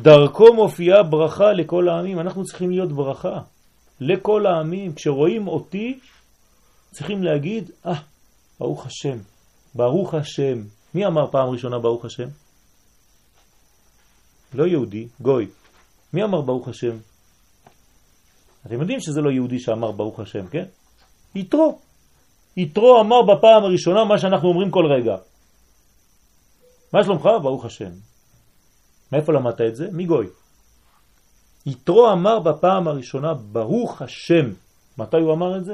דרכו 0.01 0.53
מופיעה 0.53 1.03
ברכה 1.03 1.53
לכל 1.53 1.89
העמים. 1.89 2.19
אנחנו 2.19 2.43
צריכים 2.43 2.69
להיות 2.69 2.91
ברכה 2.91 3.39
לכל 3.99 4.45
העמים. 4.45 4.93
כשרואים 4.93 5.47
אותי, 5.47 5.99
צריכים 6.91 7.23
להגיד, 7.23 7.71
אה, 7.85 7.93
ah, 7.93 7.97
ברוך 8.59 8.85
השם, 8.85 9.17
ברוך 9.75 10.13
השם. 10.13 10.61
מי 10.93 11.05
אמר 11.05 11.31
פעם 11.31 11.49
ראשונה 11.49 11.79
ברוך 11.79 12.05
השם? 12.05 12.27
לא 14.53 14.67
יהודי, 14.67 15.07
גוי. 15.21 15.47
מי 16.13 16.23
אמר 16.23 16.41
ברוך 16.41 16.67
השם? 16.67 16.97
אתם 18.65 18.81
יודעים 18.81 18.99
שזה 18.99 19.21
לא 19.21 19.29
יהודי 19.29 19.59
שאמר 19.59 19.91
ברוך 19.91 20.19
השם, 20.19 20.47
כן? 20.47 20.65
יתרו. 21.35 21.79
יתרו 22.57 23.01
אמר 23.01 23.21
בפעם 23.21 23.63
הראשונה 23.63 24.05
מה 24.05 24.17
שאנחנו 24.17 24.49
אומרים 24.49 24.71
כל 24.71 24.85
רגע. 24.85 25.15
מה 26.93 27.03
שלומך? 27.03 27.23
ברוך 27.41 27.65
השם. 27.65 27.91
מאיפה 29.11 29.33
למדת 29.33 29.61
את 29.61 29.75
זה? 29.75 29.87
מגוי. 29.91 30.27
יתרו 31.65 32.11
אמר 32.11 32.39
בפעם 32.39 32.87
הראשונה 32.87 33.33
ברוך 33.33 34.01
השם. 34.01 34.53
מתי 34.97 35.17
הוא 35.17 35.33
אמר 35.33 35.57
את 35.57 35.65
זה? 35.65 35.73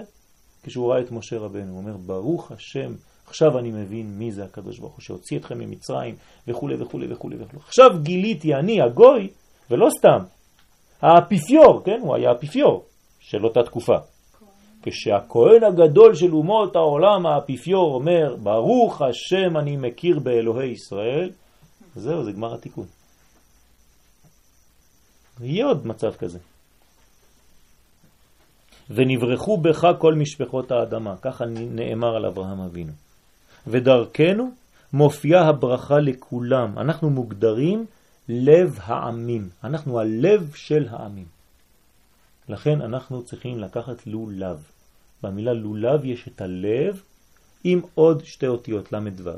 כשהוא 0.64 0.92
ראה 0.92 1.02
את 1.02 1.12
משה 1.12 1.38
רבנו. 1.38 1.72
הוא 1.72 1.78
אומר 1.78 1.98
ברוך 1.98 2.52
השם. 2.52 2.94
עכשיו 3.28 3.60
אני 3.60 3.72
מבין 3.72 4.18
מי 4.18 4.32
זה 4.32 4.44
הקדוש 4.44 4.80
ברוך 4.80 4.94
הוא 4.94 5.02
שהוציא 5.02 5.38
אתכם 5.38 5.60
ממצרים 5.60 6.16
וכו' 6.48 6.70
וכו' 6.80 7.00
וכו' 7.10 7.30
וכו'. 7.40 7.58
עכשיו 7.58 7.90
גיליתי 8.02 8.54
אני 8.54 8.82
הגוי, 8.82 9.30
ולא 9.70 9.88
סתם, 10.00 10.24
האפיפיור, 11.02 11.82
כן? 11.86 12.00
הוא 12.02 12.16
היה 12.16 12.30
האפיפיור 12.30 12.86
של 13.20 13.46
אותה 13.46 13.64
תקופה. 13.64 13.98
כשהכהן 14.84 15.64
הגדול 15.64 16.16
של 16.16 16.34
אומות 16.34 16.76
העולם, 16.76 17.26
האפיפיור, 17.26 17.96
אומר, 17.96 18.36
ברוך 18.44 19.02
השם 19.02 19.58
אני 19.58 19.78
מכיר 19.78 20.20
באלוהי 20.20 20.72
ישראל, 20.72 21.30
זהו, 21.96 22.24
זה 22.24 22.32
גמר 22.32 22.54
התיקון. 22.54 22.86
יהיה 25.42 25.66
עוד 25.66 25.88
מצב 25.88 26.12
כזה. 26.12 26.40
ונברחו 28.90 29.58
בך 29.58 29.88
כל 30.00 30.14
משפחות 30.14 30.72
האדמה, 30.72 31.16
ככה 31.22 31.46
נאמר 31.48 32.16
על 32.16 32.26
אברהם 32.26 32.60
אבינו. 32.62 32.92
ודרכנו 33.68 34.52
מופיעה 34.94 35.50
הברכה 35.50 36.00
לכולם. 36.00 36.80
אנחנו 36.80 37.10
מוגדרים 37.10 37.86
לב 38.30 38.80
העמים. 38.82 39.50
אנחנו 39.64 40.00
הלב 40.00 40.52
של 40.56 40.88
העמים. 40.90 41.26
לכן 42.50 42.82
אנחנו 42.82 43.24
צריכים 43.24 43.60
לקחת 43.60 44.08
לולב. 44.08 44.64
במילה 45.24 45.54
לולב 45.54 46.06
יש 46.06 46.28
את 46.28 46.42
הלב 46.42 47.04
עם 47.64 47.82
עוד 47.96 48.26
שתי 48.26 48.48
אותיות 48.48 48.92
ל"ו, 48.92 49.32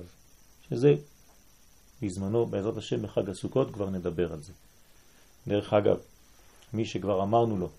שזה 0.70 0.96
בזמנו, 2.02 2.46
בעזרת 2.46 2.78
השם, 2.78 3.02
בחג 3.02 3.30
הסוכות 3.30 3.74
כבר 3.74 3.90
נדבר 3.90 4.34
על 4.34 4.42
זה. 4.42 4.54
דרך 5.48 5.74
אגב, 5.74 5.98
מי 6.74 6.86
שכבר 6.86 7.24
אמרנו 7.24 7.58
לו 7.58 7.70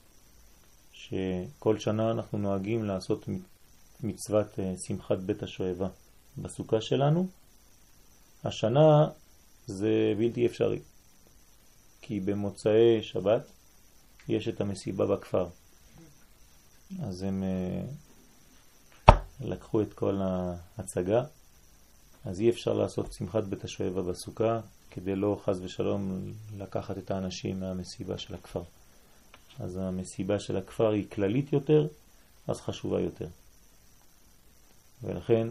שכל 0.92 1.78
שנה 1.78 2.10
אנחנו 2.10 2.38
נוהגים 2.38 2.84
לעשות 2.84 3.28
מצוות 4.00 4.58
אה, 4.58 4.74
שמחת 4.86 5.18
בית 5.18 5.42
השואבה 5.42 5.88
בסוכה 6.38 6.80
שלנו, 6.80 7.26
השנה 8.44 9.08
זה 9.66 10.14
בלתי 10.18 10.46
אפשרי. 10.46 10.80
כי 12.06 12.20
במוצאי 12.20 13.02
שבת 13.02 13.50
יש 14.28 14.48
את 14.48 14.60
המסיבה 14.60 15.06
בכפר. 15.06 15.46
אז 17.02 17.22
הם 17.22 17.42
אה, 17.42 19.14
לקחו 19.40 19.82
את 19.82 19.92
כל 19.92 20.20
ההצגה, 20.22 21.24
אז 22.24 22.40
אי 22.40 22.50
אפשר 22.50 22.72
לעשות 22.72 23.12
שמחת 23.12 23.44
בית 23.44 23.64
השואבה 23.64 24.02
בסוכה, 24.02 24.60
כדי 24.90 25.16
לא 25.16 25.40
חז 25.44 25.60
ושלום 25.62 26.32
לקחת 26.56 26.98
את 26.98 27.10
האנשים 27.10 27.60
מהמסיבה 27.60 28.18
של 28.18 28.34
הכפר. 28.34 28.62
אז 29.60 29.76
המסיבה 29.76 30.38
של 30.38 30.56
הכפר 30.56 30.90
היא 30.90 31.06
כללית 31.10 31.52
יותר, 31.52 31.86
אז 32.46 32.60
חשובה 32.60 33.00
יותר. 33.00 33.28
ולכן 35.02 35.48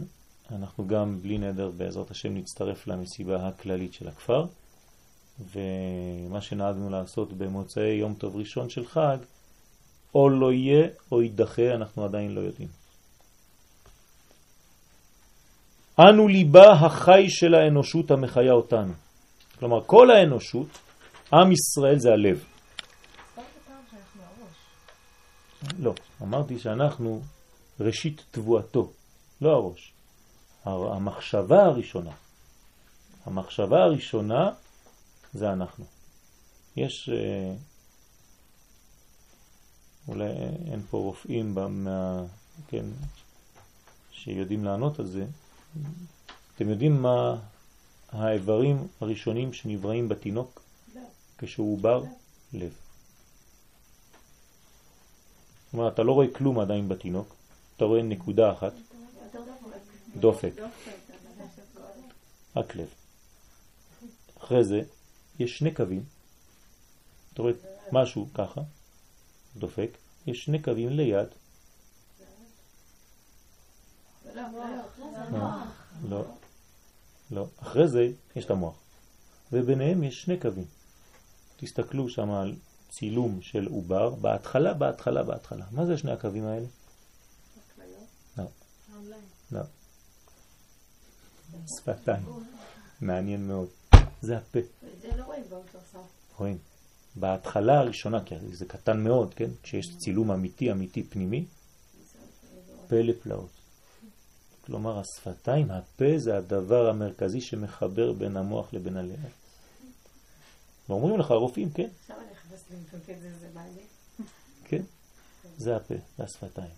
אנחנו 0.50 0.86
גם 0.86 1.22
בלי 1.22 1.38
נדר 1.38 1.70
בעזרת 1.70 2.10
השם 2.10 2.34
נצטרף 2.34 2.86
למסיבה 2.86 3.48
הכללית 3.48 3.92
של 3.94 4.08
הכפר. 4.08 4.46
ומה 5.40 6.40
שנהגנו 6.40 6.90
לעשות 6.90 7.32
במוצאי 7.32 7.92
יום 7.92 8.14
טוב 8.14 8.36
ראשון 8.36 8.70
של 8.70 8.86
חג, 8.86 9.16
או 10.14 10.28
לא 10.28 10.52
יהיה 10.52 10.88
או 11.12 11.22
יידחה, 11.22 11.74
אנחנו 11.74 12.04
עדיין 12.04 12.34
לא 12.34 12.40
יודעים. 12.40 12.68
אנו 16.00 16.28
ליבה 16.28 16.72
החי 16.72 17.24
של 17.28 17.54
האנושות 17.54 18.10
המחיה 18.10 18.52
אותנו. 18.52 18.92
כלומר, 19.58 19.84
כל 19.86 20.10
האנושות, 20.10 20.68
עם 21.32 21.52
ישראל 21.52 21.98
זה 21.98 22.08
הלב. 22.12 22.44
לא, 25.78 25.94
אמרתי 26.22 26.58
שאנחנו 26.58 27.22
ראשית 27.80 28.24
תבואתו, 28.30 28.92
לא 29.40 29.50
הראש. 29.50 29.92
המחשבה 30.64 31.62
הראשונה. 31.64 32.10
המחשבה 33.26 33.76
הראשונה 33.84 34.50
זה 35.34 35.52
אנחנו. 35.52 35.84
יש, 36.76 37.08
אה, 37.08 37.54
אולי 40.08 40.28
אין 40.70 40.82
פה 40.90 40.98
רופאים 40.98 41.54
במה, 41.54 42.24
כן, 42.68 42.84
שיודעים 44.12 44.64
לענות 44.64 44.98
על 44.98 45.06
זה. 45.06 45.26
אתם 46.56 46.68
יודעים 46.68 47.02
מה 47.02 47.36
האיברים 48.12 48.88
הראשונים 49.00 49.52
שנבראים 49.52 50.08
בתינוק 50.08 50.62
לא. 50.94 51.00
כשהוא 51.38 51.78
בר? 51.78 51.98
לא. 51.98 52.06
לב. 52.52 52.72
זאת 55.64 55.74
אומרת, 55.74 55.94
אתה 55.94 56.02
לא 56.02 56.12
רואה 56.12 56.26
כלום 56.34 56.58
עדיין 56.60 56.88
בתינוק, 56.88 57.34
אתה 57.76 57.84
רואה 57.84 58.02
נקודה 58.02 58.52
אחת, 58.52 58.72
דופק, 60.16 60.52
רק 62.56 62.76
לב. 62.76 62.88
אחרי 64.38 64.64
זה 64.64 64.82
יש 65.38 65.58
שני 65.58 65.74
קווים, 65.74 66.04
אתה 67.32 67.42
רואה 67.42 67.52
משהו 67.92 68.28
ככה, 68.34 68.60
דופק, 69.56 69.90
יש 70.26 70.44
שני 70.44 70.62
קווים 70.62 70.88
ליד. 70.88 71.28
לא, 76.08 76.24
לא. 77.30 77.46
אחרי 77.62 77.88
זה 77.88 78.08
יש 78.36 78.44
את 78.44 78.50
המוח. 78.50 78.74
וביניהם 79.52 80.02
יש 80.02 80.22
שני 80.22 80.40
קווים. 80.40 80.64
תסתכלו 81.56 82.08
שם 82.08 82.30
על 82.30 82.56
צילום 82.90 83.42
של 83.42 83.66
עובר, 83.66 84.14
בהתחלה, 84.14 84.74
בהתחלה, 84.74 85.22
בהתחלה. 85.22 85.64
מה 85.70 85.86
זה 85.86 85.98
שני 85.98 86.12
הקווים 86.12 86.44
האלה? 86.44 86.66
לא. 88.38 88.44
לא. 89.52 89.60
שפתיים. 91.76 92.22
מעניין 93.00 93.48
מאוד. 93.48 93.68
זה 94.22 94.36
הפה. 94.36 94.58
זה 95.02 95.16
לא 95.16 95.24
רואים 95.24 95.42
באולטרסאונד. 95.48 96.06
רואים. 96.38 96.58
בהתחלה 97.16 97.78
הראשונה, 97.78 98.24
כי 98.24 98.34
זה 98.52 98.64
קטן 98.66 99.00
מאוד, 99.04 99.34
כן? 99.34 99.50
כשיש 99.62 99.86
צילום 99.98 100.30
אמיתי, 100.30 100.72
אמיתי 100.72 101.02
פנימי, 101.02 101.44
פלא 102.88 103.12
פלאות. 103.22 103.50
כלומר, 104.66 104.98
השפתיים, 105.00 105.70
הפה 105.70 106.18
זה 106.18 106.36
הדבר 106.36 106.88
המרכזי 106.88 107.40
שמחבר 107.40 108.12
בין 108.12 108.36
המוח 108.36 108.74
לבין 108.74 108.96
הלב. 108.96 109.18
ואומרים 110.88 111.20
לך 111.20 111.30
הרופאים, 111.30 111.70
כן? 111.70 111.88
עכשיו 112.00 112.16
אני 112.16 112.26
נכנסת 112.32 112.70
למתמקד 112.70 113.20
זה, 113.20 113.38
זה 113.40 113.48
בעלי. 113.54 113.84
כן, 114.64 114.82
זה 115.56 115.76
הפה, 115.76 115.94
זה 116.18 116.24
השפתיים. 116.24 116.70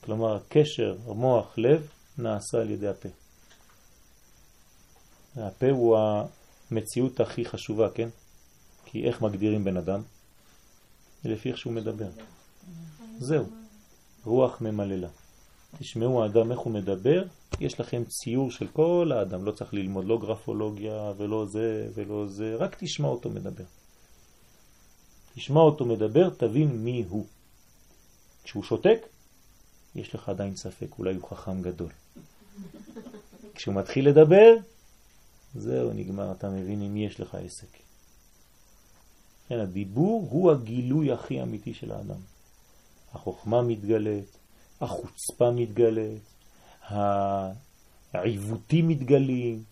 כלומר, 0.00 0.36
הקשר 0.36 0.96
מוח-לב 1.06 1.88
נעשה 2.18 2.58
על 2.60 2.70
ידי 2.70 2.88
הפה. 2.88 3.08
הפה 5.36 5.70
הוא 5.70 5.98
המציאות 6.70 7.20
הכי 7.20 7.44
חשובה, 7.44 7.90
כן? 7.90 8.08
כי 8.84 9.04
איך 9.04 9.22
מגדירים 9.22 9.64
בן 9.64 9.76
אדם? 9.76 10.02
לפי 11.24 11.48
איך 11.48 11.58
שהוא 11.58 11.72
מדבר. 11.72 12.08
זהו, 13.18 13.46
רוח 14.24 14.60
ממללה. 14.60 15.08
תשמעו 15.78 16.22
האדם 16.22 16.50
איך 16.50 16.58
הוא 16.58 16.72
מדבר, 16.72 17.24
יש 17.60 17.80
לכם 17.80 18.02
ציור 18.04 18.50
של 18.50 18.66
כל 18.72 19.12
האדם, 19.14 19.44
לא 19.44 19.52
צריך 19.52 19.74
ללמוד 19.74 20.04
לא 20.04 20.18
גרפולוגיה 20.18 21.12
ולא 21.16 21.46
זה 21.46 21.88
ולא 21.94 22.26
זה, 22.26 22.56
רק 22.58 22.76
תשמע 22.78 23.08
אותו 23.08 23.30
מדבר. 23.30 23.64
תשמע 25.34 25.60
אותו 25.60 25.84
מדבר, 25.84 26.30
תבין 26.30 26.68
מי 26.68 27.04
הוא. 27.08 27.26
כשהוא 28.44 28.62
שותק, 28.62 28.98
יש 29.94 30.14
לך 30.14 30.28
עדיין 30.28 30.56
ספק, 30.56 30.98
אולי 30.98 31.14
הוא 31.14 31.28
חכם 31.28 31.62
גדול. 31.62 31.90
כשהוא 33.54 33.74
מתחיל 33.74 34.08
לדבר, 34.08 34.54
זהו, 35.54 35.92
נגמר, 35.92 36.32
אתה 36.32 36.50
מבין 36.50 36.92
מי 36.92 37.06
יש 37.06 37.20
לך 37.20 37.34
עסק. 37.34 37.68
כן, 39.48 39.60
הדיבור 39.60 40.28
הוא 40.30 40.50
הגילוי 40.50 41.12
הכי 41.12 41.42
אמיתי 41.42 41.74
של 41.74 41.92
האדם. 41.92 42.20
החוכמה 43.12 43.62
מתגלית, 43.62 44.38
החוצפה 44.80 45.50
מתגלית, 45.50 46.22
העיוותים 48.12 48.88
מתגלים, 48.88 49.62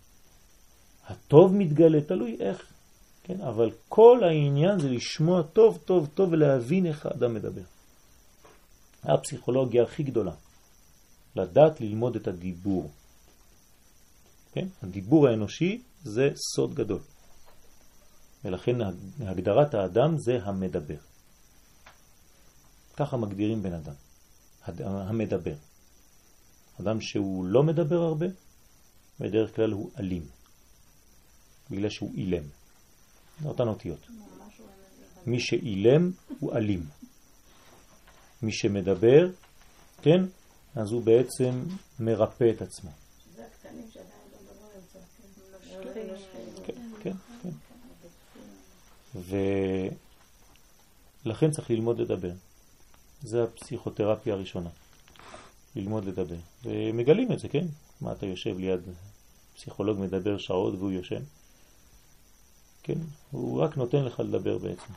הטוב 1.07 1.55
מתגלה, 1.55 2.01
תלוי 2.01 2.37
איך, 2.41 2.72
כן? 3.22 3.41
אבל 3.41 3.70
כל 3.89 4.20
העניין 4.24 4.81
זה 4.81 4.89
לשמוע 4.89 5.43
טוב 5.43 5.78
טוב 5.85 6.09
טוב 6.14 6.33
ולהבין 6.33 6.87
איך 6.87 7.07
האדם 7.07 7.35
מדבר. 7.35 7.62
הפסיכולוגיה 9.03 9.83
הכי 9.83 10.03
גדולה, 10.03 10.33
לדעת 11.37 11.81
ללמוד 11.81 12.16
את 12.16 12.28
הדיבור. 12.28 12.91
כן? 14.53 14.66
הדיבור 14.82 15.28
האנושי 15.28 15.82
זה 16.03 16.28
סוד 16.55 16.74
גדול. 16.74 17.01
ולכן 18.44 18.76
הגדרת 19.20 19.74
האדם 19.74 20.18
זה 20.18 20.38
המדבר. 20.42 20.98
ככה 22.96 23.16
מגדירים 23.16 23.62
בן 23.62 23.72
אדם, 23.72 23.94
המדבר. 24.84 25.55
אדם 26.80 27.01
שהוא 27.01 27.44
לא 27.44 27.62
מדבר 27.62 27.96
הרבה, 28.03 28.26
בדרך 29.20 29.57
כלל 29.57 29.72
הוא 29.72 29.90
אלים, 29.98 30.26
בגלל 31.70 31.88
שהוא 31.90 32.14
אילם. 32.14 32.44
זה 33.42 33.48
אותן 33.48 33.68
אותיות. 33.68 34.07
מי 35.26 35.40
שאילם 35.40 36.11
הוא 36.40 36.53
אלים. 36.57 36.86
מי 38.42 38.53
שמדבר, 38.53 39.30
כן, 40.03 40.20
אז 40.74 40.92
הוא 40.92 41.03
בעצם 41.03 41.64
מרפא 42.01 42.51
את 42.57 42.62
עצמו. 42.62 42.90
זה 43.36 43.46
הקטנים 43.46 43.90
שעדיין 43.90 44.11
לא 44.32 44.38
מדברים 44.40 44.70
על 44.74 44.80
זה. 44.92 44.98
כן, 46.64 46.74
כן, 47.03 47.12
כן. 47.42 47.51
ולכן 51.24 51.50
צריך 51.50 51.70
ללמוד 51.70 52.00
לדבר. 52.00 52.32
זה 53.22 53.44
הפסיכותרפיה 53.44 54.34
הראשונה. 54.34 54.70
ללמוד 55.76 56.04
לדבר. 56.04 56.36
ומגלים 56.64 57.32
את 57.32 57.38
זה, 57.38 57.48
כן? 57.48 57.66
מה, 58.00 58.12
אתה 58.12 58.26
יושב 58.26 58.58
ליד 58.58 58.80
פסיכולוג 59.54 59.98
מדבר 59.98 60.38
שעות 60.38 60.74
והוא 60.74 60.90
יושן? 60.90 61.22
כן? 62.82 62.98
הוא 63.30 63.62
רק 63.62 63.76
נותן 63.76 64.04
לך 64.04 64.20
לדבר 64.20 64.58
בעצם. 64.58 64.92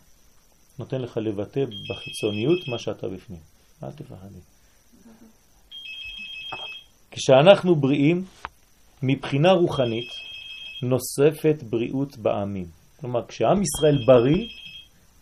נותן 0.80 1.02
לך 1.02 1.18
לבטא 1.18 1.66
בחיצוניות 1.90 2.68
מה 2.68 2.80
שאתה 2.80 3.08
בפנים. 3.08 3.40
אל 3.84 3.92
תפחדי. 3.92 4.40
כשאנחנו 7.12 7.76
בריאים, 7.76 8.26
מבחינה 9.04 9.52
רוחנית, 9.52 10.10
נוספת 10.82 11.64
בריאות 11.64 12.18
בעמים. 12.18 12.83
כלומר, 13.04 13.26
כשעם 13.28 13.62
ישראל 13.62 14.06
בריא, 14.06 14.48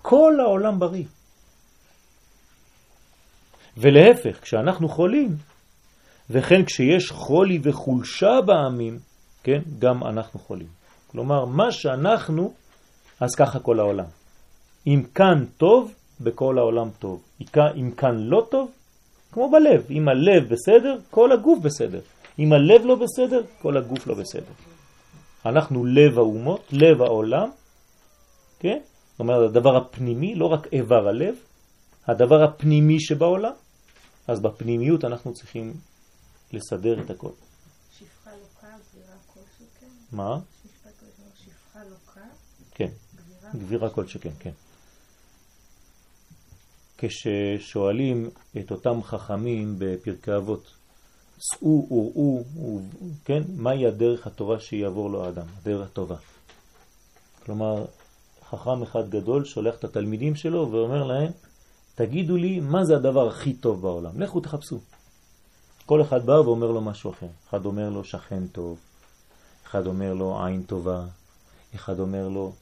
כל 0.02 0.34
העולם 0.40 0.80
בריא. 0.80 1.04
ולהפך, 3.78 4.42
כשאנחנו 4.42 4.90
חולים, 4.90 5.36
וכן 6.30 6.66
כשיש 6.66 7.12
חולי 7.12 7.60
וחולשה 7.64 8.42
בעמים, 8.46 9.00
כן, 9.44 9.62
גם 9.80 10.04
אנחנו 10.04 10.40
חולים. 10.40 10.68
כלומר, 11.12 11.46
מה 11.46 11.72
שאנחנו, 11.72 12.54
אז 13.20 13.36
ככה 13.36 13.60
כל 13.60 13.80
העולם. 13.80 14.06
אם 14.88 15.04
כאן 15.16 15.46
טוב, 15.58 15.94
בכל 16.20 16.58
העולם 16.58 16.90
טוב. 17.00 17.22
אם 17.76 17.92
כאן 17.98 18.18
לא 18.18 18.48
טוב, 18.52 18.72
כמו 19.32 19.52
בלב. 19.52 19.86
אם 19.90 20.08
הלב 20.08 20.50
בסדר, 20.50 20.98
כל 21.10 21.32
הגוף 21.32 21.60
בסדר. 21.60 22.00
אם 22.40 22.54
הלב 22.54 22.86
לא 22.86 22.96
בסדר, 22.96 23.42
כל 23.62 23.78
הגוף 23.78 24.08
לא 24.08 24.16
בסדר. 24.16 24.54
אנחנו 25.46 25.86
לב 25.86 26.18
האומות, 26.18 26.68
לב 26.72 27.02
העולם, 27.02 27.50
כן? 28.62 28.80
זאת 29.12 29.20
אומרת, 29.20 29.50
הדבר 29.50 29.78
הפנימי, 29.78 30.36
לא 30.36 30.46
רק 30.46 30.68
איבר 30.74 31.08
הלב, 31.08 31.36
הדבר 32.08 32.44
הפנימי 32.44 33.00
שבעולם, 33.00 33.54
אז 34.28 34.40
בפנימיות 34.40 35.06
אנחנו 35.06 35.34
צריכים 35.34 35.74
לסדר 36.54 37.02
את 37.02 37.10
הכל. 37.10 37.32
שפחה 37.92 38.32
לוקה, 38.32 38.68
גבירה 38.68 39.16
כל 39.34 39.40
שכן? 39.58 39.88
מה? 40.12 40.40
שפחה 41.36 41.80
לוקה, 41.90 42.22
כן, 42.72 42.90
גבירה 43.16 43.52
גבירה 43.54 43.90
כל 43.90 44.08
שכן, 44.08 44.32
כן. 44.40 44.52
כששואלים 46.98 48.30
את 48.60 48.72
אותם 48.72 49.04
חכמים 49.04 49.76
בפרקי 49.78 50.36
אבות, 50.36 50.74
צאו, 51.38 51.88
וראו, 51.92 52.44
כן, 53.26 53.42
מהי 53.56 53.88
הדרך 53.88 54.28
הטובה 54.28 54.60
שיעבור 54.60 55.10
לו 55.10 55.26
האדם, 55.26 55.46
הדרך 55.58 55.88
הטובה. 55.88 56.16
כלומר, 57.46 57.86
חכם 58.52 58.84
אחד 58.84 59.10
גדול 59.10 59.46
שולח 59.46 59.76
את 59.76 59.84
התלמידים 59.84 60.36
שלו 60.36 60.72
ואומר 60.72 61.04
להם, 61.04 61.32
תגידו 61.96 62.38
לי 62.38 62.60
מה 62.60 62.86
זה 62.86 62.96
הדבר 62.96 63.28
הכי 63.28 63.54
טוב 63.54 63.82
בעולם, 63.82 64.22
לכו 64.22 64.40
תחפשו. 64.40 64.80
כל 65.86 66.02
אחד 66.02 66.26
בא 66.26 66.32
ואומר 66.32 66.72
לו 66.72 66.82
משהו 66.82 67.12
אחר. 67.12 67.28
אחד 67.50 67.66
אומר 67.66 67.90
לו 67.90 68.04
שכן 68.04 68.48
טוב, 68.48 68.80
אחד 69.66 69.88
אומר 69.88 70.14
לו 70.14 70.46
עין 70.46 70.64
טובה, 70.64 71.06
אחד 71.76 72.00
אומר 72.00 72.28
לו, 72.28 72.54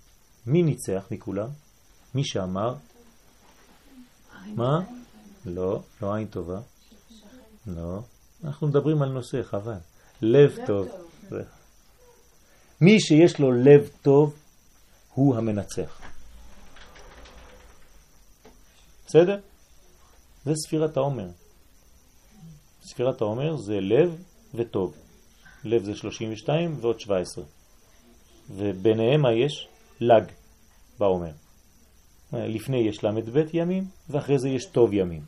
מי 0.48 0.64
ניצח 0.64 1.08
מכולם? 1.12 1.48
מי 2.16 2.24
שאמר? 2.24 2.76
מה? 4.56 4.80
לא, 5.46 5.80
לא 6.02 6.16
עין 6.16 6.28
טובה. 6.28 6.60
לא. 7.68 8.00
אנחנו 8.44 8.68
מדברים 8.68 9.02
על 9.02 9.10
נושא, 9.10 9.44
חבל. 9.44 9.78
לב 10.22 10.58
טוב. 10.66 10.88
מי 12.82 13.00
שיש 13.00 13.40
לו 13.40 13.52
לב 13.52 13.90
טוב, 14.02 14.34
הוא 15.20 15.36
המנצח. 15.36 16.02
בסדר? 19.08 19.40
זה 20.46 20.54
ספירת 20.56 20.98
העומר. 20.98 21.28
ספירת 22.82 23.22
העומר 23.22 23.58
זה 23.58 23.80
לב 23.80 24.24
וטוב. 24.56 24.94
לב 25.64 25.84
זה 25.84 25.96
32 25.96 26.78
ועוד 26.82 27.00
17. 27.00 27.44
וביניהם 28.50 29.22
מה 29.22 29.34
יש? 29.34 29.68
לג 30.00 30.24
בעומר. 31.00 31.32
לפני 32.34 32.78
יש 32.78 33.04
למד 33.04 33.30
ב' 33.30 33.46
ימים, 33.54 33.84
ואחרי 34.10 34.40
זה 34.40 34.50
יש 34.50 34.66
טוב 34.66 34.94
ימים. 34.94 35.22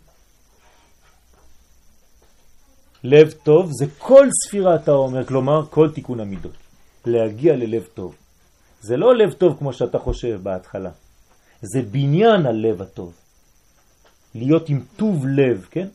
לב 3.04 3.32
טוב 3.32 3.70
זה 3.72 3.86
כל 3.98 4.28
ספירת 4.46 4.88
העומר, 4.88 5.26
כלומר 5.26 5.66
כל 5.70 5.92
תיקון 5.96 6.20
המידות. 6.20 6.56
להגיע 7.06 7.56
ללב 7.56 7.88
טוב. 7.94 8.16
זה 8.82 8.98
לא 8.98 9.16
לב 9.16 9.34
טוב 9.34 9.58
כמו 9.60 9.74
שאתה 9.74 10.00
חושב 10.00 10.40
בהתחלה. 10.44 10.90
זה 11.62 11.82
בניין 11.82 12.46
הלב 12.46 12.82
הטוב. 12.82 13.14
להיות 14.36 14.70
עם 14.70 14.84
טוב 14.98 15.26
לב, 15.28 15.68
כן? 15.72 15.88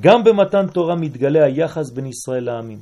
גם 0.00 0.24
במתן 0.24 0.66
תורה 0.66 0.94
מתגלה 0.96 1.44
היחס 1.44 1.90
בין 1.90 2.06
ישראל 2.06 2.44
לעמים. 2.44 2.80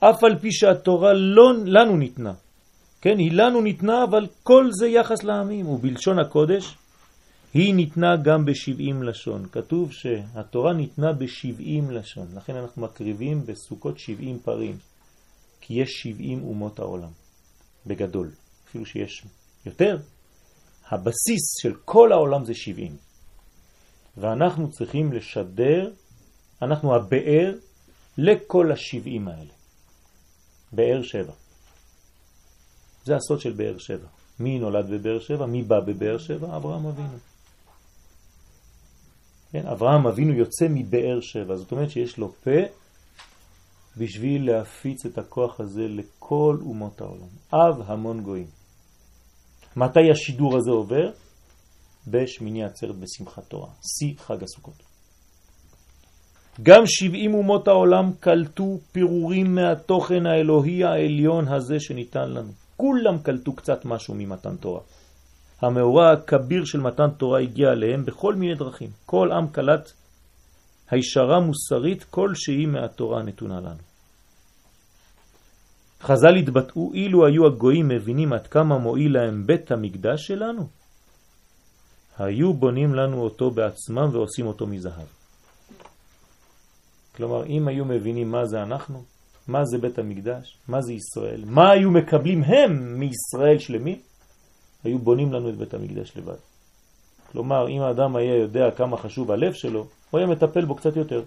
אף 0.00 0.24
על 0.24 0.38
פי 0.38 0.52
שהתורה 0.52 1.12
לא 1.12 1.52
לנו 1.64 1.96
ניתנה. 1.96 2.32
כן, 3.00 3.18
היא 3.18 3.32
לנו 3.32 3.60
ניתנה, 3.60 4.04
אבל 4.04 4.26
כל 4.42 4.68
זה 4.70 4.88
יחס 4.88 5.22
לעמים, 5.24 5.68
ובלשון 5.68 6.18
הקודש 6.18 6.76
היא 7.54 7.74
ניתנה 7.74 8.16
גם 8.16 8.44
בשבעים 8.44 9.02
לשון. 9.02 9.46
כתוב 9.52 9.92
שהתורה 9.92 10.72
ניתנה 10.72 11.12
בשבעים 11.12 11.90
לשון, 11.90 12.26
לכן 12.36 12.56
אנחנו 12.56 12.82
מקריבים 12.82 13.46
בסוכות 13.46 13.98
שבעים 13.98 14.38
פרים, 14.38 14.76
כי 15.60 15.74
יש 15.74 15.90
שבעים 15.90 16.44
אומות 16.44 16.78
העולם, 16.78 17.10
בגדול, 17.86 18.30
אפילו 18.68 18.86
שיש 18.86 19.26
יותר. 19.66 19.98
הבסיס 20.88 21.60
של 21.62 21.74
כל 21.84 22.12
העולם 22.12 22.44
זה 22.44 22.54
שבעים. 22.54 22.96
ואנחנו 24.16 24.70
צריכים 24.70 25.12
לשדר, 25.12 25.92
אנחנו 26.62 26.94
הבאר 26.94 27.54
לכל 28.18 28.72
השבעים 28.72 29.28
האלה. 29.28 29.52
באר 30.72 31.02
שבע. 31.02 31.32
זה 33.04 33.16
הסוד 33.16 33.40
של 33.40 33.52
באר 33.52 33.78
שבע. 33.78 34.06
מי 34.40 34.58
נולד 34.58 34.90
בבאר 34.90 35.20
שבע? 35.20 35.46
מי 35.46 35.62
בא 35.62 35.80
בבאר 35.80 36.18
שבע? 36.18 36.56
אברהם 36.56 36.86
אבינו. 36.86 37.18
כן, 39.52 39.66
אברהם 39.66 40.06
אבינו 40.06 40.32
יוצא 40.32 40.66
מבאר 40.70 41.20
שבע, 41.20 41.56
זאת 41.56 41.72
אומרת 41.72 41.90
שיש 41.90 42.18
לו 42.18 42.32
פה 42.44 42.60
בשביל 43.96 44.50
להפיץ 44.50 45.06
את 45.06 45.18
הכוח 45.18 45.60
הזה 45.60 45.88
לכל 45.88 46.56
אומות 46.60 47.00
העולם. 47.00 47.28
אב 47.52 47.82
המון 47.86 48.22
גויים. 48.22 48.46
מתי 49.76 50.10
השידור 50.12 50.56
הזה 50.56 50.70
עובר? 50.70 51.10
בשמיני 52.08 52.64
עצרת 52.64 52.96
בשמחת 52.96 53.44
תורה, 53.48 53.68
שיא 53.82 54.14
חג 54.18 54.42
הסוכות. 54.42 54.88
גם 56.62 56.82
שבעים 56.86 57.34
אומות 57.34 57.68
העולם 57.68 58.12
קלטו 58.20 58.78
פירורים 58.92 59.54
מהתוכן 59.54 60.26
האלוהי 60.26 60.84
העליון 60.84 61.48
הזה 61.48 61.80
שניתן 61.80 62.30
לנו. 62.30 62.52
כולם 62.76 63.18
קלטו 63.18 63.52
קצת 63.52 63.84
משהו 63.84 64.14
ממתן 64.14 64.56
תורה. 64.56 64.80
המאורע 65.62 66.10
הכביר 66.12 66.64
של 66.64 66.80
מתן 66.80 67.10
תורה 67.10 67.40
הגיע 67.40 67.68
אליהם 67.68 68.04
בכל 68.04 68.34
מיני 68.34 68.54
דרכים. 68.54 68.90
כל 69.06 69.32
עם 69.32 69.48
קלט 69.48 69.92
הישרה 70.90 71.40
מוסרית 71.40 72.04
כלשהי 72.04 72.66
מהתורה 72.66 73.20
הנתונה 73.20 73.60
לנו. 73.60 73.82
חז"ל 76.00 76.36
התבטאו 76.36 76.92
אילו 76.94 77.26
היו 77.26 77.46
הגויים 77.46 77.88
מבינים 77.88 78.32
עד 78.32 78.46
כמה 78.46 78.78
מועיל 78.78 79.12
להם 79.14 79.46
בית 79.46 79.70
המקדש 79.70 80.26
שלנו, 80.26 80.68
היו 82.18 82.54
בונים 82.54 82.94
לנו 82.94 83.20
אותו 83.20 83.50
בעצמם 83.50 84.08
ועושים 84.12 84.46
אותו 84.46 84.66
מזהב. 84.66 85.06
כלומר, 87.16 87.46
אם 87.46 87.68
היו 87.68 87.84
מבינים 87.84 88.30
מה 88.30 88.46
זה 88.46 88.62
אנחנו, 88.62 89.02
מה 89.48 89.64
זה 89.64 89.78
בית 89.78 89.98
המקדש, 89.98 90.58
מה 90.68 90.80
זה 90.80 90.92
ישראל, 90.92 91.44
מה 91.46 91.70
היו 91.70 91.90
מקבלים 91.90 92.42
הם 92.42 93.00
מישראל 93.00 93.58
שלמים, 93.58 93.98
היו 94.84 94.98
בונים 94.98 95.32
לנו 95.32 95.48
את 95.48 95.56
בית 95.56 95.74
המקדש 95.74 96.16
לבד. 96.16 96.38
כלומר, 97.32 97.68
אם 97.68 97.82
האדם 97.82 98.16
היה 98.16 98.36
יודע 98.36 98.70
כמה 98.76 98.96
חשוב 98.96 99.30
הלב 99.30 99.52
שלו, 99.52 99.86
הוא 100.10 100.18
היה 100.18 100.26
מטפל 100.26 100.64
בו 100.64 100.74
קצת 100.74 100.96
יותר. 100.96 101.22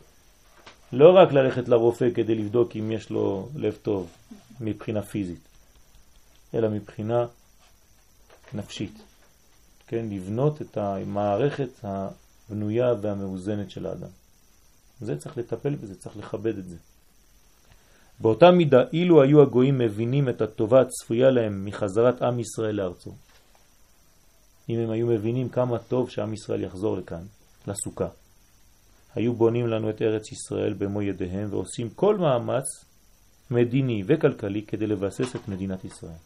לא 0.94 1.18
רק 1.18 1.32
ללכת 1.32 1.68
לרופא 1.68 2.10
כדי 2.16 2.36
לבדוק 2.36 2.76
אם 2.76 2.92
יש 2.92 3.10
לו 3.10 3.50
לב 3.56 3.78
טוב 3.82 4.10
מבחינה 4.62 5.02
פיזית, 5.02 5.48
אלא 6.54 6.70
מבחינה 6.70 7.26
נפשית. 8.54 9.02
כן, 9.88 10.06
לבנות 10.10 10.62
את 10.62 10.78
המערכת 10.78 11.70
הבנויה 11.84 12.94
והמאוזנת 13.02 13.72
של 13.72 13.86
האדם. 13.86 14.08
זה 15.02 15.18
צריך 15.18 15.38
לטפל 15.38 15.76
בזה, 15.76 15.96
צריך 15.96 16.18
לכבד 16.18 16.58
את 16.58 16.70
זה. 16.70 16.76
באותה 18.20 18.52
מידה, 18.52 18.84
אילו 18.94 19.22
היו 19.22 19.42
הגויים 19.42 19.78
מבינים 19.78 20.30
את 20.30 20.42
הטובה 20.42 20.82
הצפויה 20.82 21.30
להם 21.30 21.66
מחזרת 21.66 22.22
עם 22.22 22.40
ישראל 22.40 22.76
לארצו, 22.76 23.12
אם 24.70 24.80
הם 24.80 24.90
היו 24.90 25.08
מבינים 25.08 25.50
כמה 25.50 25.78
טוב 25.80 26.10
שעם 26.10 26.34
ישראל 26.34 26.64
יחזור 26.64 26.98
לכאן, 26.98 27.24
לסוכה, 27.68 28.08
היו 29.16 29.34
בונים 29.34 29.68
לנו 29.68 29.90
את 29.90 30.02
ארץ 30.02 30.32
ישראל 30.32 30.74
במו 30.74 31.02
ידיהם 31.02 31.48
ועושים 31.50 31.90
כל 31.90 32.18
מאמץ 32.18 32.86
מדיני 33.52 34.04
וכלכלי 34.08 34.62
כדי 34.62 34.88
לבסס 34.88 35.36
את 35.36 35.48
מדינת 35.48 35.86
ישראל. 35.86 36.20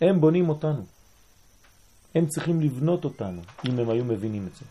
הם 0.00 0.20
בונים 0.20 0.48
אותנו. 0.48 0.84
הם 2.14 2.26
צריכים 2.26 2.60
לבנות 2.60 3.04
אותנו, 3.04 3.42
אם 3.68 3.78
הם 3.78 3.90
היו 3.90 4.04
מבינים 4.04 4.46
את 4.46 4.54
זה. 4.56 4.64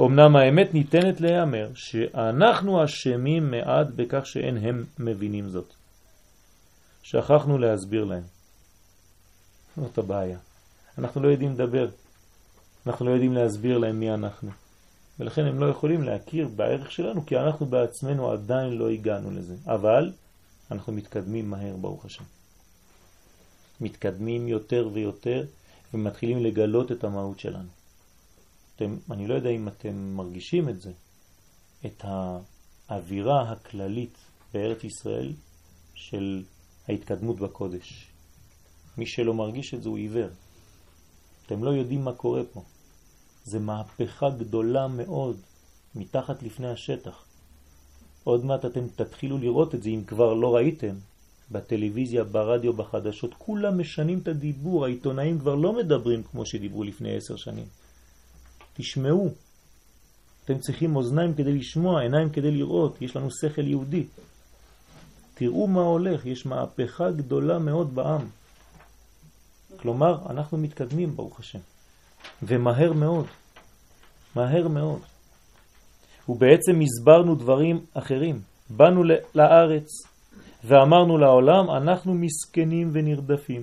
אמנם 0.00 0.36
האמת 0.36 0.74
ניתנת 0.74 1.20
להיאמר 1.20 1.70
שאנחנו 1.74 2.84
אשמים 2.84 3.50
מעט 3.50 3.86
בכך 3.96 4.26
שאין 4.26 4.56
הם 4.56 4.84
מבינים 4.98 5.48
זאת. 5.48 5.74
שכחנו 7.02 7.58
להסביר 7.58 8.04
להם. 8.04 8.22
זאת 9.76 9.98
הבעיה. 9.98 10.38
אנחנו 10.98 11.22
לא 11.22 11.28
יודעים 11.28 11.52
לדבר. 11.52 11.88
אנחנו 12.86 13.06
לא 13.06 13.10
יודעים 13.10 13.32
להסביר 13.32 13.78
להם 13.78 14.00
מי 14.00 14.14
אנחנו. 14.14 14.50
ולכן 15.18 15.44
הם 15.44 15.58
לא 15.58 15.66
יכולים 15.66 16.02
להכיר 16.02 16.48
בערך 16.48 16.92
שלנו, 16.92 17.26
כי 17.26 17.36
אנחנו 17.36 17.66
בעצמנו 17.66 18.30
עדיין 18.30 18.72
לא 18.72 18.90
הגענו 18.90 19.30
לזה. 19.30 19.56
אבל 19.66 20.12
אנחנו 20.70 20.92
מתקדמים 20.92 21.50
מהר, 21.50 21.76
ברוך 21.76 22.04
השם. 22.04 22.24
מתקדמים 23.80 24.48
יותר 24.48 24.88
ויותר, 24.92 25.44
ומתחילים 25.94 26.44
לגלות 26.44 26.92
את 26.92 27.04
המהות 27.04 27.40
שלנו. 27.40 27.68
אתם, 28.76 28.96
אני 29.10 29.26
לא 29.26 29.34
יודע 29.34 29.50
אם 29.50 29.68
אתם 29.68 29.94
מרגישים 29.94 30.68
את 30.68 30.80
זה, 30.80 30.92
את 31.86 32.04
האווירה 32.88 33.52
הכללית 33.52 34.18
בארץ 34.54 34.84
ישראל 34.84 35.32
של 35.94 36.42
ההתקדמות 36.88 37.36
בקודש. 37.36 38.10
מי 38.98 39.06
שלא 39.06 39.34
מרגיש 39.34 39.74
את 39.74 39.82
זה 39.82 39.88
הוא 39.88 39.98
עיוור. 39.98 40.28
אתם 41.46 41.64
לא 41.64 41.70
יודעים 41.70 42.04
מה 42.04 42.12
קורה 42.12 42.42
פה. 42.52 42.62
זה 43.44 43.58
מהפכה 43.58 44.30
גדולה 44.30 44.88
מאוד 44.88 45.36
מתחת 45.94 46.42
לפני 46.42 46.68
השטח. 46.68 47.24
עוד 48.24 48.44
מעט 48.44 48.64
אתם 48.64 48.88
תתחילו 48.96 49.38
לראות 49.38 49.74
את 49.74 49.82
זה 49.82 49.90
אם 49.90 50.04
כבר 50.06 50.34
לא 50.34 50.54
ראיתם. 50.54 50.94
בטלוויזיה, 51.50 52.24
ברדיו, 52.24 52.72
בחדשות, 52.72 53.34
כולם 53.38 53.80
משנים 53.80 54.18
את 54.18 54.28
הדיבור, 54.28 54.84
העיתונאים 54.84 55.38
כבר 55.38 55.54
לא 55.54 55.72
מדברים 55.72 56.22
כמו 56.22 56.46
שדיברו 56.46 56.84
לפני 56.84 57.16
עשר 57.16 57.36
שנים. 57.36 57.66
תשמעו, 58.74 59.30
אתם 60.44 60.58
צריכים 60.58 60.96
אוזניים 60.96 61.34
כדי 61.34 61.52
לשמוע, 61.52 62.00
עיניים 62.00 62.30
כדי 62.30 62.50
לראות, 62.50 63.02
יש 63.02 63.16
לנו 63.16 63.28
שכל 63.30 63.66
יהודי. 63.66 64.06
תראו 65.34 65.66
מה 65.66 65.80
הולך, 65.80 66.26
יש 66.26 66.46
מהפכה 66.46 67.10
גדולה 67.10 67.58
מאוד 67.58 67.94
בעם. 67.94 68.28
כלומר, 69.76 70.30
אנחנו 70.30 70.58
מתקדמים, 70.58 71.16
ברוך 71.16 71.40
השם, 71.40 71.58
ומהר 72.42 72.92
מאוד, 72.92 73.26
מהר 74.36 74.68
מאוד. 74.68 75.00
ובעצם 76.28 76.80
הסברנו 76.80 77.34
דברים 77.34 77.80
אחרים. 77.94 78.40
באנו 78.70 79.02
לארץ 79.34 79.88
ואמרנו 80.64 81.18
לעולם, 81.18 81.70
אנחנו 81.70 82.14
מסכנים 82.14 82.90
ונרדפים. 82.92 83.62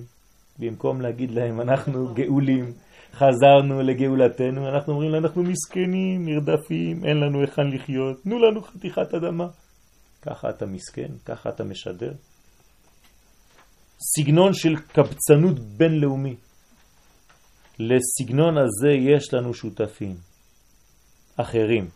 במקום 0.58 1.00
להגיד 1.00 1.30
להם, 1.30 1.60
אנחנו 1.60 2.14
גאולים, 2.14 2.72
חזרנו 3.12 3.82
לגאולתנו, 3.82 4.68
אנחנו 4.68 4.92
אומרים 4.92 5.10
להם, 5.10 5.24
אנחנו 5.24 5.42
מסכנים, 5.42 6.24
נרדפים, 6.24 7.04
אין 7.04 7.16
לנו 7.16 7.40
היכן 7.40 7.66
לחיות, 7.74 8.22
תנו 8.22 8.38
לנו 8.38 8.62
חתיכת 8.62 9.14
אדמה. 9.14 9.46
ככה 10.22 10.50
אתה 10.50 10.66
מסכן, 10.66 11.08
ככה 11.24 11.48
אתה 11.48 11.64
משדר. 11.64 12.12
סגנון 13.98 14.54
של 14.54 14.76
קבצנות 14.76 15.58
בינלאומי. 15.58 16.36
לסגנון 17.88 18.58
הזה 18.58 18.90
יש 18.90 19.34
לנו 19.34 19.54
שותפים 19.54 20.14
אחרים. 21.36 21.88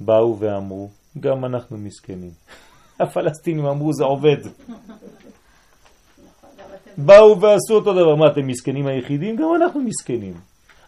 באו 0.00 0.38
ואמרו, 0.38 0.88
גם 1.20 1.44
אנחנו 1.44 1.76
מסכנים. 1.76 2.30
הפלסטינים 3.00 3.66
אמרו, 3.66 3.92
זה 3.92 4.04
עובד. 4.04 4.36
באו 6.96 7.40
ועשו 7.40 7.74
אותו 7.74 7.92
דבר. 7.92 8.14
מה, 8.14 8.26
אתם 8.32 8.46
מסכנים 8.46 8.86
היחידים? 8.86 9.36
גם 9.36 9.48
אנחנו 9.62 9.80
מסכנים. 9.80 10.34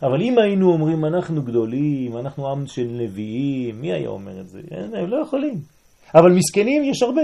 אבל 0.02 0.22
אם 0.22 0.38
היינו 0.38 0.72
אומרים, 0.72 1.04
אנחנו 1.04 1.42
גדולים, 1.42 2.16
אנחנו 2.16 2.50
עם 2.50 2.66
של 2.66 2.86
נביאים, 2.90 3.80
מי 3.80 3.92
היה 3.92 4.08
אומר 4.08 4.40
את 4.40 4.48
זה? 4.48 4.60
הם 4.70 5.10
לא 5.10 5.16
יכולים. 5.22 5.60
אבל 6.14 6.32
מסכנים 6.32 6.84
יש 6.84 7.02
הרבה. 7.02 7.22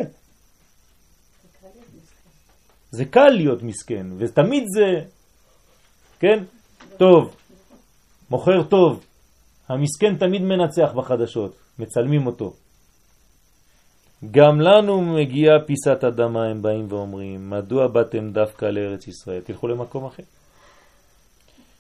זה 2.91 3.05
קל 3.05 3.29
להיות 3.29 3.63
מסכן, 3.63 4.07
ותמיד 4.19 4.65
זה, 4.75 5.09
כן, 6.19 6.45
טוב, 6.99 7.37
מוכר 8.31 8.63
טוב, 8.63 9.05
המסכן 9.69 10.17
תמיד 10.17 10.43
מנצח 10.43 10.93
בחדשות, 10.95 11.57
מצלמים 11.79 12.27
אותו. 12.27 12.53
גם 14.31 14.61
לנו 14.61 15.01
מגיעה 15.01 15.55
פיסת 15.67 16.05
אדמה, 16.05 16.45
הם 16.45 16.63
באים 16.63 16.87
ואומרים, 16.89 17.51
מדוע 17.51 17.87
באתם 17.87 18.33
דווקא 18.33 18.65
לארץ 18.65 19.09
ישראל? 19.09 19.41
תלכו 19.41 19.69
למקום 19.69 20.05
אחר. 20.05 20.23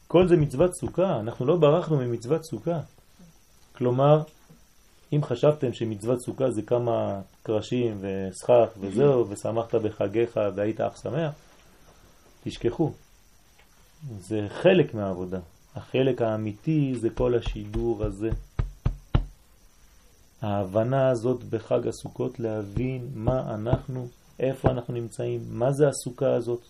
כל 0.08 0.28
זה 0.28 0.36
מצוות 0.36 0.70
סוכה, 0.80 1.20
אנחנו 1.20 1.46
לא 1.46 1.56
ברחנו 1.56 1.96
ממצוות 1.96 2.44
סוכה. 2.44 2.80
כלומר, 3.72 4.22
אם 5.12 5.20
חשבתם 5.22 5.72
שמצוות 5.72 6.20
סוכה 6.20 6.50
זה 6.50 6.62
כמה 6.62 7.20
קרשים 7.42 8.00
וסכך 8.00 8.68
וזהו, 8.80 9.28
ושמחת 9.28 9.74
בחגיך 9.74 10.40
והיית 10.54 10.80
אך 10.80 10.96
שמח, 11.02 11.32
תשכחו. 12.44 12.92
זה 14.10 14.46
חלק 14.48 14.94
מהעבודה. 14.94 15.40
החלק 15.74 16.22
האמיתי 16.22 16.94
זה 17.00 17.10
כל 17.10 17.34
השידור 17.34 18.04
הזה. 18.04 18.30
ההבנה 20.42 21.08
הזאת 21.08 21.44
בחג 21.44 21.86
הסוכות 21.88 22.40
להבין 22.40 23.08
מה 23.14 23.54
אנחנו, 23.54 24.08
איפה 24.40 24.70
אנחנו 24.70 24.94
נמצאים, 24.94 25.40
מה 25.50 25.72
זה 25.72 25.88
הסוכה 25.88 26.34
הזאת, 26.34 26.60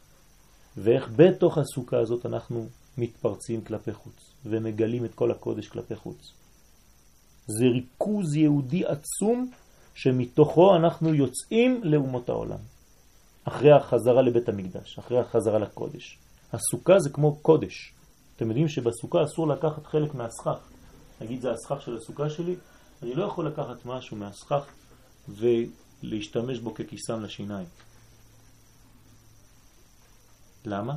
ואיך 0.76 1.08
בתוך 1.16 1.58
הסוכה 1.58 1.98
הזאת 1.98 2.26
אנחנו 2.26 2.66
מתפרצים 2.98 3.60
כלפי 3.64 3.92
חוץ, 3.92 4.30
ומגלים 4.46 5.04
את 5.04 5.14
כל 5.14 5.30
הקודש 5.30 5.68
כלפי 5.68 5.96
חוץ. 5.96 6.32
זה 7.46 7.64
ריכוז 7.64 8.36
יהודי 8.36 8.82
עצום 8.84 9.50
שמתוכו 9.94 10.76
אנחנו 10.76 11.14
יוצאים 11.14 11.80
לאומות 11.84 12.28
העולם. 12.28 12.58
אחרי 13.44 13.72
החזרה 13.72 14.22
לבית 14.22 14.48
המקדש, 14.48 14.98
אחרי 14.98 15.18
החזרה 15.18 15.58
לקודש. 15.58 16.18
הסוכה 16.52 16.98
זה 16.98 17.10
כמו 17.10 17.36
קודש. 17.36 17.92
אתם 18.36 18.48
יודעים 18.48 18.68
שבסוכה 18.68 19.24
אסור 19.24 19.48
לקחת 19.48 19.86
חלק 19.86 20.14
מהסכך. 20.14 20.58
נגיד 21.20 21.40
זה 21.40 21.50
הסכך 21.50 21.82
של 21.82 21.96
הסוכה 21.96 22.30
שלי, 22.30 22.56
אני 23.02 23.14
לא 23.14 23.24
יכול 23.24 23.46
לקחת 23.46 23.86
משהו 23.86 24.16
מהסכך 24.16 24.64
ולהשתמש 25.28 26.58
בו 26.58 26.74
ככיסם 26.74 27.22
לשיניים. 27.22 27.66
למה? 30.64 30.94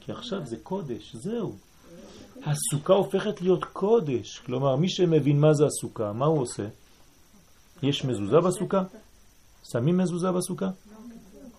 כי 0.00 0.12
עכשיו 0.12 0.46
זה 0.46 0.56
קודש, 0.62 1.16
זהו. 1.16 1.56
הסוכה 2.42 2.92
הופכת 2.92 3.40
להיות 3.40 3.64
קודש. 3.64 4.38
כלומר, 4.38 4.76
מי 4.76 4.88
שמבין 4.88 5.40
מה 5.40 5.54
זה 5.54 5.64
הסוכה, 5.66 6.12
מה 6.12 6.26
הוא 6.26 6.40
עושה? 6.40 6.66
יש 7.82 8.04
מזוזה 8.04 8.40
בסוכה? 8.40 8.82
שמים 9.72 9.98
מזוזה 9.98 10.32
בסוכה? 10.32 10.68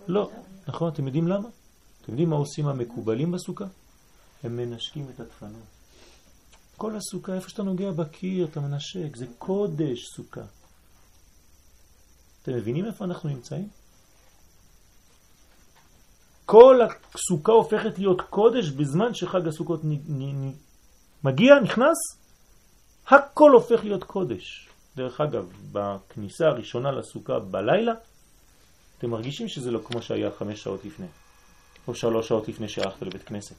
לא. 0.07 0.29
נכון, 0.67 0.89
אתם 0.93 1.05
יודעים 1.05 1.27
למה? 1.27 1.47
אתם 2.05 2.13
יודעים 2.13 2.29
מה 2.29 2.35
עושים 2.35 2.67
המקובלים 2.67 3.31
בסוכה? 3.31 3.65
הם 4.43 4.57
מנשקים 4.57 5.09
את 5.09 5.19
הדפנות. 5.19 5.63
כל 6.77 6.95
הסוכה, 6.95 7.33
איפה 7.33 7.49
שאתה 7.49 7.63
נוגע 7.63 7.91
בקיר, 7.91 8.45
אתה 8.45 8.59
מנשק, 8.59 9.15
זה 9.15 9.25
קודש 9.37 10.05
סוכה. 10.15 10.41
אתם 12.41 12.53
מבינים 12.53 12.85
איפה 12.85 13.05
אנחנו 13.05 13.29
נמצאים? 13.29 13.69
כל 16.45 16.79
הסוכה 17.13 17.51
הופכת 17.51 17.99
להיות 17.99 18.21
קודש 18.21 18.69
בזמן 18.69 19.13
שחג 19.13 19.47
הסוכות 19.47 19.79
נ, 19.83 19.91
נ, 19.91 20.47
נ, 20.47 20.53
מגיע, 21.23 21.59
נכנס, 21.63 21.97
הכל 23.07 23.51
הופך 23.51 23.83
להיות 23.83 24.03
קודש. 24.03 24.69
דרך 24.95 25.21
אגב, 25.21 25.51
בכניסה 25.71 26.45
הראשונה 26.45 26.91
לסוכה 26.91 27.39
בלילה, 27.39 27.93
אתם 28.97 29.09
מרגישים 29.09 29.47
שזה 29.47 29.71
לא 29.71 29.79
כמו 29.85 30.01
שהיה 30.01 30.31
חמש 30.31 30.63
שעות 30.63 30.85
לפני, 30.85 31.07
או 31.87 31.95
שלוש 31.95 32.27
שעות 32.27 32.47
לפני 32.47 32.69
שהלכת 32.69 33.01
לבית 33.01 33.23
כנסת. 33.23 33.55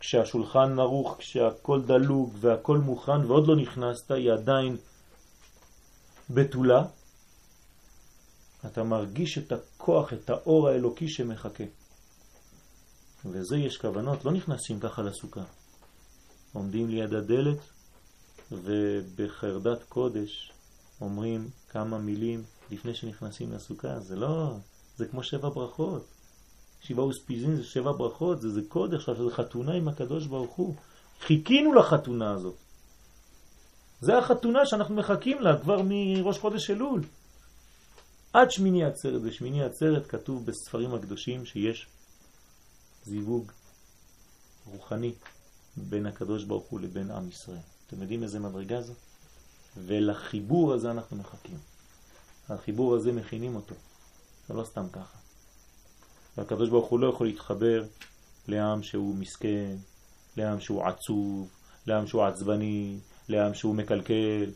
כשהשולחן 0.00 0.78
ערוך, 0.78 1.16
כשהכל 1.18 1.82
דלוג 1.82 2.34
והכל 2.40 2.78
מוכן 2.78 3.24
ועוד 3.24 3.48
לא 3.48 3.56
נכנסת, 3.56 4.10
היא 4.10 4.32
עדיין 4.32 4.76
בתולה, 6.30 6.84
אתה 8.66 8.82
מרגיש 8.82 9.38
את 9.38 9.52
הכוח, 9.52 10.12
את 10.12 10.30
האור 10.30 10.68
האלוקי 10.68 11.08
שמחכה. 11.08 11.64
וזה 13.24 13.56
יש 13.56 13.78
כוונות, 13.78 14.24
לא 14.24 14.32
נכנסים 14.32 14.80
ככה 14.80 15.02
לסוכה. 15.02 15.42
עומדים 16.52 16.88
ליד 16.88 17.14
הדלת 17.14 17.58
ובחרדת 18.52 19.82
קודש 19.88 20.52
אומרים 21.00 21.48
כמה 21.68 21.98
מילים 21.98 22.42
לפני 22.70 22.94
שנכנסים 22.94 23.52
לסוכה. 23.52 24.00
זה 24.00 24.16
לא, 24.16 24.56
זה 24.96 25.06
כמו 25.06 25.22
שבע 25.22 25.48
ברכות. 25.48 26.17
שבעה 26.80 27.06
וספיזין 27.06 27.56
זה 27.56 27.64
שבע 27.64 27.92
ברכות, 27.92 28.40
זה, 28.40 28.48
זה 28.48 28.60
קודש, 28.68 29.08
עכשיו 29.08 29.28
זה 29.30 29.34
חתונה 29.34 29.72
עם 29.72 29.88
הקדוש 29.88 30.26
ברוך 30.26 30.56
הוא. 30.56 30.74
חיכינו 31.20 31.74
לחתונה 31.74 32.30
הזאת. 32.30 32.54
זה 34.00 34.18
החתונה 34.18 34.66
שאנחנו 34.66 34.94
מחכים 34.94 35.40
לה 35.40 35.60
כבר 35.60 35.82
מראש 35.84 36.38
חודש 36.38 36.70
אלול. 36.70 37.02
עד 38.32 38.50
שמיני 38.50 38.84
עצרת. 38.84 39.22
בשמיני 39.22 39.64
עצרת 39.64 40.06
כתוב 40.06 40.46
בספרים 40.46 40.94
הקדושים 40.94 41.44
שיש 41.44 41.86
זיווג 43.04 43.52
רוחני 44.66 45.14
בין 45.76 46.06
הקדוש 46.06 46.44
ברוך 46.44 46.66
הוא 46.66 46.80
לבין 46.80 47.10
עם 47.10 47.28
ישראל. 47.28 47.58
אתם 47.86 48.02
יודעים 48.02 48.22
איזה 48.22 48.38
מדרגה 48.38 48.80
זו? 48.82 48.92
ולחיבור 49.76 50.72
הזה 50.72 50.90
אנחנו 50.90 51.16
מחכים. 51.16 51.58
החיבור 52.48 52.94
הזה 52.94 53.12
מכינים 53.12 53.56
אותו. 53.56 53.74
זה 54.48 54.54
לא 54.54 54.64
סתם 54.64 54.88
ככה. 54.92 55.18
והקדוש 56.38 56.70
ברוך 56.70 56.88
הוא 56.88 57.00
לא 57.00 57.06
יכול 57.06 57.26
להתחבר 57.26 57.84
לעם 58.48 58.82
שהוא 58.82 59.14
מסכן, 59.14 59.76
לעם 60.36 60.60
שהוא 60.60 60.84
עצוב, 60.84 61.50
לעם 61.86 62.06
שהוא 62.06 62.24
עצבני, 62.24 62.98
לעם 63.28 63.54
שהוא 63.54 63.74
מקלקל, 63.74 64.50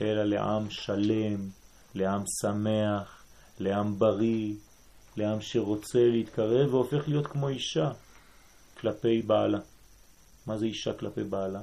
אלא 0.00 0.24
לעם 0.24 0.70
שלם, 0.70 1.48
לעם 1.94 2.22
שמח, 2.40 3.24
לעם 3.58 3.98
בריא, 3.98 4.54
לעם 5.16 5.40
שרוצה 5.40 6.08
להתקרב 6.08 6.74
והופך 6.74 7.08
להיות 7.08 7.26
כמו 7.26 7.48
אישה 7.48 7.92
כלפי 8.80 9.22
בעלה. 9.22 9.58
מה 10.46 10.58
זה 10.58 10.66
אישה 10.66 10.92
כלפי 10.92 11.24
בעלה? 11.24 11.62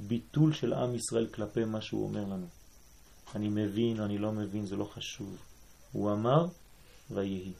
ביטול 0.00 0.52
של 0.52 0.72
עם 0.72 0.94
ישראל 0.94 1.26
כלפי 1.26 1.64
מה 1.64 1.80
שהוא 1.80 2.04
אומר 2.04 2.24
לנו. 2.24 2.46
אני 3.34 3.48
מבין, 3.48 4.00
אני 4.00 4.18
לא 4.18 4.32
מבין, 4.32 4.66
זה 4.66 4.76
לא 4.76 4.84
חשוב. 4.84 5.36
הוא 5.92 6.12
אמר, 6.12 6.46
ויהי. 7.10 7.52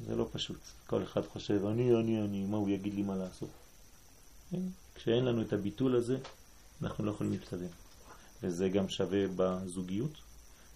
זה 0.00 0.16
לא 0.16 0.28
פשוט. 0.32 0.58
כל 0.86 1.02
אחד 1.02 1.26
חושב, 1.26 1.66
אני, 1.66 1.94
אני, 1.94 2.22
אני, 2.22 2.44
מה 2.44 2.56
הוא 2.56 2.68
יגיד 2.68 2.94
לי 2.94 3.02
מה 3.02 3.16
לעשות? 3.16 3.50
כן? 4.50 4.62
כשאין 4.94 5.24
לנו 5.24 5.42
את 5.42 5.52
הביטול 5.52 5.96
הזה, 5.96 6.18
אנחנו 6.82 7.04
לא 7.04 7.10
יכולים 7.10 7.32
להתקדם. 7.32 7.68
וזה 8.42 8.68
גם 8.68 8.88
שווה 8.88 9.24
בזוגיות, 9.36 10.12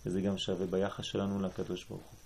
וזה 0.06 0.20
גם 0.20 0.38
שווה 0.38 0.66
ביחס 0.66 1.04
שלנו 1.04 1.40
לקדוש 1.40 1.84
ברוך 1.84 2.02
הוא. 2.02 2.18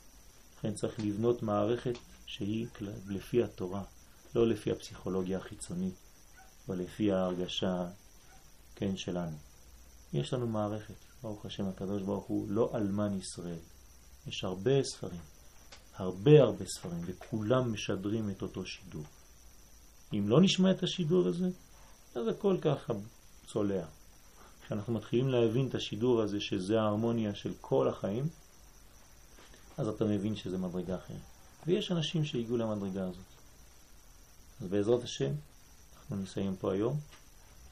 לכן 0.59 0.74
צריך 0.74 1.01
לבנות 1.01 1.42
מערכת 1.42 1.95
שהיא 2.26 2.66
לפי 3.09 3.42
התורה, 3.42 3.82
לא 4.34 4.49
לפי 4.49 4.70
הפסיכולוגיה 4.70 5.38
החיצונית, 5.38 5.95
אבל 6.68 6.78
לפי 6.78 7.12
ההרגשה, 7.12 7.86
כן, 8.74 8.97
שלנו. 8.97 9.36
יש 10.12 10.34
לנו 10.34 10.47
מערכת, 10.47 10.95
ברוך 11.22 11.47
השם 11.47 11.68
הקדוש 11.68 12.03
ברוך 12.03 12.24
הוא, 12.24 12.51
לא 12.51 12.72
אלמן 12.74 13.18
ישראל. 13.18 13.59
יש 14.26 14.45
הרבה 14.45 14.82
ספרים, 14.82 15.20
הרבה 15.97 16.42
הרבה 16.42 16.64
ספרים, 16.66 17.01
וכולם 17.07 17.72
משדרים 17.72 18.30
את 18.30 18.42
אותו 18.42 18.66
שידור. 18.66 19.05
אם 20.12 20.28
לא 20.28 20.40
נשמע 20.40 20.70
את 20.70 20.82
השידור 20.82 21.28
הזה, 21.28 21.49
אז 22.14 22.28
הכל 22.28 22.57
ככה 22.61 22.92
צולע. 23.47 23.84
כשאנחנו 24.64 24.92
מתחילים 24.92 25.28
להבין 25.28 25.68
את 25.68 25.74
השידור 25.74 26.22
הזה, 26.22 26.40
שזה 26.40 26.80
ההרמוניה 26.80 27.34
של 27.34 27.53
כל 27.61 27.88
החיים, 27.88 28.28
אז 29.78 29.88
אתה 29.88 30.05
מבין 30.05 30.36
שזה 30.36 30.59
מדרגה 30.59 30.97
אחרת. 30.97 31.16
ויש 31.66 31.92
אנשים 31.92 32.24
שהגיעו 32.24 32.57
למדרגה 32.57 33.03
הזאת. 33.03 33.24
אז 34.61 34.66
בעזרת 34.68 35.03
השם, 35.03 35.32
אנחנו 35.97 36.16
נסיים 36.16 36.57
פה 36.57 36.72
היום. 36.72 37.01